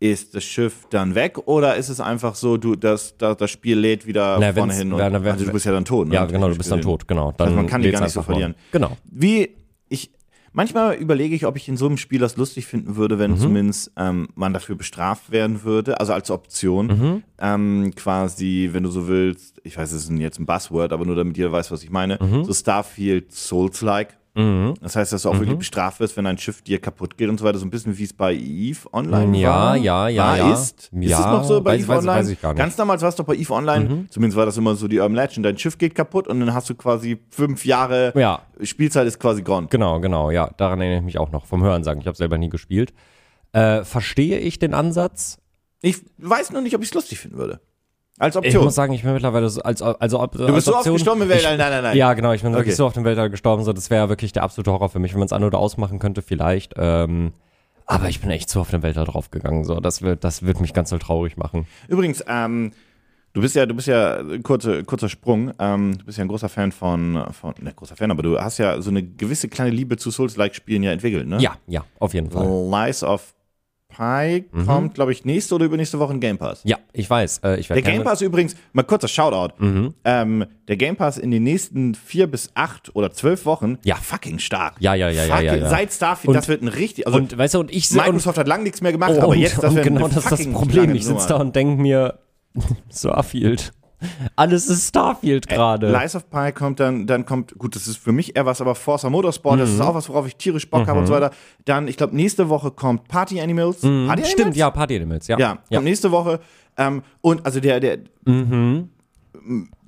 Ist 0.00 0.34
das 0.34 0.44
Schiff 0.44 0.86
dann 0.90 1.14
weg 1.14 1.38
oder 1.46 1.76
ist 1.76 1.88
es 1.88 2.00
einfach 2.00 2.34
so, 2.34 2.56
du 2.56 2.74
das, 2.76 3.16
das, 3.16 3.36
das 3.36 3.50
Spiel 3.50 3.78
lädt 3.78 4.06
wieder 4.06 4.38
Na, 4.40 4.52
vorne 4.52 4.74
hin 4.74 4.92
und 4.92 4.98
na, 4.98 5.06
also 5.30 5.44
du 5.46 5.52
bist 5.52 5.64
ja 5.66 5.72
dann 5.72 5.84
tot. 5.84 6.08
Ne? 6.08 6.14
Ja, 6.14 6.26
genau, 6.26 6.48
du 6.48 6.56
bist 6.56 6.70
dann 6.70 6.82
tot, 6.82 7.08
genau. 7.08 7.32
Dann 7.36 7.54
man 7.54 7.66
kann 7.66 7.80
die 7.82 7.90
gar 7.90 8.02
nicht 8.02 8.12
so 8.12 8.22
verlieren. 8.22 8.54
Genau. 8.72 8.96
Wie 9.10 9.50
ich 9.88 10.10
manchmal 10.52 10.94
überlege 10.96 11.34
ich, 11.34 11.46
ob 11.46 11.56
ich 11.56 11.68
in 11.68 11.76
so 11.76 11.86
einem 11.86 11.96
Spiel 11.96 12.18
das 12.20 12.36
lustig 12.36 12.66
finden 12.66 12.96
würde, 12.96 13.14
Mhm. 13.16 13.20
wenn 13.20 13.38
zumindest 13.38 13.92
ähm, 13.96 14.28
man 14.34 14.52
dafür 14.52 14.74
bestraft 14.76 15.30
werden 15.30 15.62
würde, 15.64 15.98
also 16.00 16.12
als 16.12 16.30
Option, 16.30 16.86
Mhm. 16.86 17.22
ähm, 17.38 17.92
quasi, 17.96 18.70
wenn 18.72 18.82
du 18.82 18.90
so 18.90 19.08
willst, 19.08 19.60
ich 19.64 19.76
weiß, 19.76 19.92
es 19.92 20.04
ist 20.10 20.18
jetzt 20.18 20.38
ein 20.38 20.46
Buzzword, 20.46 20.92
aber 20.92 21.06
nur 21.06 21.16
damit 21.16 21.36
jeder 21.38 21.52
weiß, 21.52 21.70
was 21.70 21.82
ich 21.82 21.90
meine, 21.90 22.18
Mhm. 22.20 22.44
so 22.44 22.52
Starfield 22.52 23.32
Souls-like. 23.32 24.16
Das 24.80 24.96
heißt, 24.96 25.12
dass 25.12 25.22
du 25.22 25.28
auch 25.30 25.38
wirklich 25.38 25.58
bestraft 25.58 26.00
wirst, 26.00 26.16
wenn 26.16 26.26
ein 26.26 26.38
Schiff 26.38 26.60
dir 26.60 26.80
kaputt 26.80 27.16
geht 27.16 27.28
und 27.28 27.38
so 27.38 27.44
weiter, 27.44 27.58
so 27.58 27.64
ein 27.66 27.70
bisschen 27.70 27.96
wie 27.96 28.02
es 28.02 28.12
bei 28.12 28.34
EVE 28.34 28.92
Online 28.92 29.38
Ja, 29.38 29.48
war. 29.50 29.76
ja, 29.76 30.08
ja, 30.08 30.24
war, 30.26 30.36
ja. 30.38 30.52
Ist, 30.52 30.90
ist 30.92 31.10
Ja, 31.10 31.20
es 31.20 31.26
noch 31.26 31.44
so 31.44 31.60
bei 31.60 31.76
weiß- 31.76 31.78
EVE 31.84 31.92
weiß- 31.92 31.98
Online? 31.98 32.18
weiß 32.18 32.28
ich 32.30 32.40
gar 32.42 32.48
nicht. 32.50 32.56
Mhm. 32.56 32.58
Ganz 32.58 32.74
damals 32.76 33.02
war 33.02 33.10
es 33.10 33.14
doch 33.14 33.24
bei 33.24 33.34
EVE 33.36 33.52
Online, 33.54 34.06
zumindest 34.10 34.36
war 34.36 34.44
das 34.44 34.56
immer 34.56 34.74
so 34.74 34.88
die 34.88 34.98
Urban 34.98 35.14
Legend, 35.14 35.46
dein 35.46 35.56
Schiff 35.56 35.78
geht 35.78 35.94
kaputt 35.94 36.26
und 36.26 36.40
dann 36.40 36.52
hast 36.52 36.68
du 36.68 36.74
quasi 36.74 37.20
fünf 37.30 37.64
Jahre, 37.64 38.12
Ja. 38.16 38.42
Spielzeit 38.60 39.06
ist 39.06 39.20
quasi 39.20 39.42
gone. 39.42 39.68
Genau, 39.70 40.00
genau, 40.00 40.32
ja. 40.32 40.50
Daran 40.56 40.80
erinnere 40.80 40.98
ich 40.98 41.04
mich 41.04 41.18
auch 41.18 41.30
noch 41.30 41.46
vom 41.46 41.62
Hören 41.62 41.84
sagen. 41.84 42.00
Ich 42.00 42.06
habe 42.08 42.16
selber 42.16 42.36
nie 42.36 42.48
gespielt. 42.48 42.92
Äh, 43.52 43.84
verstehe 43.84 44.38
ich 44.40 44.58
den 44.58 44.74
Ansatz? 44.74 45.38
Ich 45.80 46.02
weiß 46.18 46.50
nur 46.50 46.60
nicht, 46.60 46.74
ob 46.74 46.82
ich 46.82 46.88
es 46.88 46.94
lustig 46.94 47.20
finden 47.20 47.36
würde. 47.38 47.60
Als 48.18 48.36
Ich 48.36 48.38
Option. 48.38 48.64
muss 48.64 48.74
sagen, 48.76 48.92
ich 48.92 49.02
bin 49.02 49.12
mittlerweile 49.12 49.48
so, 49.48 49.60
als, 49.62 49.82
also 49.82 50.20
ob, 50.20 50.32
du 50.32 50.46
bist 50.52 50.66
so 50.66 50.76
oft 50.76 50.84
gestorben 50.90 51.22
im 51.22 51.28
Weltall. 51.28 51.56
Nein, 51.56 51.70
nein, 51.70 51.82
nein. 51.82 51.96
Ja, 51.96 52.14
genau, 52.14 52.32
ich 52.32 52.42
bin 52.42 52.50
Okay. 52.52 52.60
wirklich 52.60 52.76
so 52.76 52.86
auf 52.86 52.92
dem 52.92 53.04
Weltall 53.04 53.28
gestorben, 53.28 53.64
so 53.64 53.72
das 53.72 53.90
wäre 53.90 54.08
wirklich 54.08 54.32
der 54.32 54.44
absolute 54.44 54.70
Horror 54.70 54.88
für 54.88 55.00
mich, 55.00 55.12
wenn 55.12 55.18
man 55.18 55.26
es 55.26 55.32
an- 55.32 55.42
oder 55.42 55.58
ausmachen 55.58 55.98
könnte, 55.98 56.22
vielleicht. 56.22 56.74
Ähm, 56.76 57.32
aber 57.86 58.08
ich 58.08 58.20
bin 58.20 58.30
echt 58.30 58.48
so 58.48 58.60
auf 58.60 58.70
den 58.70 58.82
Weltall 58.82 59.04
draufgegangen, 59.04 59.64
so 59.64 59.80
das 59.80 60.00
wird, 60.02 60.22
das 60.22 60.44
wird 60.44 60.60
mich 60.60 60.72
ganz 60.72 60.90
so 60.90 60.98
traurig 60.98 61.36
machen. 61.36 61.66
Übrigens, 61.88 62.24
ähm, 62.28 62.70
du 63.32 63.40
bist 63.40 63.56
ja, 63.56 63.66
du 63.66 63.74
bist 63.74 63.88
ja, 63.88 64.22
kurze, 64.44 64.84
kurzer 64.84 65.08
Sprung, 65.08 65.52
ähm, 65.58 65.98
du 65.98 66.04
bist 66.04 66.16
ja 66.16 66.24
ein 66.24 66.28
großer 66.28 66.48
Fan 66.48 66.70
von, 66.70 67.24
von, 67.32 67.52
ne, 67.60 67.72
großer 67.74 67.96
Fan, 67.96 68.12
aber 68.12 68.22
du 68.22 68.38
hast 68.38 68.58
ja 68.58 68.80
so 68.80 68.90
eine 68.90 69.02
gewisse 69.02 69.48
kleine 69.48 69.70
Liebe 69.70 69.96
zu 69.96 70.12
Souls-like-Spielen 70.12 70.84
ja 70.84 70.92
entwickelt, 70.92 71.26
ne? 71.26 71.38
Ja, 71.40 71.56
ja, 71.66 71.84
auf 71.98 72.14
jeden 72.14 72.30
Fall. 72.30 72.46
Lies 72.70 73.02
of 73.02 73.34
Pi 73.96 74.44
kommt, 74.66 74.94
glaube 74.94 75.12
ich, 75.12 75.24
nächste 75.24 75.54
oder 75.54 75.64
übernächste 75.66 75.98
Woche 75.98 76.12
in 76.14 76.20
Game 76.20 76.38
Pass. 76.38 76.60
Ja, 76.64 76.78
ich 76.92 77.08
weiß. 77.08 77.38
Äh, 77.44 77.60
ich 77.60 77.68
Der 77.68 77.82
Game 77.82 78.02
Pass 78.02 78.20
übrigens, 78.20 78.56
mal 78.72 78.82
kurzer 78.82 79.08
Shoutout. 79.08 79.54
Mhm. 79.62 79.94
Ähm, 80.04 80.44
der 80.68 80.76
Game 80.76 80.96
Pass 80.96 81.18
in 81.18 81.30
den 81.30 81.42
nächsten 81.44 81.94
vier 81.94 82.26
bis 82.26 82.50
acht 82.54 82.94
oder 82.96 83.10
zwölf 83.12 83.44
Wochen, 83.46 83.78
Ja. 83.84 83.96
fucking 83.96 84.38
stark. 84.38 84.74
Ja, 84.80 84.94
ja, 84.94 85.08
ja, 85.10 85.24
ja, 85.24 85.34
Fucking, 85.36 85.46
ja, 85.46 85.56
ja. 85.56 85.68
Seit 85.68 85.92
Starfield, 85.92 86.28
Und- 86.28 86.34
das 86.36 86.48
wird 86.48 86.62
ein 86.62 86.68
richtig, 86.68 87.06
also 87.06 87.18
Und 87.18 87.36
weißt 87.38 87.54
du, 87.54 87.60
und 87.60 87.70
ich 87.72 87.88
se- 87.88 87.98
und, 87.98 88.06
Microsoft 88.06 88.38
hat 88.38 88.48
lange 88.48 88.64
nichts 88.64 88.80
mehr 88.80 88.92
gemacht, 88.92 89.12
oh, 89.14 89.18
aber 89.18 89.28
und, 89.28 89.38
jetzt, 89.38 89.56
das 89.62 89.70
und 89.70 89.74
wird 89.76 89.84
genau 89.86 90.08
das 90.08 90.24
ist 90.24 90.32
das 90.32 90.46
Problem. 90.52 90.94
Ich 90.94 91.04
sitze 91.06 91.28
da 91.28 91.36
und 91.36 91.54
denke 91.54 91.80
mir, 91.80 92.18
Starfield. 92.92 93.72
Alles 94.36 94.68
ist 94.68 94.88
Starfield 94.88 95.48
gerade. 95.48 95.90
Lies 95.90 96.14
of 96.16 96.28
Pi 96.30 96.52
kommt 96.52 96.80
dann, 96.80 97.06
dann 97.06 97.24
kommt, 97.26 97.58
gut, 97.58 97.74
das 97.76 97.86
ist 97.86 97.98
für 97.98 98.12
mich 98.12 98.36
eher 98.36 98.46
was, 98.46 98.60
aber 98.60 98.74
Forza 98.74 99.10
Motorsport, 99.10 99.60
das 99.60 99.70
ist 99.70 99.76
Mhm. 99.78 99.82
auch 99.82 99.94
was, 99.94 100.08
worauf 100.08 100.26
ich 100.26 100.36
tierisch 100.36 100.68
Bock 100.68 100.86
habe 100.86 100.98
und 101.00 101.06
so 101.06 101.12
weiter. 101.12 101.30
Dann, 101.64 101.88
ich 101.88 101.96
glaube, 101.96 102.14
nächste 102.16 102.48
Woche 102.48 102.70
kommt 102.70 103.08
Party 103.08 103.40
Animals. 103.40 103.80
Party 103.80 103.86
Animals? 103.88 104.20
Mhm. 104.20 104.32
Stimmt, 104.32 104.56
ja, 104.56 104.70
Party 104.70 104.96
Animals, 104.96 105.26
ja. 105.28 105.38
Ja, 105.38 105.58
kommt 105.72 105.84
nächste 105.84 106.10
Woche. 106.10 106.40
Ähm, 106.76 107.02
und 107.20 107.44
also 107.46 107.60
der, 107.60 107.78
der 107.80 107.98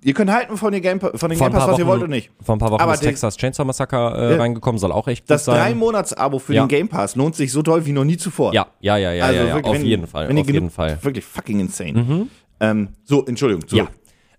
ihr 0.03 0.15
könnt 0.15 0.31
halten 0.31 0.57
von, 0.57 0.73
den 0.73 0.83
Game, 0.83 1.01
von 1.01 1.11
den 1.31 1.39
Game 1.39 1.51
Pass, 1.53 1.67
was 1.69 1.79
ihr 1.79 1.87
wollt 1.87 2.01
oder 2.01 2.09
nicht. 2.09 2.31
Vor 2.43 2.55
ein 2.57 2.59
paar 2.59 2.71
Wochen 2.71 2.81
Aber 2.83 2.95
ist 2.95 3.01
Texas 3.01 3.37
Chainsaw 3.37 3.65
Massacre 3.67 4.15
äh, 4.17 4.33
Ja. 4.33 4.39
reingekommen, 4.39 4.79
soll 4.79 4.93
auch 4.93 5.09
echt 5.09 5.25
gut 5.25 5.31
Das 5.31 5.45
sein. 5.45 5.57
Drei-Monats-Abo 5.57 6.39
für 6.39 6.55
Ja. 6.55 6.65
den 6.65 6.69
Game 6.69 6.89
Pass 6.89 7.17
lohnt 7.17 7.35
sich 7.35 7.51
so 7.53 7.63
doll 7.63 7.85
wie 7.87 7.93
noch 7.93 8.05
nie 8.05 8.17
zuvor. 8.17 8.53
ja, 8.55 8.67
ja, 8.81 8.97
ja, 8.97 9.13
ja, 9.13 9.25
also 9.25 9.39
ja, 9.41 9.47
ja 9.47 9.55
wirklich, 9.55 9.67
auf 9.67 9.75
wenn- 9.81 9.87
jeden 9.87 10.07
Fall, 10.07 10.29
Wenn 10.29 10.39
auf 10.39 10.51
jeden 10.51 10.71
Fall. 10.71 10.97
Mhm. 10.97 11.05
Wirklich 11.05 11.25
fucking 11.25 11.61
insane. 11.61 12.27
Ähm, 12.61 12.89
so, 13.05 13.25
Entschuldigung. 13.25 13.65
Ja. 13.71 13.87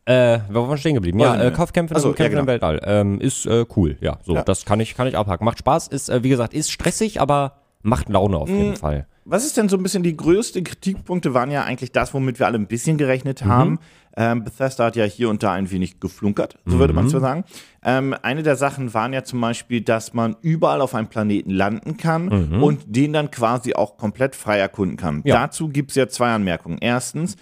Äh, 0.08 0.40
wo 0.50 0.62
waren 0.62 0.70
wir 0.70 0.78
stehen 0.78 0.96
geblieben? 0.96 1.20
Ja, 1.20 1.36
ich 1.36 1.42
äh, 1.42 1.46
nicht. 1.46 1.56
Kaufkämpfe 1.58 1.96
Ach 1.96 2.00
so, 2.00 2.10
im 2.10 2.16
Kämpfen 2.16 2.36
ja, 2.36 2.40
im 2.42 2.48
Weltall. 2.48 2.80
Ähm, 2.86 3.20
ist 3.20 3.46
äh, 3.46 3.66
cool, 3.76 3.98
ja. 4.00 4.20
So, 4.24 4.36
Ja. 4.36 4.44
das 4.44 4.64
kann 4.64 4.80
ich, 4.80 4.96
kann 4.96 5.06
ich 5.08 5.18
abhaken. 5.18 5.44
Macht 5.44 5.60
Spaß, 5.60 5.90
ist, 5.90 6.10
äh, 6.10 6.24
wie 6.24 6.30
gesagt, 6.30 6.54
ist 6.54 6.72
stressig, 6.72 7.20
aber 7.20 7.58
macht 7.82 8.08
Laune 8.10 8.38
auf 8.38 8.50
Mhm. 8.50 8.58
jeden 8.58 8.76
Fall. 8.78 9.06
Was 9.26 9.46
ist 9.46 9.58
denn 9.58 9.68
so 9.68 9.76
ein 9.76 9.84
bisschen 9.84 10.04
die 10.04 10.16
größten 10.16 10.64
Kritikpunkte 10.64 11.34
waren 11.34 11.52
ja 11.52 11.64
eigentlich 11.66 11.92
das, 11.92 12.14
womit 12.14 12.40
wir 12.40 12.46
alle 12.48 12.58
ein 12.58 12.68
bisschen 12.68 12.98
gerechnet 12.98 13.44
Mhm. 13.44 13.50
haben. 13.50 13.80
Ähm, 14.16 14.46
Bethesda 14.46 14.86
hat 14.86 14.96
ja 14.96 15.04
hier 15.04 15.30
und 15.30 15.44
da 15.44 15.52
ein 15.52 15.70
wenig 15.70 16.00
geflunkert, 16.00 16.58
so 16.66 16.80
würde 16.80 16.94
Mhm. 16.94 16.96
man 16.96 17.06
es 17.08 17.12
so 17.12 17.20
sagen. 17.20 17.44
Ähm, 17.84 18.16
eine 18.24 18.42
der 18.44 18.56
Sachen 18.56 18.94
waren 18.94 19.12
ja 19.12 19.24
zum 19.26 19.42
Beispiel, 19.42 19.82
dass 19.82 20.14
man 20.14 20.38
überall 20.42 20.80
auf 20.82 20.96
einem 20.96 21.08
Planeten 21.08 21.52
landen 21.52 21.98
kann 21.98 22.62
und 22.62 22.84
den 22.88 23.12
dann 23.14 23.30
quasi 23.30 23.74
auch 23.76 23.98
komplett 23.98 24.36
frei 24.38 24.58
erkunden 24.58 24.96
kann. 24.96 25.16
Mhm. 25.18 25.22
Ja. 25.26 25.36
Dazu 25.42 25.68
gibt 25.68 25.92
es 25.92 25.98
ja 25.98 26.08
zwei 26.08 26.34
Anmerkungen. 26.34 26.78
Erstens, 26.80 27.36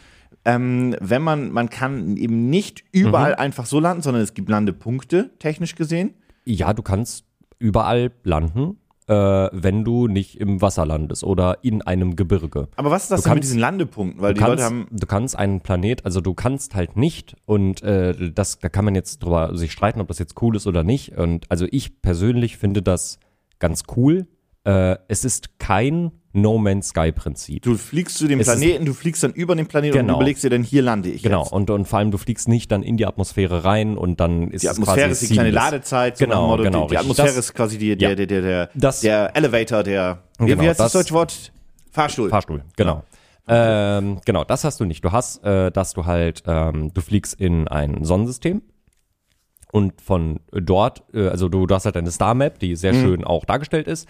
ähm, 0.46 0.96
wenn 1.02 1.22
man, 1.22 1.52
man 1.52 1.70
kann 1.70 2.18
eben 2.18 2.50
nicht 2.50 2.84
überall 2.92 3.32
Mhm. 3.34 3.40
einfach 3.40 3.66
so 3.66 3.80
landen, 3.80 4.02
sondern 4.04 4.24
es 4.24 4.34
gibt 4.34 4.50
Landepunkte, 4.50 5.32
technisch 5.40 5.76
gesehen. 5.76 6.14
Ja, 6.46 6.74
du 6.74 6.84
kannst 6.84 7.26
überall 7.60 8.12
landen, 8.24 8.78
äh, 9.08 9.14
wenn 9.14 9.84
du 9.84 10.08
nicht 10.08 10.40
im 10.40 10.62
Wasser 10.62 10.86
landest 10.86 11.24
oder 11.24 11.60
in 11.64 11.82
einem 11.82 12.16
Gebirge. 12.16 12.68
Aber 12.76 12.92
was 12.92 13.04
ist 13.04 13.12
das 13.12 13.22
Du 13.22 13.24
denn 13.30 13.34
mit 13.36 13.42
kannst- 13.42 13.50
diesen 13.50 13.60
Landepunkten? 13.60 14.22
Weil 14.22 14.34
Du 14.34 14.40
die 14.40 14.46
kannst, 14.46 14.64
Leute 14.64 14.64
haben. 14.64 14.88
du 14.92 15.08
kannst 15.08 15.36
einen 15.38 15.62
Planet, 15.62 16.06
also 16.06 16.22
du 16.22 16.34
kannst 16.34 16.76
halt 16.76 16.96
nicht 16.98 17.36
und 17.46 17.82
äh, 17.84 18.32
das, 18.32 18.60
da 18.60 18.70
kann 18.70 18.86
man 18.86 18.96
jetzt 18.96 19.24
drüber 19.24 19.56
sich 19.56 19.72
streiten, 19.72 20.02
ob 20.02 20.08
das 20.08 20.20
jetzt 20.20 20.42
cool 20.42 20.56
ist 20.56 20.68
oder 20.68 20.84
nicht. 20.84 21.18
Und 21.18 21.50
also 21.50 21.66
ich 21.72 22.02
persönlich 22.02 22.58
finde 22.58 22.82
das 22.82 23.20
ganz 23.60 23.84
cool. 23.96 24.28
Äh, 24.66 24.98
es 25.08 25.24
ist 25.26 25.60
kein 25.60 26.12
No 26.34 26.58
Man's 26.58 26.90
Sky 26.90 27.12
Prinzip. 27.14 27.62
Du 27.64 27.78
fliegst 27.78 28.18
zu 28.18 28.28
dem 28.28 28.40
Es 28.40 28.48
ist- 28.48 28.60
Planeten, 28.60 28.86
du 28.86 28.94
fliegst 28.94 29.24
dann 29.24 29.32
über 29.32 29.56
den 29.56 29.68
Planeten 29.68 29.94
und 29.96 30.02
Genau. 30.02 30.14
du 30.14 30.20
überlegst 30.20 30.44
dir 30.44 30.50
dann, 30.50 30.64
hier 30.64 30.82
lande 30.82 31.10
ich 31.10 31.24
Genau, 31.24 31.44
jetzt. 31.44 31.54
und, 31.54 31.70
und 31.70 31.88
vor 31.88 32.00
allem 32.00 32.12
du 32.12 32.18
fliegst 32.18 32.48
nicht 32.50 32.72
dann 32.72 32.84
in 32.84 32.98
die 32.98 33.06
Atmosphäre 33.06 33.64
rein 33.64 33.96
und 33.98 34.20
dann 34.20 34.50
ist 34.52 34.64
Die 34.64 34.70
Atmosphäre 34.70 35.12
ist 35.12 35.22
die 35.22 35.28
kleine. 35.34 35.52
Ladezeit. 35.52 36.18
so 36.18 36.26
Genau, 36.26 36.48
Motto, 36.48 36.64
genau, 36.64 36.84
Die, 36.86 36.90
die. 36.90 36.98
Atmosphäre 36.98 37.28
Das- 37.28 37.38
ist 37.38 37.54
quasi 37.54 37.78
die, 37.78 37.96
der, 37.96 38.10
ja. 38.10 38.16
der, 38.16 38.26
der, 38.28 38.42
der, 38.42 38.70
Das- 38.74 39.00
der 39.02 39.36
Elevator, 39.38 39.84
der. 39.84 40.24
Wie, 40.40 40.48
Genau, 40.48 40.64
wie 40.64 40.68
heißt 40.68 40.80
das, 40.80 40.92
das- 40.92 41.04
deutsche 41.04 41.14
Wort? 41.14 41.52
Fahrstuhl. 41.92 42.30
Fahrstuhl, 42.30 42.64
genau. 42.76 43.04
Ähm, 43.48 44.20
genau, 44.26 44.44
das 44.44 44.64
hast 44.64 44.80
du 44.80 44.86
nicht. 44.86 45.06
Du 45.06 45.12
hast, 45.12 45.44
äh, 45.46 45.72
dass 45.72 45.94
du 45.94 46.06
halt, 46.06 46.42
ähm, 46.48 46.92
du 46.94 47.00
fliegst 47.02 47.40
in 47.40 47.68
ein 47.68 48.04
Sonnensystem 48.04 48.62
und 49.72 50.02
von 50.02 50.40
dort, 50.52 51.04
äh, 51.14 51.28
also 51.28 51.48
du, 51.50 51.66
du 51.68 51.76
hast 51.76 51.86
halt 51.86 51.96
eine 51.96 52.12
Star 52.12 52.34
Map, 52.34 52.60
die 52.60 52.76
sehr 52.76 52.94
schön 52.94 53.24
auch 53.24 53.46
dargestellt 53.46 53.88
ist. 53.88 54.08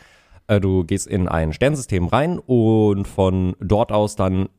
Äh, 0.47 0.59
du 0.59 0.83
gehst 0.83 1.07
in 1.07 1.27
ein 1.27 1.53
Sternsystem 1.53 2.07
rein 2.07 2.39
und 2.39 3.07
von 3.07 3.55
dort 3.59 3.91
aus 3.91 4.15
dann 4.15 4.49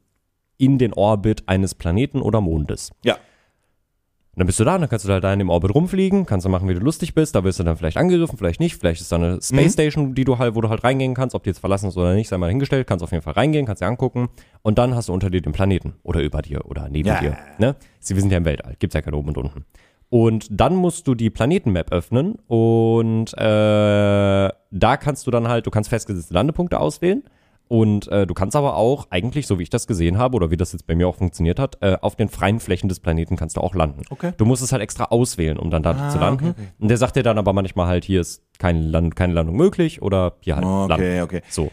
in 0.59 0.79
den 0.79 0.93
Orbit 0.95 1.45
eines 1.47 1.75
Planeten 1.75 2.23
oder 2.23 2.41
Mondes. 2.41 2.91
Ja. 3.05 3.15
Und 3.15 4.41
dann 4.41 4.47
bist 4.49 4.61
du 4.61 4.65
da, 4.65 4.75
und 4.75 4.83
dann 4.83 4.91
kannst 4.91 5.07
du 5.07 5.09
da, 5.09 5.19
da 5.19 5.33
in 5.33 5.39
dem 5.39 5.49
Orbit 5.49 5.75
rumfliegen, 5.75 6.27
kannst 6.27 6.45
du 6.45 6.51
machen, 6.51 6.69
wie 6.69 6.75
du 6.75 6.81
lustig 6.81 7.15
bist, 7.15 7.35
da 7.35 7.43
wirst 7.43 7.59
du 7.59 7.65
dann 7.65 7.79
vielleicht 7.79 7.97
angegriffen, 7.97 8.37
vielleicht 8.37 8.61
nicht, 8.61 8.77
vielleicht 8.77 9.01
ist 9.01 9.11
da 9.11 9.17
eine 9.17 9.41
Space 9.41 9.73
Station, 9.73 10.15
die 10.15 10.25
du 10.27 10.37
halt, 10.37 10.55
wo 10.55 10.61
du 10.61 10.69
halt 10.69 10.85
reingehen 10.85 11.15
kannst, 11.15 11.35
ob 11.35 11.43
die 11.43 11.49
jetzt 11.49 11.61
verlassen 11.61 11.89
ist 11.89 11.97
oder 11.97 12.15
nicht, 12.15 12.29
sei 12.29 12.37
mal 12.37 12.51
hingestellt, 12.51 12.87
kannst 12.87 13.03
auf 13.03 13.13
jeden 13.13 13.23
Fall 13.23 13.33
reingehen, 13.33 13.65
kannst 13.65 13.81
dir 13.81 13.87
angucken 13.87 14.29
und 14.61 14.77
dann 14.77 14.95
hast 14.95 15.09
du 15.09 15.15
unter 15.15 15.31
dir 15.31 15.41
den 15.41 15.53
Planeten 15.53 15.95
oder 16.03 16.21
über 16.23 16.43
dir 16.43 16.67
oder 16.67 16.91
neben 16.91 17.09
Ja. 17.09 17.19
dir, 17.19 17.39
ne? 17.57 17.77
Sie, 17.99 18.15
wir 18.15 18.21
sind 18.21 18.31
ja 18.31 18.37
im 18.37 18.45
Weltall, 18.45 18.77
gibt's 18.79 18.93
ja 18.93 19.01
kein 19.01 19.15
oben 19.15 19.29
und 19.29 19.39
unten. 19.39 19.65
Und 20.09 20.47
dann 20.51 20.77
musst 20.77 21.09
du 21.09 21.15
die 21.15 21.31
Planetenmap 21.31 21.93
öffnen 21.93 22.37
und 22.47 23.33
äh, 23.35 24.49
da 24.71 24.97
kannst 24.99 25.27
du 25.27 25.31
dann 25.33 25.49
halt, 25.49 25.67
du 25.67 25.71
kannst 25.71 25.91
festgesetzte 25.91 26.33
Landepunkte 26.33 26.79
auswählen 26.79 27.25
und 27.69 28.07
äh, 28.09 28.27
du 28.27 28.35
kannst 28.35 28.55
aber 28.55 28.77
auch 28.77 29.09
eigentlich, 29.11 29.49
so 29.49 29.59
wie 29.59 29.65
ich 29.65 29.71
das 29.71 29.89
gesehen 29.89 30.19
habe 30.19 30.37
oder 30.37 30.53
wie 30.53 30.57
das 30.57 30.73
jetzt 30.73 30.87
bei 30.87 30.95
mir 30.95 31.09
auch 31.09 31.17
funktioniert 31.17 31.59
hat, 31.59 31.79
äh, 31.83 31.97
auf 32.01 32.15
den 32.15 32.29
freien 32.29 32.61
Flächen 32.61 32.89
des 32.89 33.01
Planeten 33.01 33.37
kannst 33.37 33.57
du 33.57 33.61
auch 33.61 33.75
landen. 33.75 34.03
Okay. 34.11 34.33
Du 34.37 34.45
musst 34.45 34.63
es 34.63 34.71
halt 34.71 34.83
extra 34.83 35.07
auswählen, 35.07 35.59
um 35.59 35.71
dann 35.71 35.83
da 35.83 36.09
zu 36.11 36.19
landen. 36.19 36.55
Und 36.79 36.89
der 36.89 36.99
sagt 36.99 37.17
dir 37.17 37.25
dann 37.25 37.39
aber 37.39 37.53
manchmal 37.53 37.89
halt, 37.89 38.05
hier 38.05 38.21
ist 38.21 38.43
kein 38.59 38.83
Land, 38.83 39.17
keine 39.17 39.33
Landung 39.33 39.57
möglich 39.57 40.03
oder 40.03 40.37
hier 40.41 40.55
halt 40.55 40.65
landen. 40.65 40.93
Okay, 40.93 41.21
okay. 41.23 41.43
So. 41.49 41.73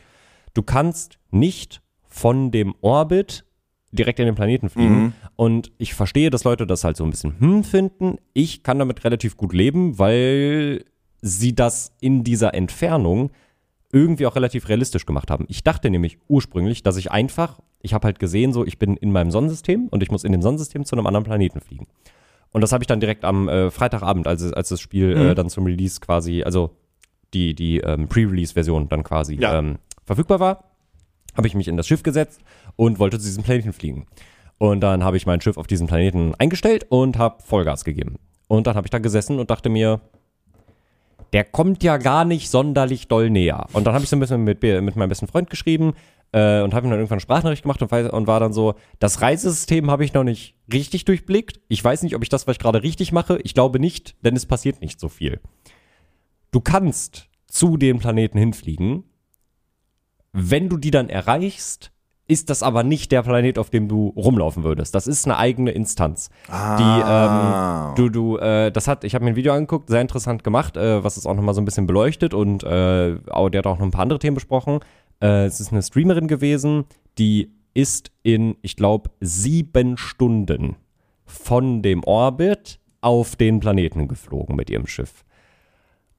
Du 0.55 0.63
kannst 0.63 1.19
nicht 1.29 1.81
von 2.07 2.49
dem 2.49 2.73
Orbit 2.81 3.45
direkt 3.93 4.19
in 4.19 4.25
den 4.25 4.35
Planeten 4.35 4.69
fliegen. 4.69 4.95
Mhm. 5.01 5.13
Und 5.35 5.71
ich 5.77 5.93
verstehe, 5.93 6.29
dass 6.29 6.43
Leute 6.43 6.67
das 6.67 6.83
halt 6.83 6.97
so 6.97 7.03
ein 7.03 7.11
bisschen 7.11 7.39
hm 7.39 7.63
finden. 7.63 8.17
Ich 8.33 8.63
kann 8.63 8.79
damit 8.79 9.03
relativ 9.03 9.37
gut 9.37 9.53
leben, 9.53 9.97
weil 9.99 10.83
sie 11.21 11.55
das 11.55 11.93
in 12.01 12.23
dieser 12.23 12.53
Entfernung 12.53 13.31
irgendwie 13.91 14.25
auch 14.25 14.35
relativ 14.35 14.67
realistisch 14.69 15.05
gemacht 15.05 15.29
haben. 15.29 15.45
Ich 15.47 15.63
dachte 15.63 15.89
nämlich 15.89 16.17
ursprünglich, 16.27 16.81
dass 16.83 16.97
ich 16.97 17.11
einfach, 17.11 17.59
ich 17.81 17.93
habe 17.93 18.05
halt 18.07 18.19
gesehen, 18.19 18.51
so 18.51 18.65
ich 18.65 18.79
bin 18.79 18.97
in 18.97 19.11
meinem 19.11 19.29
Sonnensystem 19.31 19.87
und 19.89 20.01
ich 20.03 20.09
muss 20.11 20.23
in 20.23 20.31
dem 20.31 20.41
Sonnensystem 20.41 20.83
zu 20.83 20.95
einem 20.95 21.05
anderen 21.05 21.23
Planeten 21.23 21.61
fliegen. 21.61 21.87
Und 22.51 22.61
das 22.61 22.71
habe 22.71 22.83
ich 22.83 22.87
dann 22.87 22.99
direkt 22.99 23.23
am 23.23 23.47
äh, 23.47 23.69
Freitagabend, 23.71 24.27
als, 24.27 24.51
als 24.51 24.69
das 24.69 24.81
Spiel 24.81 25.15
Mhm. 25.15 25.21
äh, 25.29 25.35
dann 25.35 25.49
zum 25.49 25.65
Release 25.65 25.99
quasi, 25.99 26.43
also 26.43 26.71
die, 27.33 27.53
die 27.55 27.79
ähm, 27.79 28.07
Pre-Release-Version 28.07 28.89
dann 28.89 29.03
quasi 29.03 29.35
Ja. 29.35 29.57
ähm, 29.59 29.77
verfügbar 30.05 30.39
war, 30.39 30.63
habe 31.35 31.47
ich 31.47 31.55
mich 31.55 31.67
in 31.67 31.77
das 31.77 31.87
Schiff 31.87 32.03
gesetzt 32.03 32.41
und 32.75 32.99
wollte 32.99 33.19
zu 33.19 33.25
diesem 33.25 33.43
Planeten 33.43 33.73
fliegen. 33.73 34.05
Und 34.57 34.81
dann 34.81 35.03
habe 35.03 35.17
ich 35.17 35.25
mein 35.25 35.41
Schiff 35.41 35.57
auf 35.57 35.67
diesen 35.67 35.87
Planeten 35.87 36.35
eingestellt 36.35 36.85
und 36.89 37.17
habe 37.17 37.41
Vollgas 37.43 37.83
gegeben. 37.83 38.17
Und 38.47 38.67
dann 38.67 38.75
habe 38.75 38.87
ich 38.87 38.91
da 38.91 38.99
gesessen 38.99 39.39
und 39.39 39.49
dachte 39.49 39.69
mir, 39.69 40.01
der 41.33 41.43
kommt 41.43 41.83
ja 41.83 41.97
gar 41.97 42.25
nicht 42.25 42.49
sonderlich 42.49 43.07
doll 43.07 43.29
näher. 43.29 43.65
Und 43.73 43.85
dann 43.85 43.93
habe 43.93 44.03
ich 44.03 44.09
so 44.09 44.15
ein 44.15 44.19
bisschen 44.19 44.43
mit, 44.43 44.61
mit 44.61 44.95
meinem 44.95 45.09
besten 45.09 45.27
Freund 45.27 45.49
geschrieben 45.49 45.93
äh, 46.31 46.61
und 46.61 46.73
habe 46.73 46.85
ihm 46.85 46.91
dann 46.91 46.99
irgendwann 46.99 47.15
eine 47.15 47.21
Sprachnachricht 47.21 47.63
gemacht 47.63 47.81
und, 47.81 47.91
und 47.91 48.27
war 48.27 48.39
dann 48.39 48.53
so, 48.53 48.75
das 48.99 49.21
Reisesystem 49.21 49.89
habe 49.89 50.05
ich 50.05 50.13
noch 50.13 50.23
nicht 50.23 50.55
richtig 50.71 51.05
durchblickt. 51.05 51.59
Ich 51.69 51.83
weiß 51.83 52.03
nicht, 52.03 52.15
ob 52.15 52.21
ich 52.21 52.29
das, 52.29 52.45
was 52.45 52.53
ich 52.53 52.59
gerade 52.59 52.83
richtig 52.83 53.11
mache. 53.11 53.39
Ich 53.43 53.53
glaube 53.55 53.79
nicht, 53.79 54.15
denn 54.23 54.35
es 54.35 54.45
passiert 54.45 54.81
nicht 54.81 54.99
so 54.99 55.09
viel. 55.09 55.39
Du 56.51 56.61
kannst 56.61 57.29
zu 57.47 57.77
dem 57.77 57.99
Planeten 57.99 58.37
hinfliegen. 58.37 59.03
Wenn 60.33 60.69
du 60.69 60.77
die 60.77 60.91
dann 60.91 61.09
erreichst, 61.09 61.91
ist 62.33 62.49
das 62.49 62.63
aber 62.63 62.83
nicht 62.83 63.11
der 63.11 63.21
Planet, 63.21 63.59
auf 63.59 63.69
dem 63.69 63.87
du 63.87 64.07
rumlaufen 64.17 64.63
würdest. 64.63 64.95
Das 64.95 65.05
ist 65.05 65.25
eine 65.25 65.37
eigene 65.37 65.71
Instanz. 65.71 66.31
Ah. 66.49 67.93
Die, 67.95 67.95
ähm, 67.95 67.95
du, 67.95 68.09
du, 68.09 68.37
äh, 68.37 68.71
das 68.71 68.87
hat, 68.87 69.03
ich 69.03 69.13
habe 69.13 69.23
mir 69.23 69.31
ein 69.31 69.35
Video 69.35 69.53
angeguckt, 69.53 69.87
sehr 69.89 70.01
interessant 70.01 70.43
gemacht, 70.43 70.75
äh, 70.75 71.03
was 71.03 71.15
es 71.15 71.27
auch 71.27 71.35
nochmal 71.35 71.53
so 71.53 71.61
ein 71.61 71.65
bisschen 71.65 71.85
beleuchtet 71.85 72.33
und 72.33 72.63
äh, 72.63 73.17
auch, 73.29 73.49
der 73.49 73.59
hat 73.59 73.67
auch 73.67 73.77
noch 73.77 73.85
ein 73.85 73.91
paar 73.91 74.01
andere 74.01 74.17
Themen 74.17 74.33
besprochen. 74.33 74.79
Äh, 75.21 75.45
es 75.45 75.59
ist 75.59 75.71
eine 75.71 75.83
Streamerin 75.83 76.27
gewesen, 76.27 76.85
die 77.19 77.51
ist 77.75 78.11
in, 78.23 78.55
ich 78.63 78.75
glaube, 78.75 79.11
sieben 79.19 79.97
Stunden 79.97 80.75
von 81.25 81.83
dem 81.83 82.03
Orbit 82.03 82.79
auf 83.01 83.35
den 83.35 83.59
Planeten 83.59 84.07
geflogen 84.07 84.55
mit 84.55 84.71
ihrem 84.71 84.87
Schiff. 84.87 85.23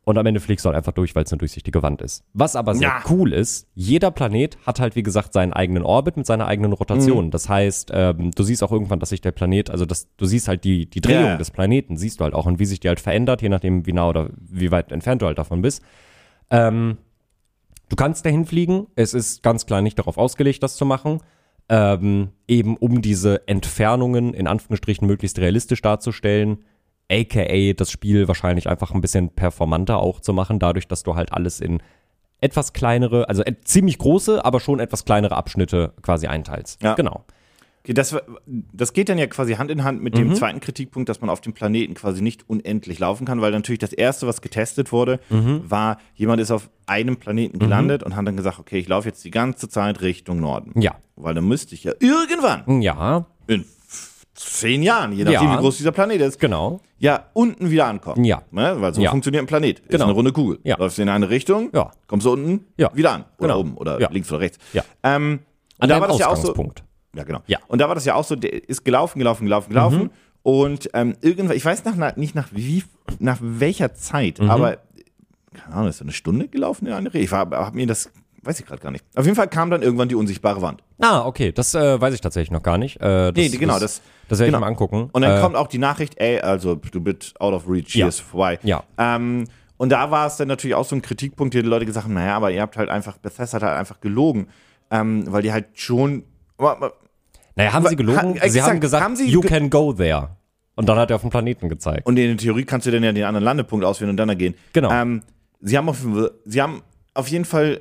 Und 0.07 0.19
am 0.19 0.27
Ende 0.27 0.39
fliegst 0.41 0.65
du 0.65 0.69
halt 0.69 0.77
einfach 0.77 0.93
durch, 0.93 1.15
weil 1.15 1.25
es 1.25 1.33
eine 1.33 1.39
durchsichtige 1.39 1.83
Wand 1.83 2.03
ist. 2.03 2.25
Was 2.35 2.57
aber 2.57 2.75
sehr 2.75 2.89
Ja. 2.89 3.03
cool 3.09 3.33
ist, 3.33 3.69
jeder 3.75 4.11
Planet 4.11 4.59
hat 4.67 4.79
halt, 4.79 4.97
wie 4.97 5.03
gesagt, 5.03 5.33
seinen 5.33 5.55
eigenen 5.55 5.83
Orbit 5.83 6.19
mit 6.19 6.27
seiner 6.27 6.47
eigenen 6.47 6.75
Rotation. 6.75 7.27
Mhm. 7.27 7.31
Das 7.31 7.49
heißt, 7.49 7.91
ähm, 7.95 8.31
du 8.33 8.43
siehst 8.43 8.63
auch 8.63 8.71
irgendwann, 8.71 9.01
dass 9.01 9.09
sich 9.09 9.23
der 9.23 9.33
Planet, 9.33 9.71
also 9.71 9.87
das, 9.87 10.09
du 10.19 10.27
siehst 10.27 10.47
halt 10.49 10.65
die, 10.65 10.85
die 10.91 11.01
Drehung 11.01 11.25
Ja. 11.25 11.37
des 11.39 11.51
Planeten, 11.51 11.97
siehst 11.97 12.21
du 12.21 12.25
halt 12.25 12.35
auch 12.35 12.45
und 12.45 12.59
wie 12.59 12.67
sich 12.67 12.81
die 12.81 12.89
halt 12.89 13.01
verändert, 13.01 13.41
je 13.41 13.49
nachdem, 13.49 13.87
wie 13.87 13.95
nah 13.95 14.07
oder 14.09 14.29
wie 14.39 14.71
weit 14.71 14.93
entfernt 14.93 15.23
du 15.23 15.27
halt 15.27 15.39
davon 15.39 15.63
bist. 15.63 15.83
Ähm, 16.51 16.99
du 17.89 17.97
kannst 17.97 18.27
dahin 18.27 18.45
fliegen. 18.45 18.87
Es 18.97 19.15
ist 19.15 19.43
ganz 19.43 19.65
klar 19.65 19.81
nicht 19.81 19.99
darauf 19.99 20.19
ausgelegt, 20.19 20.63
das 20.63 20.77
zu 20.77 20.85
machen. 20.85 21.21
Ähm, 21.71 22.29
eben 22.47 22.77
um 22.77 23.01
diese 23.01 23.49
Entfernungen 23.49 24.35
in 24.35 24.47
Anführungsstrichen 24.47 25.07
möglichst 25.07 25.39
realistisch 25.39 25.81
darzustellen. 25.81 26.59
AKA 27.11 27.73
das 27.75 27.91
Spiel 27.91 28.29
wahrscheinlich 28.29 28.69
einfach 28.69 28.93
ein 28.93 29.01
bisschen 29.01 29.31
performanter 29.31 29.99
auch 29.99 30.21
zu 30.21 30.33
machen, 30.33 30.59
dadurch, 30.59 30.89
dass 30.89 31.03
du 31.03 31.15
halt 31.15 31.33
alles 31.33 31.61
in 31.61 31.83
etwas 32.41 32.73
kleinere, 32.73 33.29
also 33.29 33.43
ziemlich 33.65 33.99
große, 33.99 34.45
aber 34.45 34.61
schon 34.61 34.81
etwas 34.81 35.05
kleinere 35.05 35.37
Abschnitte 35.37 35.93
quasi 36.03 36.27
einteilst. 36.27 36.83
Ja. 36.83 36.95
Genau. 36.95 37.25
Okay, 37.83 37.93
das, 37.93 38.17
das 38.47 38.95
geht 38.95 39.11
dann 39.11 39.19
ja 39.19 39.27
quasi 39.27 39.55
Hand 39.57 39.71
in 39.71 39.85
Hand 39.85 40.03
mit 40.03 40.15
Mhm. 40.15 40.19
dem 40.19 40.35
zweiten 40.35 40.61
Kritikpunkt, 40.61 41.09
dass 41.11 41.21
man 41.21 41.29
auf 41.29 41.43
dem 41.43 41.53
Planeten 41.53 41.93
quasi 41.93 42.23
nicht 42.23 42.49
unendlich 42.49 42.99
laufen 42.99 43.27
kann, 43.27 43.43
weil 43.43 43.53
natürlich 43.53 43.79
das 43.79 43.93
erste, 43.93 44.27
was 44.27 44.41
getestet 44.41 44.91
wurde, 44.91 45.21
Mhm. 45.29 45.71
war, 45.71 45.99
jemand 46.15 46.41
ist 46.41 46.51
auf 46.51 46.71
einem 46.87 47.17
Planeten 47.19 47.59
gelandet 47.59 48.03
und 48.03 48.17
hat 48.17 48.27
dann 48.27 48.39
gesagt, 48.39 48.59
okay, 48.59 48.79
ich 48.79 48.89
laufe 48.89 49.09
jetzt 49.09 49.23
die 49.25 49.31
ganze 49.31 49.69
Zeit 49.69 50.01
Richtung 50.01 50.41
Norden. 50.41 50.81
Ja. 50.81 50.95
Weil 51.17 51.35
dann 51.35 51.47
müsste 51.47 51.75
ich 51.75 51.85
ja 51.85 51.93
irgendwann 52.01 52.81
Ja, 52.81 53.27
in 53.47 53.67
zehn 54.35 54.83
Jahren, 54.83 55.13
je 55.13 55.25
nachdem, 55.25 55.49
Ja. 55.49 55.55
wie 55.57 55.61
groß 55.61 55.77
dieser 55.77 55.93
Planet 55.93 56.21
ist, 56.21 56.39
genau. 56.41 56.81
ja, 56.99 57.27
unten 57.35 57.71
wieder 57.71 57.87
ankommen. 57.87 58.25
Ja. 58.25 58.43
Ne? 58.51 58.77
Weil 58.81 58.93
so 58.95 59.01
Ja. 59.01 59.11
funktioniert 59.11 59.43
ein 59.45 59.47
Planet. 59.47 59.79
Ist 59.81 59.89
Genau. 59.91 60.05
eine 60.05 60.13
runde 60.13 60.33
Kugel. 60.33 60.59
Ja. 60.65 60.77
Läufst 60.79 60.99
in 60.99 61.09
eine 61.09 61.31
Richtung, 61.31 61.71
Ja. 61.73 61.93
kommst 62.07 62.27
du 62.27 62.33
unten 62.33 62.67
Ja. 62.77 62.91
wieder 62.95 63.13
an. 63.13 63.25
Oder 63.39 63.49
Genau. 63.49 63.61
oben 63.61 63.77
oder 63.77 64.01
Ja. 64.01 64.11
links 64.11 64.31
oder 64.31 64.41
rechts. 64.41 64.59
Ja. 64.73 64.83
Ähm, 65.03 65.33
und 65.33 65.41
An 65.83 65.89
da 65.89 65.95
deinem 65.95 66.01
war 66.03 66.09
das 66.09 66.19
ja 66.19 66.27
auch 66.27 66.37
so. 66.37 66.41
Ausgangspunkt. 66.51 66.83
Ja, 67.15 67.23
genau. 67.25 67.41
Ja. 67.47 67.59
Und 67.69 67.81
da 67.81 67.87
war 67.89 67.95
das 67.95 68.05
ja 68.05 68.15
auch 68.17 68.25
so, 68.25 68.35
der 68.37 68.69
ist 68.69 68.85
gelaufen, 68.85 69.19
gelaufen, 69.21 69.45
gelaufen, 69.45 69.69
gelaufen. 69.71 70.11
Und 70.43 70.91
ähm, 70.95 71.15
irgendwann, 71.21 71.57
ich 71.57 71.65
weiß 71.65 71.85
nach, 71.85 72.17
nicht 72.17 72.35
nach 72.35 72.49
wie, 72.53 72.83
nach 73.21 73.39
welcher 73.41 73.95
Zeit, 73.95 74.41
Mhm. 74.41 74.51
aber 74.51 74.79
keine 75.55 75.75
Ahnung, 75.77 75.89
ist 75.89 76.03
eine 76.03 76.11
Stunde 76.13 76.49
gelaufen 76.49 76.87
in 76.87 76.93
eine 76.93 77.15
Rede? 77.15 77.25
Ich 77.25 77.31
habe 77.31 77.57
hab 77.57 77.75
mir 77.75 77.87
das, 77.87 78.11
weiß 78.45 78.61
ich 78.61 78.67
gerade 78.67 78.81
gar 78.83 78.91
nicht. 78.91 79.05
Auf 79.17 79.25
jeden 79.25 79.37
Fall 79.37 79.49
kam 79.49 79.71
dann 79.71 79.83
irgendwann 79.83 80.09
die 80.09 80.15
unsichtbare 80.15 80.61
Wand. 80.63 80.83
Ah, 81.01 81.25
okay, 81.27 81.53
das 81.53 81.75
äh, 81.75 82.01
weiß 82.01 82.15
ich 82.15 82.21
tatsächlich 82.21 82.51
noch 82.51 82.63
gar 82.63 82.79
nicht. 82.79 82.97
Äh, 83.01 83.33
das, 83.33 83.35
Nee, 83.35 83.49
genau, 83.51 83.75
das, 83.75 83.83
das- 83.83 84.03
das 84.29 84.39
werde 84.39 84.49
ich 84.49 84.53
genau. 84.53 84.61
mal 84.61 84.67
angucken. 84.69 85.09
Und 85.13 85.23
dann 85.23 85.39
äh, 85.39 85.41
kommt 85.41 85.57
auch 85.57 85.67
die 85.67 85.79
Nachricht, 85.79 86.15
ey, 86.19 86.41
also 86.41 86.75
du 86.77 87.01
bist 87.01 87.41
out 87.41 87.53
of 87.55 87.69
reach, 87.69 87.93
hier 87.93 88.03
Ja. 88.03 88.09
ist 88.09 88.21
vorbei. 88.21 88.59
Ja. 88.63 88.83
Ähm, 88.99 89.45
und 89.77 89.91
da 89.91 90.11
war 90.11 90.27
es 90.27 90.37
dann 90.37 90.49
natürlich 90.49 90.75
auch 90.75 90.85
so 90.85 90.95
ein 90.97 91.03
Kritikpunkt, 91.03 91.53
die 91.55 91.61
Leute 91.61 91.85
gesagt 91.85 92.05
haben, 92.07 92.15
naja, 92.15 92.37
aber 92.37 92.51
ihr 92.51 92.63
habt 92.63 92.77
halt 92.77 92.89
einfach, 92.89 93.19
Bethesda 93.19 93.57
hat 93.57 93.63
halt 93.65 93.79
einfach 93.79 94.01
gelogen, 94.01 94.47
ähm, 94.91 95.25
weil 95.31 95.43
die 95.43 95.53
halt 95.53 95.67
schon, 95.75 96.25
Naja, 97.57 97.73
haben 97.73 97.87
sie 97.87 97.97
gelogen? 97.97 98.41
Ha- 98.41 98.49
sie 98.49 98.63
haben 98.63 98.81
gesagt, 98.81 99.03
haben 99.05 99.17
sie 99.17 99.27
you 99.29 99.41
can 99.41 99.71
go 99.71 99.93
there. 99.93 100.31
Und 100.77 100.89
dann 100.89 100.99
hat 100.99 101.11
er 101.11 101.17
auf 101.17 101.21
dem 101.23 101.31
Planeten 101.31 101.69
gezeigt. 101.69 102.05
und 102.07 102.17
in 102.19 102.29
der 102.31 102.37
Theorie 102.37 102.65
kannst 102.65 102.87
du 102.87 102.91
dann 102.91 103.05
ja 103.05 103.13
den 103.13 103.25
anderen 103.25 103.45
Landepunkt 103.45 103.85
auswählen 103.85 104.11
und 104.11 104.17
dann 104.17 104.29
da 104.29 104.35
gehen. 104.35 104.55
Genau. 104.73 104.91
Ähm, 104.91 105.23
sie, 105.61 105.77
haben 105.79 105.89
auf, 105.89 106.05
sie 106.45 106.63
haben 106.63 106.83
auf 107.15 107.29
jeden 107.29 107.45
Fall 107.45 107.81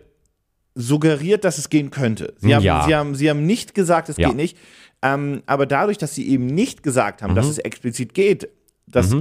suggeriert, 0.76 1.44
dass 1.44 1.58
es 1.58 1.70
gehen 1.70 1.92
könnte. 1.92 2.34
Sie 2.38 2.54
haben, 2.56 2.64
Ja. 2.64 2.84
sie 2.86 2.96
haben, 2.96 3.16
sie 3.16 3.30
haben 3.30 3.46
nicht 3.46 3.74
gesagt, 3.76 4.10
es 4.10 4.18
Ja. 4.18 4.28
geht 4.30 4.38
nicht. 4.38 4.58
Ähm, 5.02 5.44
aber 5.46 5.66
dadurch, 5.66 5.98
dass 5.98 6.16
sie 6.16 6.28
eben 6.30 6.46
nicht 6.46 6.82
gesagt 6.84 7.22
haben, 7.22 7.32
Mhm. 7.32 7.36
dass 7.36 7.48
es 7.48 7.58
explizit 7.60 8.14
geht, 8.14 8.50
dass 8.88 9.16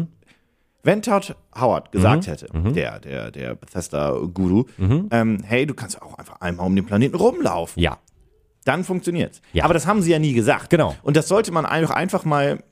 wenn 0.85 1.03
Todd 1.03 1.37
Howard 1.59 1.93
gesagt 1.93 2.27
Mhm. 2.27 2.31
hätte, 2.31 2.47
der, 2.73 3.01
der, 3.01 3.31
der 3.31 3.55
Bethesda-Guru, 3.55 4.65
ähm, 5.11 5.39
hey, 5.45 5.67
du 5.67 5.75
kannst 5.75 6.01
auch 6.03 6.19
einfach 6.19 6.41
einmal 6.41 6.67
um 6.67 6.75
den 6.75 6.87
Planeten 6.87 7.17
rumlaufen, 7.17 7.83
ja. 7.83 7.99
dann 8.65 8.85
funktioniert's. 8.85 9.43
Ja. 9.53 9.65
Aber 9.65 9.75
das 9.75 9.87
haben 9.87 10.03
sie 10.03 10.11
ja 10.13 10.19
nie 10.19 10.33
gesagt. 10.35 10.71
Genau. 10.71 10.95
Und 11.03 11.17
das 11.17 11.29
sollte 11.29 11.53
man 11.53 11.67
einfach 11.67 12.25
mal, 12.25 12.63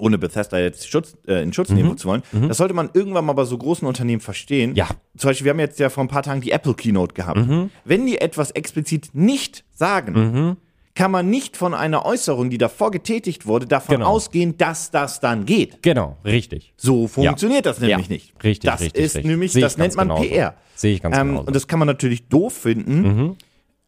ohne 0.00 0.18
Bethesda 0.18 0.58
jetzt 0.58 0.88
Schutz, 0.88 1.16
äh, 1.28 1.42
in 1.42 1.52
Schutz 1.52 1.68
nehmen 1.70 1.96
zu 1.98 2.08
wollen, 2.08 2.22
das 2.48 2.56
sollte 2.56 2.74
man 2.74 2.90
irgendwann 2.94 3.24
mal 3.24 3.34
bei 3.34 3.44
so 3.44 3.56
großen 3.58 3.86
Unternehmen 3.86 4.20
verstehen. 4.20 4.70
Mhm. 4.70 4.76
Ja. 4.76 4.88
Zum 5.16 5.28
Beispiel, 5.30 5.44
wir 5.44 5.50
haben 5.52 5.60
jetzt 5.60 5.78
ja 5.78 5.90
vor 5.90 6.02
ein 6.04 6.08
paar 6.08 6.22
Tagen 6.22 6.40
die 6.40 6.50
Apple 6.50 6.74
Keynote 6.74 7.14
gehabt. 7.14 7.38
Mhm. 7.46 7.70
Wenn 7.84 8.06
die 8.06 8.20
etwas 8.20 8.50
explizit 8.52 9.10
nicht 9.12 9.64
sagen, 9.72 10.56
kann 10.96 11.10
man 11.12 11.30
nicht 11.30 11.56
von 11.56 11.72
einer 11.72 12.04
Äußerung, 12.04 12.50
die 12.50 12.58
davor 12.58 12.90
getätigt 12.90 13.46
wurde, 13.46 13.66
davon 13.66 13.96
Genau. 13.96 14.08
ausgehen, 14.08 14.56
dass 14.58 14.90
das 14.90 15.20
dann 15.20 15.46
geht. 15.46 15.82
Genau, 15.82 16.16
richtig. 16.24 16.74
So 16.76 17.06
funktioniert 17.06 17.64
das 17.64 17.78
nämlich 17.80 18.08
Ja, 18.08 18.12
nicht. 18.12 18.44
richtig, 18.44 18.68
Das 18.70 18.80
richtig, 18.80 19.02
ist 19.04 19.14
richtig. 19.16 19.30
nämlich, 19.30 19.52
das 19.52 19.78
nennt 19.78 19.94
man 19.94 20.08
genauso. 20.08 20.28
PR. 20.28 20.54
Sehe 20.74 20.94
ich 20.94 21.00
ganz 21.00 21.16
Ähm, 21.16 21.28
genauso. 21.28 21.42
Mhm. 21.42 21.46
und 21.48 21.56
das 21.56 21.68
kann 21.68 21.78
man 21.78 21.86
natürlich 21.86 22.26
doof 22.28 22.52
finden, 22.54 23.36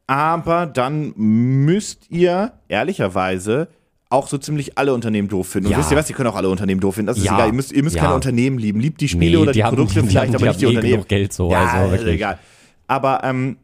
aber 0.06 0.66
dann 0.66 1.12
müsst 1.16 2.10
ihr 2.10 2.52
ehrlicherweise 2.68 3.68
auch 4.12 4.28
so 4.28 4.38
ziemlich 4.38 4.78
alle 4.78 4.94
Unternehmen 4.94 5.28
doof 5.28 5.48
finden. 5.48 5.66
Und 5.66 5.72
Ja. 5.72 5.78
wisst 5.78 5.90
ihr 5.90 5.96
was, 5.96 6.08
ihr 6.08 6.14
könnt 6.16 6.28
auch 6.28 6.36
alle 6.36 6.48
Unternehmen 6.48 6.80
doof 6.80 6.94
finden. 6.94 7.06
Das 7.08 7.18
ist 7.18 7.24
Ja. 7.24 7.34
egal. 7.34 7.46
Ihr 7.48 7.52
müsst, 7.54 7.72
ihr 7.72 7.82
müsst 7.82 7.96
Ja. 7.96 8.02
keine 8.02 8.14
Unternehmen 8.14 8.58
lieben. 8.58 8.78
Liebt 8.80 9.00
die 9.00 9.08
Spiele 9.08 9.30
Nee, 9.32 9.36
oder 9.38 9.52
die, 9.52 9.58
die 9.58 9.64
haben- 9.64 9.76
Produkte 9.76 10.02
die 10.02 10.08
vielleicht, 10.08 10.34
haben- 10.34 10.42
aber 10.42 10.44
die 10.44 10.48
nicht 10.48 10.60
die 10.60 10.66
haben 10.66 10.72
eh 10.72 10.76
Unternehmen. 10.78 11.04
Geld 11.08 11.32
so, 11.32 11.50
ja, 11.50 11.64
also 11.66 11.90
wirklich. 11.92 12.14
egal. 12.16 12.38
Aber 12.86 13.24
ähm, 13.24 13.56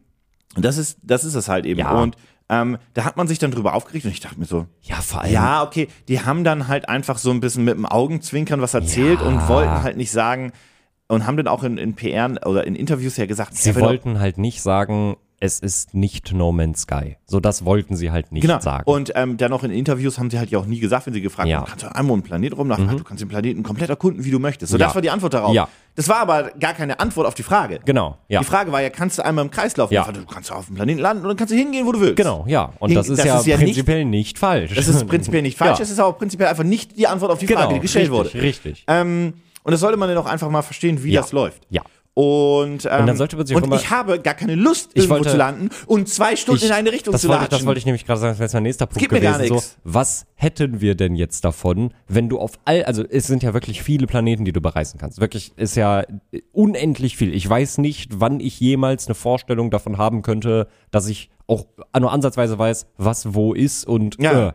das 0.57 0.79
ist, 0.79 0.99
das 1.03 1.25
ist 1.25 1.35
es 1.35 1.49
halt 1.49 1.67
eben. 1.67 1.83
Und 1.87 2.17
ähm, 2.51 2.79
da 2.95 3.05
hat 3.05 3.17
man 3.19 3.29
sich 3.29 3.39
dann 3.39 3.51
drüber 3.51 3.75
aufgeregt 3.75 4.07
und 4.07 4.11
ich 4.11 4.21
dachte 4.21 4.39
mir 4.41 4.47
so, 4.47 4.67
ja, 4.83 4.97
vor 4.97 5.21
allem. 5.23 5.33
ja, 5.33 5.63
okay, 5.63 5.89
die 6.09 6.21
haben 6.23 6.45
dann 6.45 6.67
halt 6.67 6.89
einfach 6.89 7.19
so 7.19 7.31
ein 7.31 7.41
bisschen 7.41 7.65
mit 7.65 7.75
dem 7.75 7.85
Augenzwinkern 7.85 8.61
was 8.63 8.73
erzählt 8.73 9.21
und 9.21 9.47
wollten 9.49 9.83
halt 9.83 9.99
nicht 9.99 10.11
sagen 10.11 10.53
und 11.09 11.27
haben 11.27 11.37
dann 11.37 11.47
auch 11.49 11.63
in, 11.63 11.77
in 11.77 11.95
PR 11.95 12.31
oder 12.47 12.67
in 12.67 12.75
Interviews 12.75 13.17
ja 13.19 13.27
gesagt, 13.27 13.55
Sie 13.55 13.77
wollten 13.77 14.19
halt 14.19 14.39
nicht 14.39 14.63
sagen, 14.63 15.17
es 15.41 15.61
ist 15.61 15.95
nicht 15.95 16.33
No 16.33 16.51
Man's 16.51 16.81
Sky. 16.81 17.17
So, 17.27 17.39
das 17.39 17.65
wollten 17.65 17.95
sie 17.95 18.11
halt 18.11 18.33
nicht 18.33 18.43
Genau. 18.43 18.59
sagen. 18.61 18.83
Und 18.91 19.13
ähm, 19.15 19.37
dann 19.37 19.53
auch 19.53 19.63
in 19.63 19.71
Interviews 19.71 20.19
haben 20.19 20.31
sie 20.31 20.39
halt 20.39 20.51
ja 20.51 20.59
auch 20.59 20.67
nie 20.67 20.81
gesagt, 20.81 21.07
wenn 21.07 21.15
sie 21.15 21.21
gefragt 21.21 21.49
Ja. 21.49 21.59
Mhm. 21.59 21.61
haben, 21.63 21.69
kannst 21.71 21.85
du 21.85 21.95
einmal 21.95 22.15
um 22.15 22.21
den 22.21 22.25
Planet 22.27 22.57
rumlaufen? 22.57 22.89
Ach, 22.91 22.95
Du 22.97 23.05
kannst 23.05 23.21
den 23.23 23.29
Planeten 23.29 23.63
komplett 23.63 23.89
erkunden, 23.89 24.25
wie 24.25 24.31
du 24.33 24.41
möchtest. 24.41 24.73
So, 24.73 24.79
Ja. 24.79 24.87
das 24.87 24.95
war 24.97 25.03
die 25.03 25.11
Antwort 25.11 25.35
darauf. 25.35 25.55
Ja. 25.55 25.69
Das 25.95 26.09
war 26.09 26.17
aber 26.19 26.51
gar 26.59 26.75
keine 26.75 26.99
Antwort 26.99 27.27
auf 27.27 27.35
die 27.35 27.43
Frage. 27.45 27.79
genau, 27.85 28.19
ja. 28.29 28.41
Die 28.41 28.45
Frage 28.47 28.73
war 28.73 28.83
ja, 28.83 28.91
kannst 28.91 29.19
du 29.19 29.25
einmal 29.25 29.45
im 29.45 29.51
Kreis 29.51 29.77
laufen? 29.77 29.95
Ja. 29.95 30.11
Du 30.11 30.25
kannst 30.27 30.51
auf 30.51 30.67
dem 30.67 30.75
Planeten 30.77 31.01
landen 31.01 31.23
und 31.23 31.29
dann 31.29 31.37
kannst 31.37 31.53
du 31.53 31.57
hingehen, 31.57 31.87
wo 31.87 31.93
du 31.93 32.01
willst. 32.01 32.17
Genau, 32.17 32.45
ja. 32.49 32.73
Und 32.81 32.89
Hing- 32.91 32.97
das 32.97 33.09
ist 33.09 33.19
das 33.19 33.27
ja 33.27 33.39
ist 33.39 33.47
ja 33.47 33.57
nicht- 33.57 33.65
prinzipiell 33.67 34.05
nicht, 34.05 34.39
falsch. 34.39 34.75
Das 34.75 34.89
ist 34.89 35.07
prinzipiell 35.07 35.43
nicht 35.43 35.57
falsch, 35.59 35.79
es 35.81 35.91
ist 35.91 36.01
aber 36.01 36.15
prinzipiell 36.15 36.49
einfach 36.49 36.65
nicht 36.65 36.97
die 36.99 37.07
Antwort 37.07 37.31
auf 37.31 37.39
die 37.39 37.47
Frage, 37.47 37.61
genau, 37.63 37.75
die 37.75 37.81
gestellt 37.81 38.11
richtig, 38.11 38.35
wurde. 38.35 38.43
Richtig. 38.43 38.85
Ähm, 38.89 39.35
und 39.65 39.73
das 39.73 39.81
sollte 39.81 39.99
man 39.99 40.09
dann 40.09 40.19
auch 40.19 40.27
einfach 40.27 40.49
mal 40.51 40.63
verstehen, 40.63 41.03
wie 41.05 41.13
das 41.13 41.31
läuft. 41.33 41.63
Ja. 41.71 41.83
Und, 42.21 42.85
ähm, 42.91 43.07
dann 43.07 43.17
sollte 43.17 43.37
man 43.37 43.47
sich 43.47 43.57
und 43.57 43.73
ich 43.75 43.91
habe 43.91 44.19
gar 44.19 44.35
keine 44.35 44.57
Lust, 44.57 44.91
Ich 44.95 45.03
irgendwo 45.05 45.15
wollte- 45.19 45.31
zu 45.31 45.37
landen 45.37 45.71
und 45.87 46.09
zwei 46.09 46.35
Stunden 46.35 46.65
in 46.65 46.73
eine 46.73 46.91
Richtung 46.91 47.17
zu 47.17 47.29
wollte, 47.29 47.43
latschen. 47.43 47.59
das 47.61 47.67
wollte 47.67 47.79
ich 47.79 47.87
nämlich 47.87 48.05
gerade 48.07 48.19
sagen, 48.19 48.33
das 48.33 48.39
wäre 48.41 48.47
jetzt 48.47 48.55
mein 48.55 48.65
nächster 48.65 48.87
Punkt 48.87 48.99
gibt 48.99 49.13
mir 49.13 49.21
gar 49.21 49.39
gewesen. 49.39 49.57
So, 49.61 49.65
was 49.85 50.27
hätten 50.35 50.81
wir 50.81 50.97
denn 50.97 51.15
jetzt 51.15 51.45
davon, 51.45 51.95
wenn 52.09 52.29
du 52.29 52.41
auf 52.41 52.59
all, 52.65 52.83
also 52.83 53.05
es 53.09 53.29
sind 53.29 53.45
ja 53.45 53.55
wirklich 53.55 53.85
viele 53.85 54.09
Planeten, 54.09 54.45
die 54.45 54.51
du 54.51 54.61
bereisen 54.61 54.99
kannst. 54.99 55.21
Wirklich 55.21 55.53
ist 55.57 55.77
ja 55.77 56.03
unendlich 56.51 57.17
viel. 57.17 57.33
Ich 57.33 57.49
weiß 57.49 57.79
nicht, 57.79 58.19
wann 58.21 58.41
ich 58.41 58.59
jemals 58.59 59.07
eine 59.07 59.15
Vorstellung 59.15 59.71
davon 59.71 59.97
haben 59.97 60.23
könnte, 60.23 60.67
dass 60.91 61.07
ich 61.09 61.31
auch 61.47 61.67
nur 61.97 62.11
ansatzweise 62.13 62.59
weiß, 62.59 62.87
was 62.97 63.33
wo 63.35 63.55
ist 63.55 63.87
und 63.87 64.21
Ja. 64.21 64.49
äh, 64.49 64.53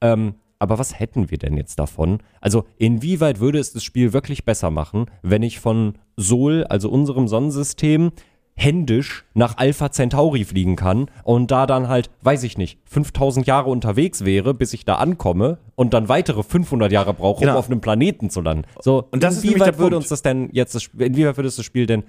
ähm, 0.00 0.34
aber 0.60 0.78
was 0.78 0.98
hätten 1.00 1.30
wir 1.30 1.38
denn 1.38 1.56
jetzt 1.56 1.78
davon? 1.80 2.18
Also 2.40 2.64
inwieweit 2.76 3.40
würde 3.40 3.58
es 3.58 3.72
das 3.72 3.82
Spiel 3.82 4.12
wirklich 4.12 4.44
besser 4.44 4.70
machen, 4.70 5.06
wenn 5.22 5.42
ich 5.42 5.58
von 5.58 5.94
Sol, 6.16 6.64
also 6.68 6.88
unserem 6.90 7.26
Sonnensystem, 7.26 8.12
händisch 8.56 9.24
nach 9.32 9.56
Alpha 9.56 9.90
Centauri 9.90 10.44
fliegen 10.44 10.76
kann 10.76 11.06
und 11.24 11.50
da 11.50 11.66
dann 11.66 11.88
halt, 11.88 12.10
weiß 12.20 12.42
ich 12.42 12.58
nicht, 12.58 12.78
5000 12.84 13.46
Jahre 13.46 13.70
unterwegs 13.70 14.26
wäre, 14.26 14.52
bis 14.52 14.74
ich 14.74 14.84
da 14.84 14.96
ankomme 14.96 15.58
und 15.76 15.94
dann 15.94 16.10
weitere 16.10 16.42
500 16.42 16.92
Jahre 16.92 17.14
brauche, 17.14 17.40
Genau. 17.40 17.52
um 17.52 17.58
auf 17.58 17.70
einem 17.70 17.80
Planeten 17.80 18.28
zu 18.28 18.42
landen. 18.42 18.64
So, 18.82 19.04
Und 19.12 19.22
das 19.22 19.42
inwieweit 19.42 19.78
würde 19.78 19.96
uns 19.96 20.08
das 20.08 20.20
denn 20.20 20.50
jetzt, 20.52 20.90
inwieweit 20.98 21.38
würde 21.38 21.48
es 21.48 21.56
das 21.56 21.64
Spiel 21.64 21.86
denn 21.86 22.02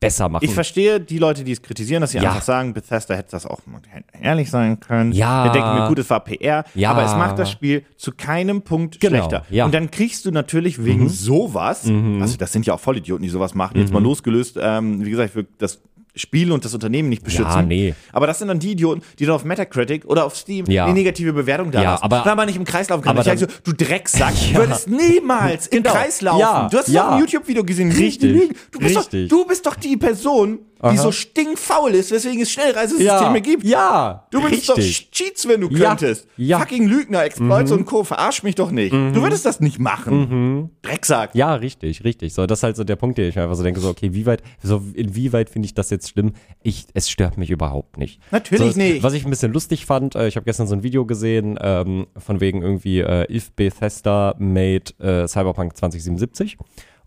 besser 0.00 0.28
machen? 0.28 0.44
Ich 0.44 0.52
verstehe 0.54 1.00
die 1.00 1.18
Leute, 1.18 1.44
die 1.44 1.52
es 1.52 1.62
kritisieren, 1.62 2.00
dass 2.00 2.12
sie 2.12 2.18
Ja. 2.18 2.30
einfach 2.30 2.42
sagen, 2.42 2.72
Bethesda 2.74 3.14
hätte 3.14 3.32
das 3.32 3.46
auch 3.46 3.60
mal 3.66 3.80
ehrlich 4.20 4.50
sein 4.50 4.80
können. 4.80 5.12
Ja. 5.12 5.44
Wir 5.44 5.52
denken 5.52 5.74
mir, 5.74 5.88
gut, 5.88 5.98
es 5.98 6.08
war 6.10 6.20
PR, 6.24 6.64
Ja. 6.74 6.90
aber 6.90 7.04
es 7.04 7.12
macht 7.14 7.38
das 7.38 7.50
Spiel 7.50 7.84
zu 7.96 8.12
keinem 8.12 8.62
Punkt 8.62 9.00
Genau, 9.00 9.16
schlechter. 9.18 9.44
ja. 9.50 9.64
Mhm. 9.64 9.66
Und 9.68 9.74
dann 9.74 9.90
kriegst 9.90 10.24
du 10.24 10.30
natürlich 10.30 10.84
wegen 10.84 11.08
sowas, 11.08 11.84
also 12.20 12.36
das 12.36 12.52
sind 12.52 12.66
ja 12.66 12.74
auch 12.74 12.80
Vollidioten, 12.80 13.22
die 13.22 13.28
sowas 13.28 13.54
machen, 13.54 13.78
jetzt 13.78 13.92
mal 13.92 14.02
losgelöst, 14.02 14.58
ähm, 14.60 15.04
wie 15.04 15.10
gesagt, 15.10 15.32
das 15.58 15.80
Spiel 16.18 16.52
und 16.52 16.64
das 16.64 16.74
Unternehmen 16.74 17.08
nicht 17.08 17.22
beschützen. 17.24 17.46
Ja, 17.50 17.62
nee. 17.62 17.94
Aber 18.12 18.26
das 18.26 18.38
sind 18.38 18.48
dann 18.48 18.58
die 18.58 18.72
Idioten, 18.72 19.02
die 19.18 19.24
dann 19.26 19.34
auf 19.34 19.44
Metacritic 19.44 20.04
oder 20.04 20.24
auf 20.24 20.36
Steam 20.36 20.66
Ja. 20.68 20.84
eine 20.84 20.94
negative 20.94 21.32
Bewertung 21.32 21.70
da 21.70 21.82
Ja, 21.82 21.90
lassen. 21.92 22.02
aber- 22.04 22.24
weil 22.24 22.34
man 22.36 22.46
nicht 22.46 22.56
im 22.56 22.64
Kreis 22.64 22.88
laufen 22.88 23.02
kann. 23.02 23.16
aber 23.16 23.22
denke 23.24 23.40
so, 23.40 23.46
du 23.64 23.72
Drecksack, 23.72 24.34
du 24.52 24.58
würdest 24.58 24.88
niemals 24.88 25.66
im 25.68 25.82
Genau. 25.82 25.94
Kreis 25.94 26.20
laufen. 26.20 26.40
Ja, 26.40 26.68
Du 26.70 26.78
hast 26.78 26.88
ja. 26.88 27.08
einem 27.10 27.20
YouTube-Video 27.20 27.64
gesehen. 27.64 27.90
Richtig. 27.92 28.50
Du 28.70 28.78
bist, 28.80 28.96
Richtig. 28.96 29.28
Doch, 29.28 29.38
du 29.42 29.46
bist 29.46 29.66
doch 29.66 29.76
die 29.76 29.96
Person, 29.96 30.58
die 30.80 30.86
Aha. 30.86 30.96
so 30.96 31.10
stinkfaul 31.12 31.90
ist, 31.92 32.10
weswegen 32.12 32.40
es 32.42 32.50
Schnellreisesysteme 32.52 33.40
gibt. 33.40 33.64
Ja, 33.64 34.26
Du 34.30 34.40
bist 34.42 34.68
richtig. 34.70 35.06
doch 35.06 35.10
Cheats, 35.12 35.48
wenn 35.48 35.60
du 35.60 35.68
Ja, 35.70 35.88
könntest. 35.90 36.26
ja. 36.36 36.58
Mhm. 36.58 36.62
Fucking 36.62 36.86
Lügner, 36.88 37.24
Exploits 37.24 37.72
und 37.72 37.84
Co. 37.84 38.04
Verarsch 38.04 38.42
mich 38.42 38.54
doch 38.54 38.70
nicht. 38.70 38.92
Du 38.92 39.22
würdest 39.22 39.44
das 39.44 39.60
nicht 39.60 39.78
machen. 39.78 40.70
Drecksack. 40.82 41.34
Ja, 41.34 41.54
richtig, 41.54 42.04
richtig. 42.04 42.32
So, 42.34 42.46
das 42.46 42.60
ist 42.60 42.62
halt 42.62 42.76
so 42.76 42.84
der 42.84 42.96
Punkt, 42.96 43.18
den 43.18 43.28
ich 43.28 43.34
mir 43.36 43.42
einfach 43.42 43.56
so 43.56 43.62
denke, 43.62 43.80
so, 43.80 43.88
okay, 43.88 44.14
wie 44.14 44.24
weit, 44.26 44.42
so, 44.62 44.82
inwieweit 44.94 45.50
finde 45.50 45.66
ich 45.66 45.74
das 45.74 45.90
jetzt 45.90 46.10
schlimm? 46.10 46.32
Ich, 46.62 46.86
es 46.94 47.10
stört 47.10 47.38
mich 47.38 47.50
überhaupt 47.50 47.96
nicht. 47.98 48.20
Natürlich 48.30 48.72
so, 48.74 48.78
nicht. 48.78 49.02
Was 49.02 49.12
ich 49.14 49.24
ein 49.24 49.30
bisschen 49.30 49.52
lustig 49.52 49.84
fand, 49.86 50.14
äh, 50.14 50.28
ich 50.28 50.36
habe 50.36 50.44
gestern 50.44 50.66
so 50.66 50.74
ein 50.74 50.82
Video 50.82 51.04
gesehen, 51.06 51.58
ähm, 51.60 52.06
von 52.16 52.40
wegen 52.40 52.62
irgendwie, 52.62 53.00
äh, 53.00 53.26
if 53.34 53.50
Bethesda 53.52 54.34
made 54.38 54.92
äh, 55.00 55.26
Cyberpunk 55.26 55.76
2077. 55.76 56.56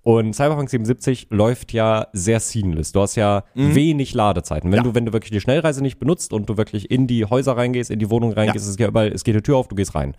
Und 0.04 0.34
Cyberpunk 0.36 0.70
77 0.70 1.28
läuft 1.30 1.74
ja 1.74 2.08
sehr 2.12 2.40
seamless. 2.40 2.92
Du 2.92 3.02
hast 3.02 3.16
ja 3.16 3.44
wenig 3.54 4.14
Ladezeiten. 4.16 4.72
Wenn 4.72 4.80
Mhm. 4.80 4.86
Ja. 4.86 4.92
du, 4.92 4.96
wenn 4.96 5.06
du 5.06 5.14
wirklich 5.14 5.32
die 5.32 5.42
Schnellreise 5.42 5.82
nicht 5.84 6.00
benutzt 6.00 6.34
und 6.34 6.50
du 6.50 6.58
wirklich 6.58 6.90
in 6.90 7.06
die 7.06 7.26
Häuser 7.26 7.56
reingehst, 7.56 7.92
in 7.92 8.00
die 8.00 8.10
Wohnung 8.10 8.34
reingehst, 8.34 8.68
es 8.68 8.78
geht 8.78 8.88
überall, 8.88 9.10
es 9.10 9.24
geht 9.24 9.36
die 9.36 9.42
Tür 9.42 9.58
auf, 9.58 9.68
du 9.68 9.76
gehst 9.76 9.94
rein. 9.94 10.16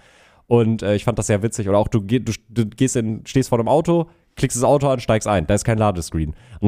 Und 0.46 0.82
äh, 0.82 0.94
ich 0.94 1.04
fand 1.04 1.18
das 1.18 1.26
sehr 1.26 1.42
witzig. 1.42 1.68
Oder 1.68 1.78
auch 1.78 1.88
du, 1.88 2.00
geh, 2.02 2.20
du, 2.20 2.32
du 2.48 2.66
gehst 2.66 2.94
in, 2.96 3.22
stehst 3.26 3.48
vor 3.48 3.58
einem 3.58 3.68
Auto, 3.68 4.06
klickst 4.36 4.56
das 4.56 4.64
Auto 4.64 4.88
an, 4.88 5.00
steigst 5.00 5.26
ein. 5.26 5.46
Da 5.46 5.54
ist 5.54 5.64
kein 5.64 5.78
Ladescreen. 5.78 6.34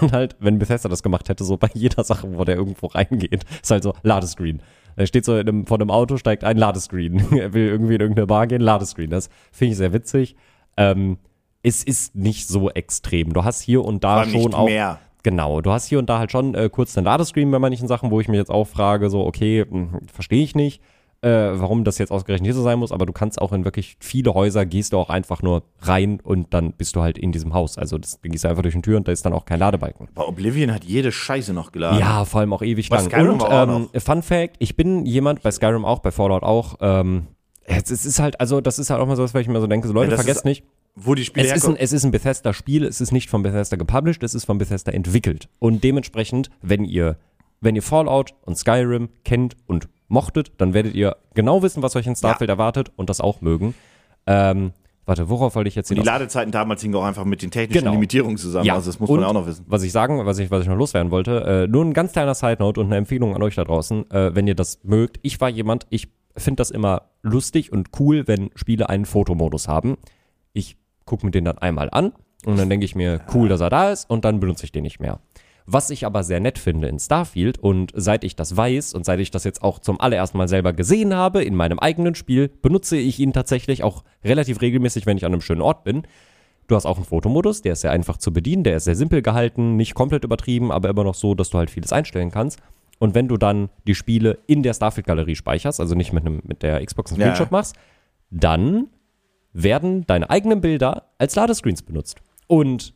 Und 0.00 0.12
halt, 0.12 0.36
wenn 0.38 0.58
Bethesda 0.58 0.88
das 0.88 1.02
gemacht 1.02 1.28
hätte, 1.28 1.42
so 1.44 1.56
bei 1.56 1.68
jeder 1.74 2.04
Sache, 2.04 2.28
wo 2.36 2.44
der 2.44 2.56
irgendwo 2.56 2.86
reingeht, 2.86 3.44
ist 3.62 3.70
halt 3.70 3.82
so 3.82 3.94
Ladescreen. 4.02 4.62
Er 4.96 5.06
steht 5.06 5.24
so 5.24 5.36
in 5.36 5.48
einem, 5.48 5.66
vor 5.66 5.78
einem 5.78 5.90
Auto, 5.90 6.18
steigt 6.18 6.44
ein 6.44 6.56
Ladescreen. 6.56 7.32
er 7.36 7.52
will 7.52 7.66
irgendwie 7.66 7.94
in 7.96 8.00
irgendeine 8.00 8.26
Bar 8.28 8.46
gehen, 8.46 8.60
Ladescreen. 8.60 9.10
Das 9.10 9.28
finde 9.50 9.72
ich 9.72 9.78
sehr 9.78 9.92
witzig. 9.92 10.36
Ähm, 10.76 11.18
es 11.62 11.84
ist 11.84 12.14
nicht 12.14 12.48
so 12.48 12.70
extrem. 12.70 13.32
Du 13.32 13.44
hast 13.44 13.60
hier 13.60 13.84
und 13.84 14.04
da 14.04 14.24
schon 14.24 14.54
auch. 14.54 14.66
mehr. 14.66 14.98
Genau, 15.22 15.60
du 15.60 15.70
hast 15.70 15.86
hier 15.86 15.98
und 15.98 16.08
da 16.08 16.18
halt 16.18 16.32
schon 16.32 16.54
äh, 16.54 16.70
kurz 16.70 16.94
den 16.94 17.04
Ladescreen 17.04 17.50
bei 17.50 17.58
manchen 17.58 17.86
Sachen, 17.88 18.10
wo 18.10 18.20
ich 18.20 18.28
mir 18.28 18.38
jetzt 18.38 18.50
auch 18.50 18.66
frage, 18.66 19.10
so, 19.10 19.26
okay, 19.26 19.66
verstehe 20.10 20.42
ich 20.42 20.54
nicht, 20.54 20.80
äh, 21.20 21.28
warum 21.28 21.84
das 21.84 21.98
jetzt 21.98 22.10
ausgerechnet 22.10 22.46
hier 22.46 22.54
so 22.54 22.62
sein 22.62 22.78
muss, 22.78 22.90
aber 22.90 23.04
du 23.04 23.12
kannst 23.12 23.38
auch 23.38 23.52
in 23.52 23.66
wirklich 23.66 23.98
viele 24.00 24.32
Häuser, 24.32 24.64
gehst 24.64 24.94
du 24.94 24.96
auch 24.96 25.10
einfach 25.10 25.42
nur 25.42 25.64
rein 25.80 26.20
und 26.22 26.54
dann 26.54 26.72
bist 26.72 26.96
du 26.96 27.02
halt 27.02 27.18
in 27.18 27.32
diesem 27.32 27.52
Haus. 27.52 27.76
Also 27.76 27.98
das, 27.98 28.18
du 28.18 28.30
gehst 28.30 28.46
einfach 28.46 28.62
durch 28.62 28.74
eine 28.74 28.80
Tür 28.80 28.96
und 28.96 29.06
da 29.06 29.12
ist 29.12 29.26
dann 29.26 29.34
auch 29.34 29.44
kein 29.44 29.58
Ladebalken. 29.58 30.08
Aber 30.14 30.28
Oblivion 30.28 30.72
hat 30.72 30.84
jede 30.84 31.12
Scheiße 31.12 31.52
noch 31.52 31.72
geladen. 31.72 31.98
Ja, 31.98 32.24
vor 32.24 32.40
allem 32.40 32.54
auch 32.54 32.62
ewig 32.62 32.88
Bei 32.88 32.96
lang. 32.96 33.04
Skyrim 33.04 33.40
und 33.42 33.90
ähm, 33.94 34.00
Fun 34.00 34.22
Fact, 34.22 34.56
ich 34.58 34.76
bin 34.76 35.04
jemand, 35.04 35.42
bei 35.42 35.50
Skyrim 35.50 35.84
auch, 35.84 35.98
bei 35.98 36.10
Fallout 36.10 36.42
auch, 36.42 36.76
ähm, 36.80 37.26
Es 37.66 37.90
ist 37.90 38.18
halt, 38.18 38.40
also 38.40 38.62
das 38.62 38.78
ist 38.78 38.88
halt 38.88 39.02
auch 39.02 39.06
mal 39.06 39.16
so, 39.16 39.22
was, 39.22 39.34
ich 39.34 39.48
mir 39.48 39.60
so 39.60 39.66
denke, 39.66 39.86
so 39.86 39.92
Leute, 39.92 40.12
Ja, 40.12 40.16
vergesst 40.16 40.46
nicht, 40.46 40.64
Wo 40.94 41.14
die 41.14 41.24
Spiele 41.24 41.46
es 41.46 41.56
ist, 41.56 41.66
ein, 41.68 41.76
es 41.76 41.92
ist 41.92 42.04
ein 42.04 42.10
Bethesda-Spiel, 42.10 42.84
es 42.84 43.00
ist 43.00 43.12
nicht 43.12 43.30
von 43.30 43.42
Bethesda 43.42 43.76
gepublished, 43.76 44.22
es 44.22 44.34
ist 44.34 44.44
von 44.44 44.58
Bethesda 44.58 44.92
entwickelt. 44.92 45.48
Und 45.58 45.82
dementsprechend, 45.84 46.50
wenn 46.62 46.84
ihr, 46.84 47.16
wenn 47.60 47.76
ihr 47.76 47.82
Fallout 47.82 48.34
und 48.42 48.58
Skyrim 48.58 49.08
kennt 49.24 49.56
und 49.66 49.88
mochtet, 50.08 50.52
dann 50.58 50.74
werdet 50.74 50.94
ihr 50.94 51.16
genau 51.34 51.62
wissen, 51.62 51.82
was 51.82 51.94
euch 51.96 52.06
in 52.06 52.16
Starfield 52.16 52.50
erwartet 52.50 52.90
und 52.96 53.08
das 53.08 53.20
auch 53.20 53.40
mögen. 53.40 53.74
Ähm, 54.26 54.72
warte, 55.06 55.28
worauf 55.28 55.54
wollte 55.54 55.68
ich 55.68 55.76
jetzt 55.76 55.90
Und 55.90 55.96
die 55.96 56.00
hinaus? 56.02 56.14
Ladezeiten 56.18 56.50
damals 56.52 56.82
hingen 56.82 56.96
auch 56.96 57.04
einfach 57.04 57.24
mit 57.24 57.42
den 57.42 57.50
technischen 57.52 57.80
Genau. 57.84 57.92
Limitierungen 57.92 58.36
zusammen. 58.36 58.66
Ja, 58.66 58.74
Also 58.74 58.90
das 58.90 58.98
muss 59.00 59.08
und 59.08 59.20
man 59.20 59.28
auch 59.28 59.32
noch 59.32 59.46
wissen. 59.46 59.64
Was 59.68 59.82
ich 59.84 59.92
sagen, 59.92 60.26
was 60.26 60.38
ich, 60.40 60.50
was 60.50 60.62
ich 60.62 60.68
noch 60.68 60.76
loswerden 60.76 61.10
wollte, 61.12 61.44
äh, 61.44 61.66
nur 61.68 61.84
ein 61.84 61.94
ganz 61.94 62.12
kleiner 62.12 62.34
Side-Note 62.34 62.80
und 62.80 62.86
eine 62.86 62.96
Empfehlung 62.96 63.34
an 63.36 63.42
euch 63.42 63.54
da 63.54 63.64
draußen, 63.64 64.10
äh, 64.10 64.34
wenn 64.34 64.46
ihr 64.48 64.56
das 64.56 64.80
mögt. 64.82 65.18
Ich 65.22 65.40
war 65.40 65.48
jemand, 65.48 65.86
ich 65.90 66.08
finde 66.36 66.56
das 66.60 66.70
immer 66.72 67.02
lustig 67.22 67.72
und 67.72 67.88
cool, 68.00 68.26
wenn 68.26 68.50
Spiele 68.56 68.88
einen 68.88 69.04
Fotomodus 69.04 69.68
haben. 69.68 69.96
Ich 70.52 70.76
gucke 71.10 71.26
mir 71.26 71.32
den 71.32 71.44
dann 71.44 71.58
einmal 71.58 71.88
an 71.90 72.12
und 72.46 72.56
dann 72.56 72.70
denke 72.70 72.84
ich 72.84 72.94
mir, 72.94 73.20
cool, 73.34 73.48
dass 73.48 73.60
er 73.60 73.68
da 73.68 73.90
ist 73.90 74.08
und 74.08 74.24
dann 74.24 74.38
benutze 74.38 74.64
ich 74.64 74.70
den 74.70 74.84
nicht 74.84 75.00
mehr. 75.00 75.18
Was 75.66 75.90
ich 75.90 76.06
aber 76.06 76.22
sehr 76.22 76.40
nett 76.40 76.58
finde 76.58 76.86
in 76.88 76.98
Starfield 76.98 77.58
und 77.58 77.92
seit 77.94 78.22
ich 78.24 78.36
das 78.36 78.56
weiß 78.56 78.94
und 78.94 79.04
seit 79.04 79.18
ich 79.20 79.30
das 79.30 79.44
jetzt 79.44 79.62
auch 79.62 79.78
zum 79.80 80.00
allerersten 80.00 80.38
Mal 80.38 80.48
selber 80.48 80.72
gesehen 80.72 81.14
habe 81.14 81.42
in 81.42 81.54
meinem 81.54 81.78
eigenen 81.80 82.14
Spiel, 82.14 82.48
benutze 82.48 82.96
ich 82.96 83.18
ihn 83.18 83.32
tatsächlich 83.32 83.82
auch 83.82 84.04
relativ 84.24 84.60
regelmäßig, 84.60 85.04
wenn 85.04 85.16
ich 85.16 85.24
an 85.24 85.32
einem 85.32 85.42
schönen 85.42 85.60
Ort 85.60 85.84
bin. 85.84 86.02
Du 86.68 86.76
hast 86.76 86.86
auch 86.86 86.96
einen 86.96 87.04
Fotomodus, 87.06 87.62
der 87.62 87.72
ist 87.72 87.80
sehr 87.80 87.90
einfach 87.90 88.16
zu 88.16 88.32
bedienen, 88.32 88.62
der 88.62 88.76
ist 88.76 88.84
sehr 88.84 88.94
simpel 88.96 89.22
gehalten, 89.22 89.76
nicht 89.76 89.94
komplett 89.94 90.22
übertrieben, 90.24 90.70
aber 90.70 90.88
immer 90.88 91.04
noch 91.04 91.16
so, 91.16 91.34
dass 91.34 91.50
du 91.50 91.58
halt 91.58 91.70
vieles 91.70 91.92
einstellen 91.92 92.30
kannst. 92.30 92.60
Und 93.00 93.14
wenn 93.16 93.26
du 93.26 93.36
dann 93.36 93.68
die 93.86 93.96
Spiele 93.96 94.38
in 94.46 94.62
der 94.62 94.74
Starfield-Galerie 94.74 95.34
speicherst, 95.34 95.80
also 95.80 95.96
nicht 95.96 96.12
mit, 96.12 96.24
einem, 96.24 96.40
mit 96.44 96.62
der 96.62 96.84
Xbox 96.84 97.12
einen 97.12 97.20
Ja. 97.20 97.26
Screenshot 97.28 97.50
machst, 97.50 97.74
dann 98.30 98.86
werden 99.52 100.06
deine 100.06 100.30
eigenen 100.30 100.60
Bilder 100.60 101.06
als 101.18 101.34
Ladescreens 101.34 101.82
benutzt. 101.82 102.18
Und 102.46 102.94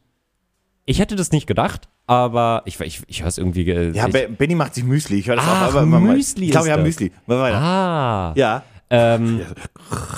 ich 0.86 0.98
hätte 0.98 1.16
das 1.16 1.32
nicht 1.32 1.46
gedacht, 1.46 1.88
aber 2.06 2.62
ich, 2.66 2.78
ich, 2.80 3.02
ich 3.06 3.20
höre 3.22 3.28
es 3.28 3.38
irgendwie. 3.38 3.68
äh, 3.70 3.90
Ja, 3.92 4.06
ich, 4.08 4.36
Benny 4.36 4.54
macht 4.54 4.74
sich 4.74 4.84
Müsli. 4.84 5.18
Ich 5.18 5.28
höre 5.28 5.36
das 5.36 5.44
Ach, 5.48 5.68
auch. 5.68 5.74
Aber, 5.74 5.86
Müsli 5.86 6.46
Ich 6.46 6.50
glaube, 6.52 6.68
ja, 6.68 6.76
das. 6.76 6.84
Müsli. 6.84 7.12
Mal 7.26 7.38
weiter. 7.40 7.56
ah. 7.58 8.32
Ja. 8.36 8.62
Ähm, 8.90 9.40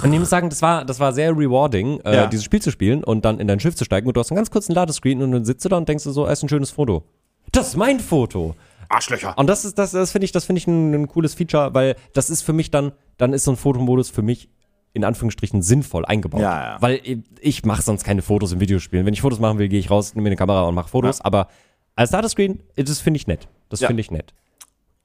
und 0.03 0.13
ich 0.13 0.19
muss 0.19 0.29
sagen, 0.29 0.51
das 0.51 0.61
war, 0.61 0.85
das 0.85 0.99
war 0.99 1.13
sehr 1.13 1.31
rewarding, 1.31 2.01
äh, 2.01 2.15
Ja. 2.17 2.27
dieses 2.27 2.45
Spiel 2.45 2.61
zu 2.61 2.71
spielen 2.73 3.05
und 3.05 3.25
dann 3.25 3.39
in 3.39 3.47
dein 3.47 3.61
Schiff 3.61 3.77
zu 3.77 3.85
steigen 3.85 4.09
und 4.09 4.17
du 4.17 4.21
hast 4.21 4.31
einen 4.33 4.37
ganz 4.37 4.51
kurzen 4.51 4.73
Ladescreen 4.75 5.23
und 5.23 5.31
dann 5.33 5.45
sitzt 5.45 5.65
du 5.65 5.69
da 5.69 5.77
und 5.77 5.89
denkst 5.89 6.03
du 6.05 6.11
so, 6.11 6.27
es 6.27 6.41
ist 6.41 6.43
ein 6.43 6.49
schönes 6.49 6.73
Foto. 6.73 7.05
Das 7.53 7.69
ist 7.69 7.77
mein 7.77 8.01
Foto. 8.01 8.57
Arschlöcher. 8.89 9.39
Und 9.39 9.47
das 9.47 9.65
ist, 9.65 9.79
das, 9.79 9.93
das 9.93 10.11
finde 10.13 10.25
ich, 10.27 10.33
das 10.33 10.45
finde 10.45 10.59
ich 10.59 10.67
ein, 10.67 10.93
ein 10.95 11.09
cooles 11.09 11.35
Feature, 11.35 11.75
weil 11.75 11.95
das 12.13 12.29
ist 12.29 12.43
für 12.43 12.53
mich 12.53 12.71
dann, 12.73 12.93
dann 13.19 13.33
ist 13.33 13.45
so 13.45 13.53
ein 13.53 13.57
Fotomodus 13.57 14.11
für 14.11 14.23
mich 14.23 14.49
in 14.97 15.05
Anführungsstrichen 15.05 15.63
sinnvoll 15.63 16.05
eingebaut. 16.05 16.41
Ja, 16.41 16.73
ja. 16.75 16.77
Weil 16.83 17.01
ich, 17.41 17.65
mache 17.65 17.83
sonst 17.83 18.03
keine 18.05 18.23
Fotos 18.23 18.51
in 18.53 18.59
Videospielen. 18.61 19.07
Wenn 19.07 19.15
ich 19.15 19.21
Fotos 19.21 19.39
machen 19.39 19.59
will, 19.59 19.69
gehe 19.69 19.79
ich 19.79 19.91
raus, 19.91 20.15
nehme 20.15 20.25
mir 20.25 20.31
eine 20.31 20.37
Kamera 20.37 20.63
und 20.63 20.75
mache 20.75 20.89
Fotos. 20.89 21.21
Aber 21.21 21.49
als 21.95 22.11
Ladescreen, 22.11 22.61
das 22.75 22.99
finde 23.01 23.19
ich 23.19 23.27
nett. 23.29 23.47
Das 23.69 23.81
Ja. 23.81 23.87
finde 23.89 24.01
ich 24.01 24.11
nett. 24.11 24.35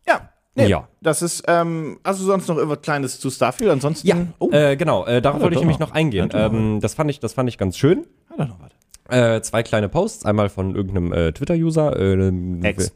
Ja. 0.08 0.30
Nee, 0.56 0.68
Ja. 0.68 0.88
Das 1.02 1.22
ist, 1.22 1.44
ähm, 1.48 2.00
also 2.04 2.26
sonst 2.26 2.48
noch 2.48 2.58
irgendwas 2.58 2.82
Kleines 2.82 3.20
zu 3.20 3.30
Starfield? 3.30 3.70
Ansonsten. 3.72 4.08
Ja, 4.08 4.16
Oh, 4.40 4.50
äh, 4.52 4.76
genau. 4.76 5.06
Äh, 5.06 5.22
darauf 5.22 5.40
Ja, 5.40 5.44
wollte 5.44 5.56
ich 5.56 5.62
nämlich 5.62 5.80
noch. 5.80 5.90
noch 5.90 5.96
eingehen. 5.96 6.30
Ja. 6.34 6.48
Ähm, 6.48 6.80
das 6.82 6.94
fand 6.96 7.10
ich, 7.12 7.20
das 7.20 7.34
fand 7.34 7.48
ich 7.50 7.58
ganz 7.58 7.78
schön. 7.78 8.06
hat 8.30 8.40
er 8.40 8.46
noch 8.48 8.58
was? 8.60 8.72
Äh, 9.16 9.42
zwei 9.42 9.62
kleine 9.64 9.90
Posts, 9.90 10.26
einmal 10.26 10.50
von 10.50 10.74
irgendeinem 10.76 11.12
äh, 11.12 11.32
Twitter-User, 11.34 11.98
äh, 12.00 12.32
Ex. 12.64 12.94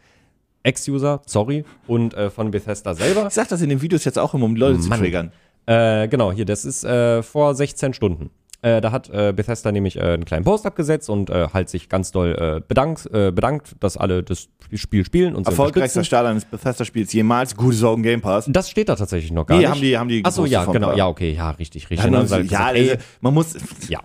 Ex-User, 0.63 1.21
sorry, 1.27 1.63
und 1.87 2.13
äh, 2.15 2.29
von 2.31 2.49
Bethesda 2.51 2.95
selber. 2.95 3.27
Ich 3.27 3.33
sag 3.33 3.47
das 3.49 3.61
in 3.61 3.69
den 3.69 3.81
Videos 3.81 4.03
jetzt 4.03 4.17
auch 4.17 4.33
immer, 4.33 4.45
um 4.45 4.55
die 4.55 4.61
Leute 4.61 4.79
zu 4.79 4.89
Mann. 4.89 4.99
triggern. 4.99 5.31
Äh, 5.65 6.07
genau, 6.07 6.31
hier, 6.31 6.45
das 6.45 6.65
ist 6.65 6.83
äh, 6.83 7.23
vor 7.23 7.55
16 7.55 7.93
Stunden. 7.93 8.29
Äh, 8.61 8.81
da 8.81 8.91
hat 8.91 9.09
äh, 9.11 9.31
Bethesda 9.31 9.71
nämlich 9.71 9.95
äh, 9.97 10.01
einen 10.01 10.25
kleinen 10.25 10.43
Post 10.43 10.65
abgesetzt 10.65 11.07
und 11.09 11.29
äh, 11.29 11.49
halt 11.53 11.69
sich 11.69 11.87
ganz 11.87 12.11
doll 12.11 12.33
äh, 12.33 12.61
bedankt, 12.67 13.05
äh, 13.13 13.31
bedankt, 13.31 13.75
dass 13.79 13.95
alle 13.95 14.23
das 14.23 14.47
Spiel 14.73 15.05
spielen 15.05 15.35
und 15.35 15.45
sie 15.45 15.51
Erfolgreichster. 15.51 16.03
Start 16.03 16.25
eines 16.25 16.45
Bethesda-Spiels 16.45 17.13
jemals. 17.13 17.55
Gute 17.55 17.75
Sorgen 17.75 18.01
Game 18.01 18.21
Pass. 18.21 18.45
Das 18.47 18.69
steht 18.69 18.89
da 18.89 18.95
tatsächlich 18.95 19.31
noch 19.31 19.45
gar 19.45 19.57
Nee, 19.57 19.63
nicht. 19.63 19.71
haben 19.71 19.81
die, 19.81 19.97
haben 19.97 20.09
die 20.09 20.25
Achso, 20.25 20.45
ja, 20.45 20.65
genau, 20.65 20.95
ja, 20.95 21.07
okay, 21.07 21.33
ja, 21.33 21.51
richtig, 21.51 21.91
richtig. 21.91 22.11
Ja, 22.11 22.17
also, 22.17 22.35
sie 22.35 22.41
ja, 22.41 22.71
gesagt, 22.71 22.75
also, 22.75 22.95
man 23.21 23.33
muss. 23.35 23.53
Ja. 23.87 23.99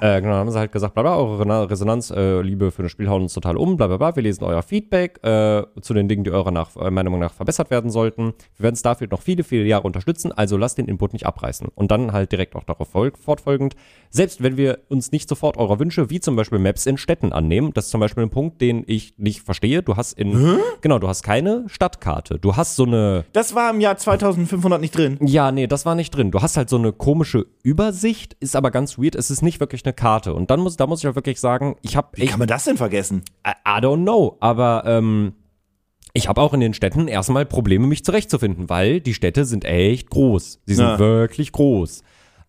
Äh, 0.00 0.20
genau, 0.20 0.32
dann 0.32 0.40
haben 0.40 0.50
sie 0.50 0.58
halt 0.58 0.72
gesagt, 0.72 0.94
bla 0.94 1.02
bla, 1.02 1.16
eure 1.16 1.70
Resonanz, 1.70 2.10
äh, 2.10 2.40
Liebe 2.42 2.70
für 2.70 2.82
das 2.82 2.92
Spiel 2.92 3.08
hauen 3.08 3.22
uns 3.22 3.34
total 3.34 3.56
um, 3.56 3.76
bla 3.76 3.86
bla 3.86 3.96
bla. 3.96 4.16
Wir 4.16 4.22
lesen 4.22 4.44
euer 4.44 4.62
Feedback 4.62 5.18
äh, 5.24 5.62
zu 5.80 5.94
den 5.94 6.08
Dingen, 6.08 6.24
die 6.24 6.30
eurer 6.30 6.50
nach, 6.50 6.74
äh, 6.76 6.90
Meinung 6.90 7.18
nach 7.18 7.32
verbessert 7.32 7.70
werden 7.70 7.90
sollten. 7.90 8.34
Wir 8.56 8.64
werden 8.64 8.76
Starfield 8.76 9.10
noch 9.12 9.22
viele, 9.22 9.44
viele 9.44 9.64
Jahre 9.64 9.84
unterstützen, 9.84 10.32
also 10.32 10.56
lasst 10.56 10.78
den 10.78 10.86
Input 10.86 11.12
nicht 11.12 11.26
abreißen. 11.26 11.68
Und 11.74 11.90
dann 11.90 12.12
halt 12.12 12.32
direkt 12.32 12.56
auch 12.56 12.64
darauf 12.64 12.88
folg 12.88 13.18
fortfolgend, 13.18 13.74
selbst 14.10 14.42
wenn 14.42 14.56
wir 14.56 14.80
uns 14.88 15.12
nicht 15.12 15.28
sofort 15.28 15.56
eurer 15.56 15.78
Wünsche, 15.78 16.10
wie 16.10 16.20
zum 16.20 16.36
Beispiel 16.36 16.58
Maps 16.58 16.86
in 16.86 16.96
Städten 16.96 17.32
annehmen, 17.32 17.72
das 17.74 17.86
ist 17.86 17.90
zum 17.90 18.00
Beispiel 18.00 18.22
ein 18.24 18.30
Punkt, 18.30 18.60
den 18.60 18.84
ich 18.86 19.14
nicht 19.18 19.42
verstehe. 19.42 19.82
Du 19.82 19.96
hast 19.96 20.12
in, 20.18 20.58
genau, 20.80 20.98
du 20.98 21.08
hast 21.08 21.22
keine 21.22 21.64
Stadtkarte. 21.68 22.38
Du 22.38 22.56
hast 22.56 22.76
so 22.76 22.84
eine, 22.84 23.24
Das 23.32 23.54
war 23.54 23.70
im 23.70 23.80
Jahr 23.80 23.96
2500 23.96 24.80
nicht 24.80 24.96
drin. 24.96 25.18
ja, 25.20 25.52
nee, 25.52 25.66
das 25.66 25.86
war 25.86 25.94
nicht 25.94 26.10
drin. 26.10 26.30
Du 26.30 26.42
hast 26.42 26.56
halt 26.56 26.68
so 26.68 26.76
eine 26.76 26.92
komische 26.92 27.46
Übersicht, 27.62 28.36
ist 28.40 28.56
aber 28.56 28.70
ganz 28.70 28.98
weird. 28.98 29.14
Es 29.14 29.30
ist 29.30 29.42
nicht 29.42 29.60
wirklich 29.60 29.82
eine 29.84 29.92
Karte. 29.92 30.34
Und 30.34 30.50
dann 30.50 30.60
muss, 30.60 30.76
da 30.76 30.86
muss 30.86 31.02
ich 31.02 31.08
auch 31.08 31.14
wirklich 31.14 31.40
sagen, 31.40 31.76
ich 31.82 31.96
habe, 31.96 32.08
Wie 32.14 32.26
kann 32.26 32.38
man 32.38 32.48
das 32.48 32.64
denn 32.64 32.76
vergessen? 32.76 33.22
I, 33.46 33.50
I 33.66 33.80
don't 33.80 34.02
know, 34.02 34.36
aber 34.40 34.82
ähm, 34.86 35.34
ich 36.12 36.28
habe 36.28 36.40
auch 36.40 36.54
in 36.54 36.60
den 36.60 36.74
Städten 36.74 37.08
erstmal 37.08 37.44
Probleme, 37.46 37.86
mich 37.86 38.04
zurechtzufinden, 38.04 38.68
weil 38.68 39.00
die 39.00 39.14
Städte 39.14 39.44
sind 39.44 39.64
echt 39.64 40.10
groß. 40.10 40.60
Sie 40.64 40.74
sind 40.74 40.84
Ja. 40.86 40.98
wirklich 40.98 41.52
groß. 41.52 42.02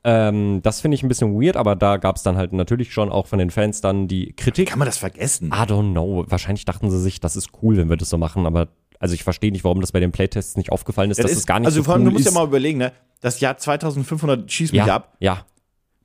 Ähm, 0.03 0.61
das 0.61 0.81
finde 0.81 0.95
ich 0.95 1.01
ein 1.03 1.07
bisschen 1.07 1.33
weird, 1.41 1.57
aber 1.57 1.75
da 1.75 1.97
gab 1.97 2.15
es 2.17 2.21
dann 2.23 2.37
halt 2.37 2.53
natürlich 2.53 2.93
schon 2.93 3.09
auch 3.11 3.25
von 3.25 3.39
den 3.39 3.49
Fans 3.49 3.81
dann 3.81 4.07
die 4.07 4.33
Kritik. 4.33 4.69
Kann 4.69 4.77
man 4.77 4.85
das 4.85 4.99
vergessen? 4.99 5.47
I 5.47 5.63
don't 5.65 5.93
know. 5.93 6.25
Wahrscheinlich 6.27 6.63
dachten 6.65 6.91
sie 6.91 6.99
sich, 7.01 7.19
das 7.19 7.35
ist 7.35 7.49
cool, 7.63 7.77
wenn 7.77 7.89
wir 7.89 7.97
das 7.97 8.09
so 8.09 8.17
machen, 8.19 8.45
aber 8.45 8.67
also 8.99 9.15
ich 9.15 9.23
verstehe 9.23 9.51
nicht, 9.51 9.63
warum 9.63 9.81
das 9.81 9.91
bei 9.91 9.99
den 9.99 10.11
Playtests 10.11 10.57
nicht 10.57 10.71
aufgefallen 10.71 11.09
ist, 11.09 11.17
Ja, 11.17 11.23
dass 11.23 11.31
das 11.31 11.39
es 11.39 11.45
gar 11.47 11.59
nicht 11.59 11.65
also 11.65 11.79
so 11.79 11.83
vor 11.85 11.95
allem, 11.95 12.03
cool 12.03 12.09
du 12.09 12.13
musst 12.13 12.27
ist. 12.27 12.33
ja 12.35 12.39
mal 12.39 12.45
überlegen, 12.47 12.77
ne? 12.77 12.91
Das 13.19 13.39
Jahr 13.39 13.57
2500 13.57 14.49
schieß 14.51 14.71
mich 14.73 14.85
ja, 14.85 14.95
ab. 14.95 15.15
ja, 15.19 15.43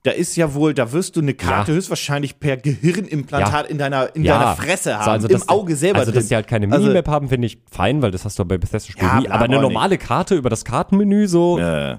Da 0.03 0.13
ist 0.13 0.35
ja 0.37 0.55
wohl, 0.55 0.73
da 0.73 0.93
wirst 0.93 1.17
du 1.17 1.21
eine 1.21 1.35
Karte 1.35 1.73
Ja. 1.73 1.77
höchstwahrscheinlich 1.77 2.41
per 2.41 2.57
Gehirnimplantat 2.57 3.69
in 3.69 3.77
deiner 3.77 4.15
in 4.17 4.25
Ja. 4.25 4.39
deiner 4.39 4.57
Fresse 4.57 4.99
haben, 4.99 5.11
also 5.11 5.29
im 5.29 5.43
Auge 5.49 5.77
selber 5.77 5.99
Also, 6.01 6.11
drin. 6.11 6.21
dass 6.21 6.29
sie 6.29 6.35
halt 6.35 6.47
keine 6.47 6.73
Also- 6.73 6.87
Minimap 6.87 7.09
haben, 7.09 7.29
finde 7.29 7.47
ich 7.47 7.59
fein, 7.71 8.01
weil 8.01 8.11
das 8.11 8.25
hast 8.25 8.39
du 8.39 8.45
bei 8.47 8.57
Bethesda-Spielen 8.57 9.07
Ja, 9.07 9.21
nie. 9.21 9.29
Aber 9.29 9.45
eine 9.45 9.61
normale 9.61 9.99
Karte 9.99 10.35
über 10.37 10.49
das 10.49 10.65
Kartenmenü 10.65 11.27
so 11.29 11.59
äh, 11.59 11.99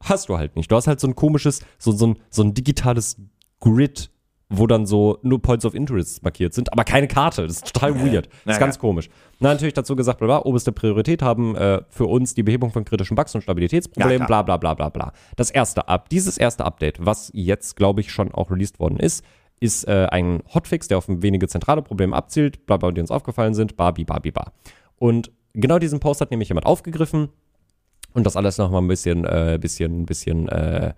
hast 0.00 0.28
du 0.28 0.38
halt 0.38 0.54
nicht. 0.54 0.70
Du 0.70 0.76
hast 0.76 0.86
halt 0.86 1.00
so 1.00 1.08
ein 1.08 1.16
komisches, 1.16 1.60
so, 1.78 1.90
so, 1.92 2.06
ein, 2.08 2.18
so 2.30 2.42
ein 2.42 2.54
digitales 2.54 3.16
Grid, 3.58 4.10
wo 4.50 4.66
dann 4.66 4.84
so 4.84 5.18
nur 5.22 5.40
Points 5.40 5.64
of 5.64 5.74
Interest 5.74 6.22
markiert 6.24 6.52
sind, 6.54 6.72
aber 6.72 6.82
keine 6.82 7.06
Karte. 7.06 7.46
Das 7.46 7.56
ist 7.56 7.72
total 7.72 7.94
weird. 8.04 8.28
Das 8.44 8.56
ist 8.56 8.60
ganz 8.60 8.78
komisch. 8.78 9.08
Na, 9.38 9.50
natürlich 9.50 9.74
dazu 9.74 9.94
gesagt, 9.94 10.18
bla, 10.18 10.26
bla, 10.26 10.44
oberste 10.44 10.72
Priorität 10.72 11.22
haben 11.22 11.54
äh, 11.54 11.80
für 11.88 12.06
uns 12.06 12.34
die 12.34 12.42
Behebung 12.42 12.72
von 12.72 12.84
kritischen 12.84 13.14
Bugs 13.14 13.34
und 13.34 13.42
Stabilitätsproblemen, 13.42 14.20
Ja, 14.20 14.26
bla, 14.26 14.42
bla, 14.42 14.56
bla, 14.56 14.74
bla, 14.74 14.88
bla. 14.88 15.12
Das 15.36 15.50
erste 15.50 15.88
Up, 15.88 16.08
dieses 16.08 16.36
erste 16.36 16.64
Update, 16.64 16.98
was 17.04 17.30
jetzt, 17.32 17.76
glaube 17.76 18.00
ich, 18.00 18.10
schon 18.12 18.32
auch 18.32 18.50
released 18.50 18.80
worden 18.80 18.98
ist, 18.98 19.24
ist 19.60 19.86
äh, 19.86 20.08
ein 20.10 20.42
Hotfix, 20.52 20.88
der 20.88 20.98
auf 20.98 21.04
wenige 21.06 21.46
zentrale 21.46 21.82
Probleme 21.82 22.16
abzielt, 22.16 22.66
bla, 22.66 22.76
bla, 22.76 22.90
die 22.90 23.00
uns 23.00 23.12
aufgefallen 23.12 23.54
sind, 23.54 23.76
babi, 23.76 24.04
babi, 24.04 24.32
ba. 24.32 24.52
Und 24.98 25.30
genau 25.54 25.78
diesen 25.78 26.00
Post 26.00 26.20
hat 26.20 26.32
nämlich 26.32 26.48
jemand 26.48 26.66
aufgegriffen 26.66 27.28
und 28.14 28.26
das 28.26 28.36
alles 28.36 28.58
nochmal 28.58 28.82
ein 28.82 28.88
bisschen, 28.88 29.24
äh, 29.24 29.58
bisschen, 29.60 30.06
bisschen, 30.06 30.48
äh, 30.48 30.94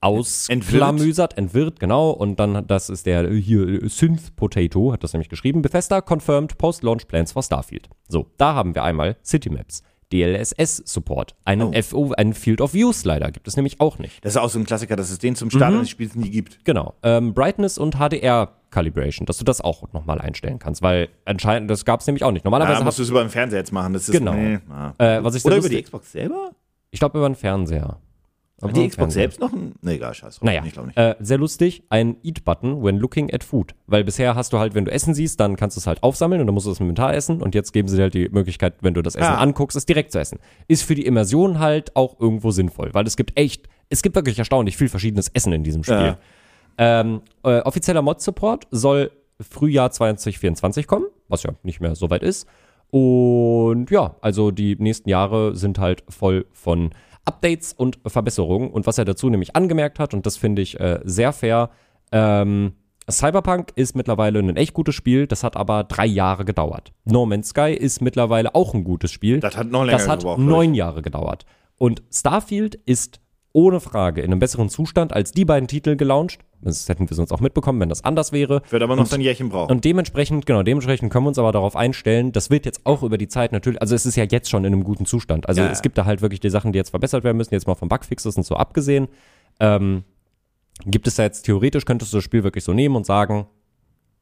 ausklamüsert, 0.00 1.36
entwirrt, 1.38 1.80
genau. 1.80 2.10
Und 2.10 2.38
dann, 2.40 2.66
das 2.66 2.88
ist 2.90 3.06
der 3.06 3.24
äh, 3.30 3.40
hier, 3.40 3.66
äh, 3.82 3.88
Synth 3.88 4.36
Potato, 4.36 4.92
hat 4.92 5.02
das 5.04 5.12
nämlich 5.12 5.28
geschrieben. 5.28 5.62
Bethesda 5.62 6.00
confirmed 6.00 6.58
Post-Launch 6.58 7.08
Plans 7.08 7.32
for 7.32 7.42
Starfield. 7.42 7.88
So, 8.08 8.26
da 8.36 8.54
haben 8.54 8.74
wir 8.74 8.82
einmal 8.84 9.16
City 9.24 9.50
Maps, 9.50 9.82
DLSS-Support, 10.12 11.34
einen 11.44 11.74
Oh. 11.74 11.82
FO, 11.82 12.12
einen 12.16 12.32
Field 12.34 12.60
of 12.60 12.74
View 12.74 12.92
Slider 12.92 13.30
gibt 13.30 13.46
es 13.48 13.56
nämlich 13.56 13.80
auch 13.80 13.98
nicht. 13.98 14.24
das 14.24 14.32
ist 14.34 14.36
auch 14.38 14.48
so 14.48 14.58
ein 14.58 14.64
Klassiker, 14.64 14.96
dass 14.96 15.10
es 15.10 15.18
den 15.18 15.36
zum 15.36 15.50
Start 15.50 15.72
Mhm. 15.72 15.78
eines 15.78 15.90
Spiels 15.90 16.14
nie 16.14 16.30
gibt. 16.30 16.64
Genau. 16.64 16.94
Ähm, 17.02 17.34
Brightness 17.34 17.76
und 17.78 17.96
HDR 17.96 18.52
Calibration, 18.70 19.24
dass 19.26 19.38
du 19.38 19.44
das 19.44 19.60
auch 19.62 19.92
nochmal 19.92 20.20
einstellen 20.20 20.58
kannst, 20.58 20.82
weil 20.82 21.08
anscheinend, 21.24 21.70
das 21.70 21.84
gab 21.84 22.00
es 22.00 22.06
nämlich 22.06 22.22
auch 22.24 22.32
nicht. 22.32 22.44
Normalerweise 22.44 22.76
musst 22.84 22.86
hast 22.86 22.98
du 22.98 23.02
es 23.04 23.10
über 23.10 23.22
den 23.24 23.30
Fernseher 23.30 23.60
jetzt 23.60 23.72
machen. 23.72 23.94
Das 23.94 24.08
ist, 24.08 24.12
Genau. 24.12 24.34
nee, 24.34 24.58
ah. 24.70 24.92
äh, 24.98 25.24
was 25.24 25.34
ich 25.34 25.44
Oder 25.44 25.56
über 25.56 25.68
die 25.68 25.82
Xbox 25.82 26.12
selber? 26.12 26.50
Ich 26.90 27.00
glaube 27.00 27.18
über 27.18 27.28
den 27.28 27.34
Fernseher. 27.34 27.98
Hat 28.60 28.70
Über 28.70 28.80
die 28.80 28.88
Xbox 28.88 29.14
selbst 29.14 29.38
noch 29.38 29.52
ein. 29.52 29.74
Nee, 29.82 29.94
egal, 29.94 30.12
scheiß 30.14 30.36
drauf. 30.36 30.44
Naja, 30.44 30.62
Ich 30.66 30.72
glaube 30.72 30.88
nicht. 30.88 30.98
äh, 30.98 31.14
sehr 31.20 31.38
lustig, 31.38 31.84
ein 31.90 32.16
Eat-Button 32.24 32.82
when 32.82 32.98
looking 32.98 33.32
at 33.32 33.44
food. 33.44 33.74
Weil 33.86 34.02
bisher 34.02 34.34
hast 34.34 34.52
du 34.52 34.58
halt, 34.58 34.74
wenn 34.74 34.84
du 34.84 34.90
Essen 34.90 35.14
siehst, 35.14 35.38
dann 35.38 35.54
kannst 35.54 35.76
du 35.76 35.80
es 35.80 35.86
halt 35.86 36.02
aufsammeln 36.02 36.40
und 36.40 36.48
dann 36.48 36.54
musst 36.54 36.66
du 36.66 36.72
es 36.72 36.80
im 36.80 36.86
Inventar 36.88 37.14
essen. 37.14 37.40
Und 37.40 37.54
jetzt 37.54 37.72
geben 37.72 37.86
sie 37.86 37.96
dir 37.96 38.02
halt 38.02 38.14
die 38.14 38.28
Möglichkeit, 38.30 38.74
wenn 38.80 38.94
du 38.94 39.02
das 39.02 39.14
Essen 39.14 39.26
Ja. 39.32 39.36
anguckst, 39.38 39.76
es 39.76 39.86
direkt 39.86 40.10
zu 40.10 40.18
essen. 40.18 40.40
Ist 40.66 40.82
für 40.82 40.96
die 40.96 41.06
Immersion 41.06 41.60
halt 41.60 41.94
auch 41.94 42.18
irgendwo 42.18 42.50
sinnvoll, 42.50 42.90
weil 42.94 43.06
es 43.06 43.16
gibt 43.16 43.38
echt, 43.38 43.68
es 43.90 44.02
gibt 44.02 44.16
wirklich 44.16 44.38
erstaunlich 44.40 44.76
viel 44.76 44.88
verschiedenes 44.88 45.28
Essen 45.28 45.52
in 45.52 45.62
diesem 45.62 45.84
Spiel. 45.84 45.94
Ja. 45.96 46.18
Ähm, 46.78 47.22
äh, 47.44 47.60
offizieller 47.60 48.02
Mod-Support 48.02 48.66
soll 48.72 49.12
Frühjahr 49.40 49.92
2024 49.92 50.88
kommen, 50.88 51.06
was 51.28 51.44
ja 51.44 51.52
nicht 51.62 51.80
mehr 51.80 51.94
so 51.94 52.10
weit 52.10 52.24
ist. 52.24 52.48
Und 52.90 53.90
ja, 53.90 54.16
also 54.20 54.50
die 54.50 54.74
nächsten 54.76 55.08
Jahre 55.08 55.54
sind 55.54 55.78
halt 55.78 56.02
voll 56.08 56.46
von 56.52 56.90
Updates 57.28 57.72
und 57.72 57.98
Verbesserungen. 58.06 58.70
Und 58.70 58.86
was 58.86 58.98
er 58.98 59.04
dazu 59.04 59.28
nämlich 59.28 59.54
angemerkt 59.54 59.98
hat, 59.98 60.14
und 60.14 60.24
das 60.26 60.36
finde 60.36 60.62
ich 60.62 60.80
äh, 60.80 61.00
sehr 61.04 61.32
fair, 61.32 61.70
ähm, 62.10 62.72
Cyberpunk 63.10 63.72
ist 63.74 63.96
mittlerweile 63.96 64.38
ein 64.38 64.56
echt 64.56 64.74
gutes 64.74 64.94
Spiel, 64.94 65.26
das 65.26 65.44
hat 65.44 65.56
aber 65.56 65.84
drei 65.84 66.06
Jahre 66.06 66.44
gedauert. 66.44 66.92
No 67.04 67.24
Man's 67.24 67.50
Sky 67.50 67.72
ist 67.72 68.02
mittlerweile 68.02 68.54
auch 68.54 68.74
ein 68.74 68.84
gutes 68.84 69.12
Spiel. 69.12 69.40
Das 69.40 69.56
hat 69.56 69.70
noch 69.70 69.84
länger 69.84 69.98
Das 69.98 70.08
hat 70.08 70.20
gebraucht, 70.20 70.40
neun 70.40 70.74
Jahre 70.74 71.02
gedauert. 71.02 71.46
Und 71.78 72.02
Starfield 72.10 72.74
ist 72.74 73.20
ohne 73.58 73.80
Frage 73.80 74.20
in 74.20 74.30
einem 74.30 74.38
besseren 74.38 74.68
Zustand 74.68 75.12
als 75.12 75.32
die 75.32 75.44
beiden 75.44 75.66
Titel 75.66 75.96
gelauncht. 75.96 76.38
Das 76.60 76.88
hätten 76.88 77.10
wir 77.10 77.16
sonst 77.16 77.32
auch 77.32 77.40
mitbekommen, 77.40 77.80
wenn 77.80 77.88
das 77.88 78.04
anders 78.04 78.30
wäre. 78.30 78.62
Wird 78.70 78.82
aber 78.84 78.94
noch 78.94 79.06
sein 79.06 79.20
Jährchen 79.20 79.48
brauchen. 79.48 79.72
Und 79.72 79.84
dementsprechend, 79.84 80.46
genau, 80.46 80.62
dementsprechend 80.62 81.12
können 81.12 81.24
wir 81.24 81.30
uns 81.30 81.40
aber 81.40 81.50
darauf 81.50 81.74
einstellen, 81.74 82.30
das 82.30 82.50
wird 82.50 82.66
jetzt 82.66 82.86
auch 82.86 83.02
über 83.02 83.18
die 83.18 83.26
Zeit 83.26 83.50
natürlich, 83.50 83.82
also 83.82 83.96
es 83.96 84.06
ist 84.06 84.14
ja 84.14 84.22
jetzt 84.22 84.48
schon 84.48 84.64
in 84.64 84.72
einem 84.72 84.84
guten 84.84 85.06
Zustand. 85.06 85.48
Also 85.48 85.60
Ja, 85.60 85.70
es 85.70 85.82
gibt 85.82 85.98
da 85.98 86.04
halt 86.04 86.22
wirklich 86.22 86.38
die 86.38 86.50
Sachen, 86.50 86.72
die 86.72 86.76
jetzt 86.76 86.90
verbessert 86.90 87.24
werden 87.24 87.36
müssen, 87.36 87.52
jetzt 87.52 87.66
mal 87.66 87.74
von 87.74 87.88
Bugfixes 87.88 88.36
und 88.36 88.44
so 88.44 88.54
abgesehen. 88.54 89.08
Ähm, 89.58 90.04
gibt 90.86 91.08
es 91.08 91.16
da 91.16 91.24
jetzt 91.24 91.42
theoretisch, 91.42 91.84
könntest 91.84 92.12
du 92.12 92.18
das 92.18 92.24
Spiel 92.24 92.44
wirklich 92.44 92.62
so 92.62 92.72
nehmen 92.72 92.94
und 92.94 93.06
sagen, 93.06 93.48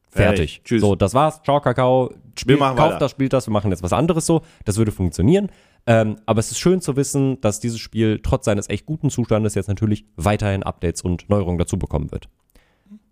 fertig. 0.09 0.37
Fertig. 0.37 0.61
Tschüss. 0.63 0.81
So, 0.81 0.95
das 0.95 1.13
war's, 1.13 1.43
ciao, 1.43 1.61
Kakao, 1.61 2.11
spiel, 2.39 2.57
machen 2.57 2.75
kauft 2.75 2.89
weiter. 2.93 2.99
das, 2.99 3.11
spielt 3.11 3.33
das, 3.33 3.47
wir 3.47 3.51
machen 3.51 3.69
jetzt 3.69 3.83
was 3.83 3.93
anderes 3.93 4.25
so. 4.25 4.41
Das 4.65 4.77
würde 4.77 4.91
funktionieren. 4.91 5.49
Ähm, 5.87 6.17
aber 6.25 6.39
es 6.39 6.51
ist 6.51 6.59
schön 6.59 6.81
zu 6.81 6.97
wissen, 6.97 7.39
dass 7.41 7.61
dieses 7.61 7.79
Spiel 7.79 8.19
trotz 8.21 8.45
seines 8.45 8.69
echt 8.69 8.85
guten 8.85 9.09
Zustandes 9.09 9.55
jetzt 9.55 9.69
natürlich 9.69 10.05
weiterhin 10.17 10.63
Updates 10.63 11.01
und 11.01 11.29
Neuerungen 11.29 11.57
dazu 11.57 11.79
bekommen 11.79 12.11
wird. 12.11 12.27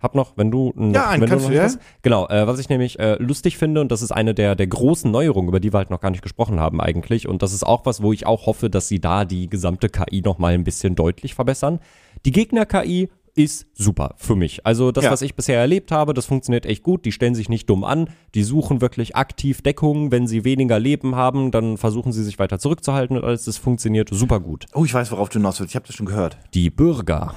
Hab 0.01 0.13
noch, 0.13 0.33
wenn 0.35 0.51
du 0.51 0.73
noch, 0.75 0.93
Ja, 0.93 1.09
einen 1.09 1.21
wenn 1.21 1.29
kannst 1.29 1.45
noch 1.45 1.51
du, 1.51 1.57
ja. 1.57 1.63
hast. 1.63 1.79
Genau, 2.01 2.27
äh, 2.27 2.45
was 2.45 2.59
ich 2.59 2.67
nämlich 2.69 2.99
äh, 2.99 3.15
lustig 3.15 3.57
finde, 3.57 3.81
und 3.81 3.91
das 3.91 4.01
ist 4.01 4.11
eine 4.11 4.33
der, 4.33 4.55
der 4.55 4.67
großen 4.67 5.09
Neuerungen, 5.09 5.47
über 5.47 5.61
die 5.61 5.73
wir 5.73 5.77
halt 5.77 5.89
noch 5.89 6.01
gar 6.01 6.11
nicht 6.11 6.21
gesprochen 6.21 6.59
haben 6.59 6.81
eigentlich, 6.81 7.27
und 7.27 7.41
das 7.41 7.53
ist 7.53 7.63
auch 7.65 7.85
was, 7.85 8.01
wo 8.01 8.11
ich 8.11 8.25
auch 8.25 8.45
hoffe, 8.45 8.69
dass 8.69 8.89
sie 8.89 8.99
da 8.99 9.25
die 9.25 9.49
gesamte 9.49 9.89
KI 9.89 10.21
noch 10.21 10.37
mal 10.37 10.53
ein 10.53 10.65
bisschen 10.65 10.95
deutlich 10.95 11.33
verbessern. 11.33 11.79
Die 12.25 12.31
Gegner-KI 12.31 13.09
ist 13.35 13.67
super 13.73 14.15
für 14.17 14.35
mich. 14.35 14.65
Also 14.65 14.91
das, 14.91 15.03
Ja. 15.05 15.11
was 15.11 15.21
ich 15.21 15.35
bisher 15.35 15.59
erlebt 15.59 15.91
habe, 15.91 16.13
das 16.13 16.25
funktioniert 16.25 16.65
echt 16.65 16.83
gut. 16.83 17.03
Die 17.05 17.11
stellen 17.11 17.35
sich 17.35 17.49
nicht 17.49 17.69
dumm 17.69 17.83
an, 17.83 18.09
die 18.33 18.43
suchen 18.43 18.79
wirklich 18.81 19.15
aktiv 19.15 19.61
Deckung. 19.61 20.11
Wenn 20.11 20.25
sie 20.25 20.45
weniger 20.45 20.79
Leben 20.79 21.15
haben, 21.15 21.51
dann 21.51 21.77
versuchen 21.77 22.11
sie 22.13 22.23
sich 22.23 22.39
weiter 22.39 22.59
zurückzuhalten 22.59 23.17
und 23.17 23.23
alles. 23.25 23.45
Das 23.45 23.57
funktioniert 23.57 24.09
super 24.11 24.39
gut. 24.39 24.65
Oh, 24.73 24.85
ich 24.85 24.93
weiß, 24.93 25.11
worauf 25.11 25.29
du 25.29 25.39
hinaus 25.39 25.59
willst. 25.59 25.71
Ich 25.71 25.75
habe 25.75 25.85
das 25.85 25.95
schon 25.95 26.05
gehört. 26.05 26.37
Die 26.53 26.69
Bürger 26.69 27.35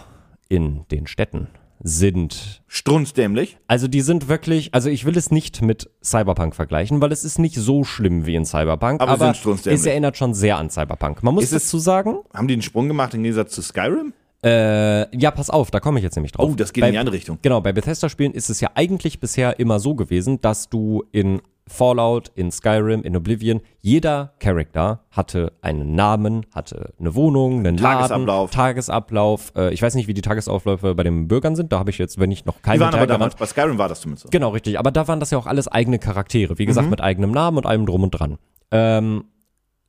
in 0.48 0.84
den 0.90 1.06
Städten 1.08 1.48
sind 1.80 2.62
Strunzdämlich. 2.66 3.56
also 3.68 3.86
die 3.86 4.00
sind 4.00 4.28
wirklich, 4.28 4.74
also 4.74 4.88
ich 4.88 5.04
will 5.04 5.16
es 5.16 5.30
nicht 5.30 5.62
mit 5.62 5.88
Cyberpunk 6.02 6.54
vergleichen, 6.56 7.00
weil 7.00 7.12
es 7.12 7.24
ist 7.24 7.38
nicht 7.38 7.54
so 7.54 7.84
schlimm 7.84 8.26
wie 8.26 8.34
in 8.34 8.44
Cyberpunk, 8.44 9.00
Aber 9.00 9.12
aber, 9.12 9.30
es 9.64 9.86
erinnert 9.86 10.16
schon 10.16 10.34
sehr 10.34 10.58
an 10.58 10.70
Cyberpunk. 10.70 11.22
Man 11.22 11.34
muss 11.34 11.44
Ist 11.44 11.52
es- 11.52 11.64
dazu 11.64 11.78
sagen, 11.78 12.18
Haben 12.34 12.48
die 12.48 12.54
einen 12.54 12.62
Sprung 12.62 12.88
gemacht 12.88 13.14
im 13.14 13.22
Gegensatz 13.22 13.52
zu 13.52 13.62
Skyrim? 13.62 14.12
Äh, 14.44 15.16
ja, 15.18 15.30
pass 15.30 15.50
auf, 15.50 15.70
da 15.70 15.80
komme 15.80 15.98
ich 15.98 16.04
jetzt 16.04 16.16
nämlich 16.16 16.32
drauf. 16.32 16.50
Oh, 16.50 16.54
das 16.54 16.72
geht 16.72 16.82
bei, 16.82 16.88
in 16.88 16.92
die 16.92 16.98
andere 16.98 17.16
Richtung. 17.16 17.38
Genau, 17.42 17.60
bei 17.60 17.72
Bethesda-Spielen 17.72 18.32
ist 18.32 18.50
es 18.50 18.60
ja 18.60 18.70
eigentlich 18.74 19.20
bisher 19.20 19.58
immer 19.58 19.80
so 19.80 19.94
gewesen, 19.94 20.40
dass 20.40 20.68
du 20.68 21.04
in 21.12 21.40
Fallout, 21.70 22.30
in 22.34 22.50
Skyrim, 22.50 23.02
in 23.02 23.14
Oblivion, 23.14 23.60
jeder 23.82 24.32
Charakter 24.38 25.04
hatte 25.10 25.52
einen 25.60 25.94
Namen, 25.94 26.46
hatte 26.54 26.94
eine 26.98 27.14
Wohnung, 27.14 27.58
einen 27.58 27.76
Tagesablauf. 27.76 28.50
Laden, 28.50 28.56
Tagesablauf. 28.56 29.52
Äh, 29.54 29.74
ich 29.74 29.82
weiß 29.82 29.94
nicht, 29.96 30.06
wie 30.08 30.14
die 30.14 30.22
Tagesabläufe 30.22 30.94
bei 30.94 31.02
den 31.02 31.28
Bürgern 31.28 31.56
sind. 31.56 31.70
Da 31.72 31.78
habe 31.78 31.90
ich 31.90 31.98
jetzt, 31.98 32.18
wenn 32.18 32.30
ich 32.30 32.46
noch 32.46 32.56
Die 32.56 32.62
keinen 32.62 32.80
waren 32.80 32.94
aber 32.94 33.06
damals, 33.06 33.34
bei 33.34 33.44
Skyrim 33.44 33.76
war 33.76 33.88
das 33.88 34.00
zumindest 34.00 34.22
so. 34.24 34.30
Genau, 34.30 34.48
richtig. 34.50 34.78
Aber 34.78 34.90
da 34.90 35.06
waren 35.08 35.20
das 35.20 35.30
ja 35.30 35.36
auch 35.36 35.46
alles 35.46 35.68
eigene 35.68 35.98
Charaktere. 35.98 36.58
Wie 36.58 36.62
Mhm. 36.62 36.68
gesagt, 36.68 36.88
mit 36.88 37.02
eigenem 37.02 37.32
Namen 37.32 37.58
und 37.58 37.66
allem 37.66 37.84
drum 37.84 38.02
und 38.04 38.12
dran. 38.12 38.38
Ähm, 38.70 39.24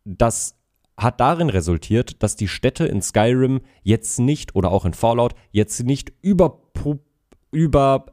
das 0.04 0.56
hat 1.00 1.20
darin 1.20 1.50
resultiert, 1.50 2.22
dass 2.22 2.36
die 2.36 2.48
Städte 2.48 2.86
in 2.86 3.02
Skyrim 3.02 3.62
jetzt 3.84 4.20
nicht, 4.20 4.56
oder 4.56 4.72
auch 4.72 4.86
in 4.86 4.94
Fallout, 4.94 5.34
jetzt 5.52 5.84
nicht 5.84 6.14
über, 6.22 6.60
über, 7.52 8.06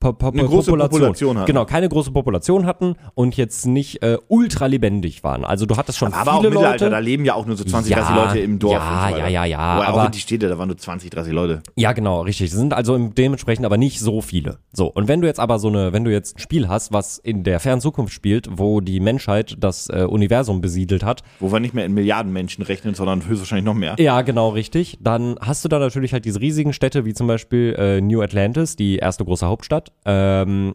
b, 0.00 0.06
b, 0.08 0.12
b, 0.12 0.18
b, 0.18 0.18
b, 0.18 0.18
Po- 0.18 0.30
Po- 0.30 0.38
Eine 0.38 0.44
große 0.44 0.70
Population 0.70 1.38
hatten. 1.38 1.46
Genau, 1.46 1.64
keine 1.64 1.88
große 1.88 2.10
Population 2.10 2.66
hatten 2.66 2.94
und 3.14 3.36
jetzt 3.38 3.64
nicht 3.66 4.02
äh, 4.02 4.18
ultra 4.28 4.66
lebendig 4.66 5.24
waren. 5.24 5.44
Also 5.46 5.64
du 5.64 5.76
hattest 5.78 5.96
schon 5.98 6.12
Aber 6.12 6.34
auch 6.34 6.36
viele 6.40 6.50
Mittelalter, 6.50 6.90
da 6.90 6.98
Leute. 6.98 7.04
leben 7.10 7.24
ja 7.24 7.34
auch 7.34 7.46
nur 7.46 7.56
so 7.56 7.64
20, 7.64 7.90
Ja, 7.90 8.00
30 8.00 8.14
Leute 8.16 8.38
im 8.40 8.58
Dorf. 8.58 8.74
ja, 8.74 9.08
so 9.10 9.16
ja, 9.16 9.28
ja, 9.28 9.44
ja, 9.46 9.58
Aber, 9.58 9.84
auch 9.88 9.92
aber- 9.94 10.06
in 10.06 10.12
die 10.12 10.18
Städte, 10.20 10.48
da 10.48 10.58
waren 10.58 10.68
nur 10.68 10.76
20, 10.76 11.08
30 11.10 11.32
Leute. 11.32 11.62
Ja, 11.76 11.92
genau, 11.92 12.20
richtig. 12.20 12.50
Es 12.50 12.56
sind 12.58 12.74
also 12.74 12.98
dementsprechend 12.98 13.64
aber 13.64 13.78
nicht 13.78 13.98
so 14.00 14.20
viele. 14.20 14.58
So, 14.72 14.88
und 14.88 15.08
wenn 15.08 15.22
du 15.22 15.26
jetzt 15.26 15.40
aber 15.40 15.58
so 15.58 15.68
eine, 15.68 15.92
wenn 15.94 16.04
du 16.04 16.12
jetzt 16.12 16.36
ein 16.36 16.40
Spiel 16.40 16.68
hast, 16.68 16.92
was 16.92 17.16
in 17.18 17.42
der 17.44 17.58
fernen 17.60 17.80
Zukunft 17.80 18.12
spielt, 18.12 18.48
wo 18.58 18.80
die 18.82 19.00
Menschheit 19.00 19.56
das 19.58 19.88
äh, 19.88 20.02
Universum 20.08 20.60
besiedelt 20.60 21.02
hat, 21.02 21.22
Wo 21.40 21.50
wir 21.50 21.60
nicht 21.60 21.72
mehr 21.74 21.86
in 21.86 21.94
Milliarden 21.94 22.30
Menschen 22.32 22.62
rechnen, 22.62 22.94
sondern 22.94 23.26
höchstwahrscheinlich 23.26 23.64
noch 23.64 23.74
mehr. 23.74 23.96
ja, 23.98 24.20
genau, 24.22 24.50
richtig, 24.50 24.98
dann 25.00 25.36
hast 25.40 25.64
du 25.64 25.68
da 25.68 25.78
natürlich 25.78 26.12
halt 26.12 26.24
diese 26.26 26.40
riesigen 26.40 26.72
Städte, 26.74 27.04
wie 27.06 27.14
zum 27.14 27.26
Beispiel 27.26 27.74
äh, 27.78 28.00
New 28.02 28.20
Atlantis, 28.20 28.76
die 28.76 28.96
erste 28.96 29.24
große 29.24 29.46
Hauptstadt. 29.46 29.92
Ähm, 30.04 30.74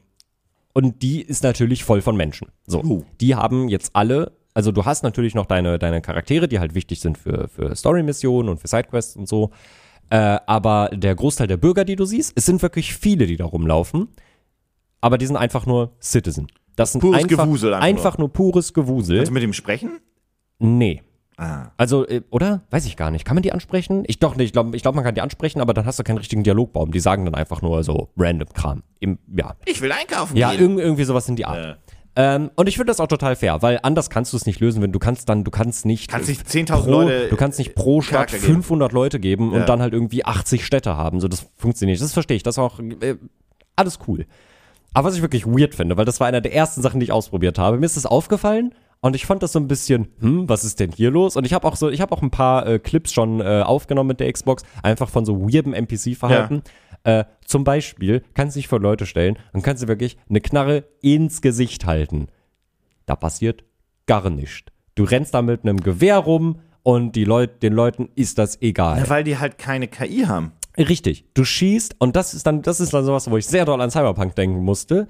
und 0.74 1.02
die 1.02 1.22
ist 1.22 1.44
natürlich 1.44 1.84
voll 1.84 2.02
von 2.02 2.16
Menschen. 2.16 2.50
So, 2.66 2.82
Uh. 2.82 3.04
die 3.20 3.36
haben 3.36 3.70
jetzt 3.70 3.92
alle, 3.96 4.32
also 4.54 4.72
du 4.72 4.86
hast 4.86 5.04
natürlich 5.04 5.36
noch 5.36 5.46
deine, 5.46 5.80
deine 5.80 6.02
Charaktere, 6.02 6.48
die 6.48 6.60
halt 6.60 6.76
wichtig 6.76 7.02
sind 7.02 7.18
für, 7.18 7.48
für 7.48 7.76
Story-Missionen 7.76 8.50
und 8.50 8.60
für 8.60 8.68
Sidequests 8.68 9.16
und 9.16 9.28
so. 9.28 9.52
Äh, 10.10 10.40
aber 10.46 10.90
der 10.94 11.16
Großteil 11.16 11.48
der 11.48 11.58
Bürger, 11.58 11.86
die 11.86 11.96
du 11.96 12.06
siehst, 12.06 12.34
es 12.36 12.46
sind 12.46 12.62
wirklich 12.62 12.94
viele, 12.94 13.28
die 13.28 13.36
da 13.38 13.46
rumlaufen. 13.46 14.10
Aber 15.02 15.18
die 15.18 15.26
sind 15.26 15.38
einfach 15.38 15.66
nur 15.66 15.94
Citizen. 16.02 16.48
Das 16.76 16.94
sind 16.94 17.02
Pures 17.02 17.24
einfach, 17.24 17.46
Gewusel 17.46 17.74
einfach 17.74 17.88
einfach 17.88 18.18
nur 18.18 18.32
pures 18.32 18.74
Gewusel. 18.74 19.18
Kannst 19.18 19.30
du 19.30 19.34
mit 19.34 19.44
dem 19.44 19.54
sprechen? 19.54 20.00
Nee. 20.60 21.04
Ah. 21.40 21.72
Also, 21.78 22.06
äh, 22.06 22.22
oder? 22.32 22.62
Weiß 22.70 22.86
ich 22.86 22.98
gar 22.98 23.12
nicht. 23.12 23.24
Kann 23.26 23.36
man 23.36 23.44
die 23.44 23.54
ansprechen? 23.54 24.04
Ich 24.08 24.20
doch 24.20 24.36
nicht. 24.36 24.48
Ich 24.48 24.52
glaube, 24.54 24.76
ich 24.76 24.82
glaub, 24.82 24.94
man 24.96 25.04
kann 25.06 25.16
die 25.16 25.22
ansprechen, 25.22 25.62
aber 25.62 25.74
dann 25.74 25.86
hast 25.86 25.98
du 25.98 26.04
keinen 26.04 26.18
richtigen 26.18 26.44
Dialogbaum. 26.44 26.92
Die 26.92 27.00
sagen 27.00 27.24
dann 27.26 27.34
einfach 27.36 27.62
nur 27.62 27.84
so 27.84 28.10
random 28.18 28.50
Kram. 28.54 28.84
Im, 29.00 29.20
ja. 29.36 29.56
Ich 29.66 29.82
will 29.82 29.92
einkaufen 29.92 30.36
Ja, 30.36 30.52
gehen. 30.52 30.78
irg 30.78 30.80
irgendwie 30.80 31.04
sowas 31.06 31.30
in 31.30 31.36
die 31.38 31.46
Art. 31.46 31.78
Ähm, 32.16 32.52
und 32.56 32.68
ich 32.68 32.76
finde 32.76 32.92
das 32.92 33.00
auch 33.00 33.08
total 33.08 33.38
fair, 33.38 33.62
weil 33.62 33.80
anders 33.84 34.10
kannst 34.10 34.34
du 34.34 34.38
es 34.38 34.46
nicht 34.46 34.60
lösen, 34.60 34.82
wenn 34.82 34.92
du 34.92 35.00
kannst 35.00 35.30
dann, 35.30 35.46
du 35.46 35.52
kannst 35.52 35.86
nicht, 35.86 36.10
Kannst 36.12 36.28
nicht 36.28 36.46
10.000 36.46 36.84
pro, 36.84 36.90
Leute 36.92 37.28
du 37.30 37.36
kannst 37.38 37.60
nicht 37.60 37.76
pro 37.76 38.02
Stadt 38.02 38.14
Charakter 38.30 38.40
geben. 38.40 38.54
500 38.56 38.92
Leute 38.92 39.20
geben 39.22 39.54
Ja. 39.54 39.60
und 39.62 39.70
dann 39.70 39.82
halt 39.82 39.94
irgendwie 39.94 40.26
80 40.26 40.66
Städte 40.66 40.98
haben. 40.98 41.22
So, 41.22 41.30
das 41.30 41.46
funktioniert 41.56 41.94
nicht. 41.96 42.04
Das 42.04 42.12
verstehe 42.12 42.36
ich. 42.36 42.44
Das 42.44 42.56
ist 42.56 42.60
auch 42.60 42.80
äh, 42.80 43.16
alles 43.78 44.00
cool. 44.08 44.26
Aber 44.94 45.08
was 45.08 45.16
ich 45.16 45.22
wirklich 45.22 45.46
weird 45.46 45.76
finde, 45.76 45.96
weil 45.96 46.04
das 46.06 46.20
war 46.20 46.28
einer 46.28 46.42
der 46.42 46.54
ersten 46.54 46.82
Sachen, 46.82 47.00
die 47.00 47.06
ich 47.06 47.12
ausprobiert 47.14 47.58
habe, 47.60 47.78
mir 47.78 47.86
ist 47.86 47.96
das 47.96 48.08
aufgefallen 48.08 48.74
und 49.02 49.16
ich 49.16 49.26
fand 49.26 49.42
das 49.44 49.54
so 49.54 49.60
ein 49.60 49.68
bisschen, 49.68 50.10
hm, 50.20 50.50
was 50.50 50.66
ist 50.66 50.80
denn 50.80 50.92
hier 50.92 51.12
los? 51.12 51.36
Und 51.36 51.46
ich 51.46 51.54
habe 51.54 51.68
auch 51.68 51.76
so, 51.76 51.90
ich 51.90 52.02
habe 52.02 52.14
auch 52.14 52.22
ein 52.22 52.32
paar 52.32 52.68
äh, 52.68 52.80
Clips 52.80 53.14
schon 53.14 53.40
äh, 53.40 53.62
aufgenommen 53.66 54.10
mit 54.10 54.20
der 54.20 54.32
Xbox, 54.32 54.64
einfach 54.84 55.10
von 55.10 55.26
so 55.26 55.42
weirden 55.42 55.74
NPC-Verhalten. 55.74 56.64
Äh, 57.04 57.24
zum 57.46 57.64
Beispiel 57.64 58.24
kannst 58.34 58.56
du 58.56 58.60
dich 58.60 58.68
vor 58.68 58.80
Leute 58.80 59.06
stellen 59.06 59.38
und 59.54 59.62
kannst 59.62 59.84
du 59.84 59.88
wirklich 59.88 60.18
eine 60.30 60.42
Knarre 60.42 60.84
ins 61.02 61.42
Gesicht 61.42 61.86
halten. 61.86 62.28
Da 63.06 63.16
passiert 63.16 63.64
gar 64.06 64.30
nichts. 64.30 64.66
Du 64.96 65.06
rennst 65.06 65.34
da 65.34 65.42
mit 65.42 65.64
einem 65.64 65.80
Gewehr 65.80 66.18
rum 66.18 66.60
und 66.84 67.16
die 67.16 67.24
Leut, 67.24 67.64
den 67.64 67.72
Leuten 67.72 68.10
ist 68.16 68.38
das 68.38 68.62
egal. 68.62 69.00
Ja, 69.00 69.10
weil 69.10 69.24
die 69.24 69.38
halt 69.38 69.58
keine 69.58 69.88
KI 69.88 70.26
haben. 70.28 70.52
Richtig. 70.78 71.26
Du 71.34 71.46
schießt 71.46 71.96
und 72.00 72.16
das 72.16 72.34
ist 72.34 72.46
dann, 72.46 72.62
das 72.62 72.80
ist 72.80 72.94
dann 72.94 73.06
sowas, 73.06 73.30
wo 73.30 73.38
ich 73.38 73.46
sehr 73.46 73.66
doll 73.66 73.80
an 73.82 73.92
Cyberpunk 73.92 74.36
denken 74.36 74.64
musste. 74.64 75.08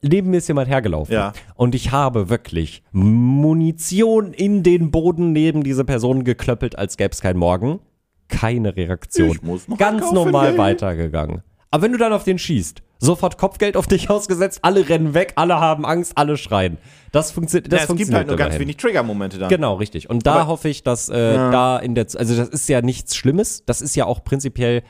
Neben 0.00 0.30
mir 0.30 0.36
ist 0.38 0.48
jemand 0.48 0.68
hergelaufen. 0.68 1.12
Ja. 1.12 1.32
Und 1.56 1.74
ich 1.74 1.90
habe 1.90 2.28
wirklich 2.28 2.82
Munition 2.92 4.32
in 4.32 4.62
den 4.62 4.90
Boden 4.90 5.32
neben 5.32 5.64
diese 5.64 5.84
Person 5.84 6.24
geklöppelt, 6.24 6.78
als 6.78 6.96
gäbe 6.96 7.10
es 7.10 7.20
kein 7.20 7.36
Morgen. 7.36 7.80
Keine 8.28 8.76
Reaktion. 8.76 9.30
Ich 9.30 9.42
muss 9.42 9.66
noch 9.68 9.78
Ganz 9.78 9.96
einkaufen 10.02 10.14
normal 10.14 10.50
gehen. 10.50 10.58
weitergegangen. 10.58 11.42
Aber 11.70 11.82
wenn 11.82 11.92
du 11.92 11.98
dann 11.98 12.12
auf 12.12 12.24
den 12.24 12.38
schießt, 12.38 12.82
sofort 12.98 13.38
Kopfgeld 13.38 13.76
auf 13.76 13.86
dich 13.86 14.08
ausgesetzt, 14.10 14.60
alle 14.62 14.88
rennen 14.88 15.14
weg, 15.14 15.32
alle 15.36 15.58
haben 15.58 15.84
Angst, 15.84 16.12
alle 16.16 16.36
schreien. 16.36 16.78
Das, 17.12 17.30
funktio 17.30 17.60
das 17.60 17.70
Ja, 17.70 17.78
es 17.78 17.86
funktioniert. 17.86 17.96
gibt 17.98 18.14
halt 18.18 18.26
nur 18.28 18.36
ganz 18.36 18.48
immerhin. 18.54 18.60
wenig 18.68 18.76
Trigger-Momente 18.76 19.38
dann. 19.38 19.48
Genau, 19.48 19.74
richtig. 19.74 20.08
Und 20.10 20.26
da 20.26 20.34
Aber- 20.34 20.46
hoffe 20.46 20.68
ich, 20.68 20.82
dass 20.82 21.08
äh, 21.08 21.34
da 21.34 21.78
in 21.78 21.94
der, 21.94 22.06
also 22.16 22.36
das 22.36 22.48
ist 22.50 22.68
ja 22.68 22.82
nichts 22.82 23.16
Schlimmes. 23.16 23.64
Das 23.66 23.80
ist 23.80 23.96
ja 23.96 24.04
auch 24.06 24.22
prinzipiell, 24.24 24.82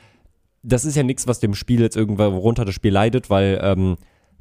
das 0.63 0.85
ist 0.85 0.95
ja 0.95 1.03
nichts, 1.03 1.27
was 1.27 1.39
dem 1.39 1.55
Spiel 1.55 1.81
jetzt 1.81 1.95
irgendwo 1.95 2.31
worunter 2.33 2.65
das 2.65 2.75
Spiel 2.75 2.91
leidet, 2.93 3.29
weil 3.29 3.59
ähm, 3.63 3.97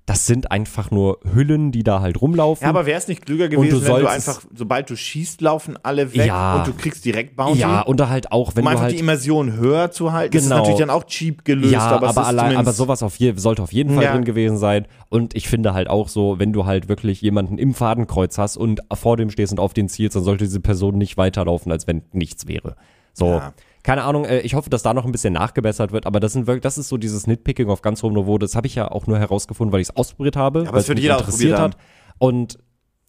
das 0.09 0.27
sind 0.27 0.51
einfach 0.51 0.91
nur 0.91 1.19
Hüllen, 1.35 1.71
die 1.71 1.83
da 1.83 2.01
halt 2.01 2.21
rumlaufen. 2.23 2.65
Ja, 2.65 2.71
aber 2.71 2.87
wäre 2.87 2.97
es 2.97 3.09
nicht 3.09 3.27
klüger 3.27 3.49
gewesen, 3.51 3.81
du 3.81 3.87
wenn 3.87 4.01
du 4.01 4.09
einfach, 4.09 4.41
sobald 4.55 4.89
du 4.89 4.97
schießt, 4.97 5.43
laufen 5.43 5.79
alle 5.83 6.15
weg 6.15 6.27
Ja. 6.27 6.57
und 6.57 6.67
du 6.67 6.73
kriegst 6.73 7.05
direkt 7.05 7.37
Bounty? 7.37 7.61
ja, 7.61 7.83
und 7.83 8.01
da 8.01 8.09
halt 8.09 8.33
auch, 8.33 8.57
wenn 8.57 8.63
um 8.63 8.65
du 8.65 8.71
einfach 8.71 8.83
halt 8.85 8.95
die 8.95 9.01
Immersion 9.01 9.53
höher 9.53 9.91
zu 9.91 10.13
halten. 10.13 10.33
Das 10.33 10.43
ist 10.45 10.49
Genau. 10.49 10.61
natürlich 10.63 10.81
dann 10.81 10.89
auch 10.89 11.05
cheap 11.05 11.45
gelöst, 11.45 11.73
ja, 11.75 11.81
aber, 11.81 12.09
aber, 12.09 12.23
es 12.23 12.27
ist 12.27 12.39
allein, 12.39 12.57
aber 12.57 12.73
sowas 12.73 13.03
auf 13.03 13.17
je, 13.17 13.35
sollte 13.37 13.63
auf 13.63 13.73
jeden 13.73 13.95
Fall 13.95 14.05
Ja. 14.05 14.13
drin 14.15 14.25
gewesen 14.25 14.57
sein. 14.57 14.87
Und 15.11 15.37
ich 15.37 15.47
finde 15.47 15.75
halt 15.75 15.89
auch 15.91 16.09
so, 16.09 16.39
wenn 16.39 16.55
du 16.55 16.65
halt 16.65 16.89
wirklich 16.89 17.21
jemanden 17.21 17.59
im 17.59 17.75
Fadenkreuz 17.75 18.39
hast 18.39 18.57
und 18.57 18.81
vor 18.95 19.19
dem 19.19 19.29
stehst 19.29 19.53
und 19.53 19.61
auf 19.61 19.75
den 19.75 19.91
zielst, 19.91 20.17
dann 20.17 20.25
sollte 20.25 20.45
diese 20.45 20.61
Person 20.61 20.97
nicht 20.97 21.19
weiterlaufen, 21.19 21.71
als 21.71 21.87
wenn 21.87 22.01
nichts 22.13 22.49
wäre. 22.49 22.77
So. 23.13 23.27
Ja. 23.27 23.53
Keine 23.83 24.03
Ahnung, 24.03 24.25
äh, 24.25 24.41
ich 24.41 24.55
hoffe, 24.55 24.71
dass 24.71 24.83
da 24.83 24.93
noch 24.95 25.05
ein 25.05 25.13
bisschen 25.13 25.33
nachgebessert 25.33 25.93
wird, 25.93 26.07
aber 26.07 26.21
das 26.21 26.33
sind 26.33 26.47
wirklich, 26.47 26.63
das 26.63 26.79
ist 26.79 26.89
so 26.89 26.97
dieses 26.97 27.27
Nitpicking 27.27 27.69
auf 27.69 27.83
ganz 27.83 28.03
hohem 28.03 28.15
Niveau. 28.15 28.39
Das 28.39 28.57
habe 28.57 28.67
ich 28.67 28.75
ja 28.75 28.91
auch 28.91 29.07
nur 29.07 29.19
herausgefunden, 29.19 29.73
weil 29.73 29.81
ich 29.81 29.89
es 29.89 29.97
ausprobiert 29.97 30.37
habe, 30.37 30.61
aber 30.61 30.73
weil 30.73 30.89
wird 30.89 30.99
mich 30.99 31.03
jeder 31.03 31.19
interessiert 31.19 31.59
hat. 31.59 31.77
Und 32.19 32.59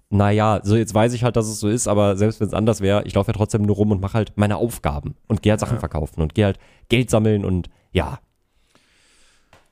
naja, 0.10 0.60
so 0.64 0.76
jetzt 0.76 0.94
weiß 0.94 1.14
ich 1.14 1.24
halt, 1.24 1.36
dass 1.36 1.48
es 1.48 1.60
so 1.60 1.70
ist, 1.70 1.88
aber 1.88 2.18
selbst 2.18 2.40
wenn 2.40 2.48
es 2.48 2.54
anders 2.54 2.82
wäre, 2.82 3.04
ich 3.06 3.14
laufe 3.14 3.30
ja 3.30 3.34
trotzdem 3.34 3.62
nur 3.62 3.76
rum 3.76 3.92
und 3.92 4.02
mache 4.02 4.16
halt 4.16 4.34
meine 4.36 4.58
Aufgaben 4.58 5.16
und 5.28 5.42
gehe 5.42 5.52
halt 5.52 5.60
Sachen 5.60 5.80
verkaufen 5.80 6.22
und 6.22 6.34
gehe 6.34 6.46
halt 6.46 6.60
Geld 6.90 7.10
sammeln 7.10 7.46
und 7.46 7.70
ja. 7.92 8.20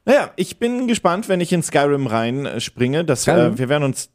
Naja, 0.06 0.32
ich 0.38 0.58
bin 0.58 0.88
gespannt, 0.88 1.28
wenn 1.28 1.42
ich 1.42 1.52
in 1.52 1.62
Skyrim 1.62 2.08
reinspringe. 2.08 3.04
Das, 3.04 3.28
äh, 3.28 3.58
wir 3.58 3.68
werden 3.68 3.84
uns. 3.84 4.10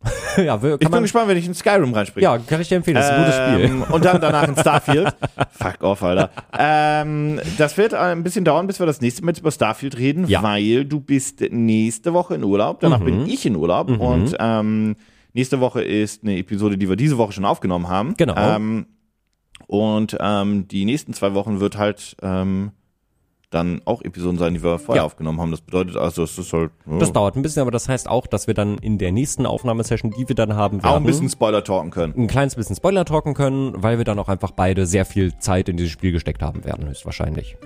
ja, 0.36 0.62
will- 0.62 0.76
Ich 0.80 0.88
bin 0.88 1.02
gespannt, 1.02 1.28
wenn 1.28 1.36
ich 1.36 1.46
in 1.46 1.54
Skyrim 1.54 1.92
reinspringe. 1.92 2.22
ja, 2.24 2.38
kann 2.38 2.60
ich 2.60 2.68
dir 2.68 2.76
empfehlen, 2.76 2.94
das 2.96 3.06
ist 3.06 3.12
ein 3.12 3.24
gutes 3.24 3.34
Spiel. 3.36 3.64
Ähm, 3.64 3.82
und 3.92 4.04
dann 4.04 4.20
danach 4.20 4.46
in 4.48 4.56
Starfield. 4.56 5.08
Fuck 5.50 5.82
off, 5.82 6.02
Alter. 6.02 6.30
Ähm, 6.56 7.40
das 7.58 7.76
wird 7.76 7.94
ein 7.94 8.22
bisschen 8.22 8.44
dauern, 8.44 8.66
bis 8.68 8.78
wir 8.78 8.86
das 8.86 9.00
nächste 9.00 9.24
Mal 9.24 9.34
über 9.36 9.50
Starfield 9.50 9.98
reden, 9.98 10.26
Ja. 10.28 10.42
weil 10.42 10.84
du 10.84 11.00
bist 11.00 11.40
nächste 11.50 12.12
Woche 12.14 12.36
in 12.36 12.44
Urlaub. 12.44 12.80
Danach 12.80 13.00
bin 13.00 13.26
ich 13.26 13.44
in 13.44 13.56
Urlaub. 13.56 13.90
Und 13.90 14.36
ähm, 14.38 14.94
nächste 15.32 15.58
Woche 15.60 15.82
ist 15.82 16.22
eine 16.22 16.36
Episode, 16.38 16.78
die 16.78 16.88
wir 16.88 16.96
diese 16.96 17.18
Woche 17.18 17.32
schon 17.32 17.44
aufgenommen 17.44 17.88
haben. 17.88 18.14
Genau. 18.16 18.34
Ähm, 18.36 18.86
und 19.66 20.16
ähm, 20.20 20.68
die 20.68 20.84
nächsten 20.84 21.12
zwei 21.12 21.34
Wochen 21.34 21.58
wird 21.60 21.76
halt 21.76 22.16
dann 23.50 23.80
auch 23.86 24.02
Episoden 24.02 24.36
sein, 24.38 24.52
die 24.54 24.62
wir 24.62 24.78
vorher 24.78 25.02
Ja. 25.02 25.06
aufgenommen 25.06 25.40
haben. 25.40 25.50
Das 25.50 25.62
bedeutet 25.62 25.96
also, 25.96 26.22
es 26.22 26.36
ist 26.36 26.52
halt 26.52 26.70
ja, 26.86 26.98
Das 26.98 27.12
dauert 27.12 27.34
ein 27.34 27.40
bisschen, 27.42 27.62
aber 27.62 27.70
das 27.70 27.88
heißt 27.88 28.06
auch, 28.08 28.26
dass 28.26 28.46
wir 28.46 28.52
dann 28.54 28.76
in 28.78 28.98
der 28.98 29.10
nächsten 29.10 29.46
Aufnahmesession, 29.46 30.12
die 30.18 30.28
wir 30.28 30.36
dann 30.36 30.54
haben 30.54 30.82
werden, 30.82 30.92
auch 30.92 30.96
ein 30.96 31.04
bisschen 31.04 31.30
Spoiler 31.30 31.64
talken 31.64 31.90
können. 31.90 32.12
ein 32.16 32.26
kleines 32.26 32.56
bisschen 32.56 32.76
Spoiler 32.76 33.06
talken 33.06 33.32
können, 33.34 33.72
weil 33.82 33.96
wir 33.96 34.04
dann 34.04 34.18
auch 34.18 34.28
einfach 34.28 34.50
beide 34.50 34.84
sehr 34.84 35.06
viel 35.06 35.36
Zeit 35.38 35.68
in 35.70 35.76
dieses 35.78 35.92
Spiel 35.92 36.12
gesteckt 36.12 36.42
haben 36.42 36.64
werden, 36.64 36.86
höchstwahrscheinlich. 36.88 37.56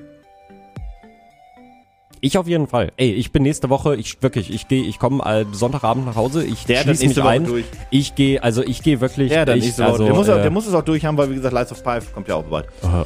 Ich 2.24 2.38
auf 2.38 2.46
jeden 2.46 2.68
Fall. 2.68 2.92
Ey, 2.96 3.10
ich 3.14 3.32
bin 3.32 3.42
nächste 3.42 3.68
Woche, 3.68 3.96
ich 3.96 4.22
wirklich, 4.22 4.54
ich 4.54 4.68
gehe, 4.68 4.84
ich 4.84 5.00
komme 5.00 5.24
äh, 5.24 5.44
Sonntagabend 5.50 6.06
nach 6.06 6.14
Hause, 6.14 6.44
ich 6.44 6.64
Der 6.66 6.76
schließe 6.82 7.08
mich 7.08 7.16
Woche 7.16 7.28
ein. 7.28 7.44
durch. 7.44 7.64
Ich 7.90 8.14
gehe, 8.14 8.40
also 8.40 8.62
ich 8.62 8.84
gehe 8.84 9.00
wirklich, 9.00 9.32
dann 9.32 9.58
ich, 9.58 9.82
also, 9.82 10.04
der, 10.04 10.14
muss, 10.14 10.28
äh, 10.28 10.40
der 10.40 10.50
muss 10.52 10.68
es 10.68 10.74
auch 10.74 10.84
durch 10.84 11.04
haben, 11.04 11.16
weil 11.18 11.28
wie 11.30 11.34
gesagt, 11.34 11.52
Lights 11.52 11.72
of 11.72 11.82
Pi 11.82 11.98
kommt 12.14 12.28
ja 12.28 12.36
auch 12.36 12.44
bald. 12.44 12.66
Aha. 12.84 13.04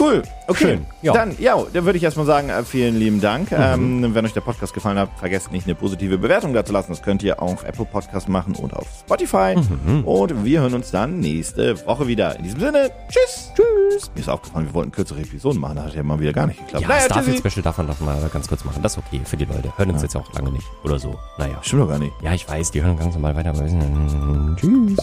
Cool, 0.00 0.22
okay. 0.46 0.58
Schön, 0.58 0.86
ja. 1.02 1.12
Mhm. 1.12 1.16
Dann, 1.16 1.36
ja, 1.38 1.62
dann 1.74 1.84
würde 1.84 1.98
ich 1.98 2.02
erstmal 2.04 2.24
sagen, 2.24 2.48
äh, 2.48 2.64
vielen 2.64 2.98
lieben 2.98 3.20
Dank. 3.20 3.52
Ähm, 3.52 4.14
wenn 4.14 4.24
euch 4.24 4.32
der 4.32 4.40
Podcast 4.40 4.72
gefallen 4.72 4.98
hat, 4.98 5.10
vergesst 5.18 5.52
nicht, 5.52 5.66
eine 5.66 5.74
positive 5.74 6.16
Bewertung 6.16 6.54
da 6.54 6.64
zu 6.64 6.72
lassen. 6.72 6.90
Das 6.92 7.02
könnt 7.02 7.22
ihr 7.22 7.42
auf 7.42 7.64
Apple 7.64 7.84
Podcast 7.84 8.28
machen 8.28 8.54
und 8.54 8.74
auf 8.74 8.86
Spotify. 9.00 9.56
Mhm. 9.56 10.04
Und 10.04 10.44
wir 10.44 10.60
hören 10.62 10.72
uns 10.72 10.90
dann 10.90 11.20
nächste 11.20 11.86
Woche 11.86 12.06
wieder. 12.06 12.34
In 12.36 12.44
diesem 12.44 12.60
Sinne, 12.60 12.90
tschüss. 13.10 13.52
Tschüss. 13.54 14.10
Mir 14.14 14.20
ist 14.20 14.28
aufgefallen, 14.30 14.66
wir 14.66 14.74
wollten 14.74 14.90
kürzere 14.92 15.20
Episoden 15.20 15.60
machen. 15.60 15.76
Das 15.76 15.86
hat 15.86 15.94
ja 15.94 16.02
mal 16.02 16.18
wieder 16.18 16.32
gar 16.32 16.46
nicht 16.46 16.58
geklappt. 16.60 16.82
ja, 16.82 16.88
Naja, 16.88 17.08
tschüssi. 17.08 17.36
Special 17.36 17.62
darf 17.62 17.76
man 17.76 17.86
doch 17.88 18.00
mal 18.00 18.30
ganz 18.32 18.48
kurz 18.48 18.64
machen. 18.64 18.82
Das 18.82 18.92
ist 18.96 18.98
okay 19.06 19.20
für 19.24 19.36
die 19.36 19.44
Leute. 19.44 19.70
Hören 19.76 19.90
uns 19.90 20.00
jetzt 20.02 20.16
auch 20.16 20.32
lange 20.32 20.50
nicht 20.52 20.66
oder 20.82 20.98
so. 20.98 21.18
Naja. 21.36 21.58
Stimmt 21.60 21.82
doch 21.82 21.88
gar 21.88 21.98
nicht. 21.98 22.12
Ja, 22.22 22.32
ich 22.32 22.48
weiß, 22.48 22.70
die 22.70 22.82
hören 22.82 22.96
ganz 22.96 23.14
normal 23.14 23.36
weiter, 23.36 23.54
sind, 23.54 24.56
tschüss. 24.56 24.96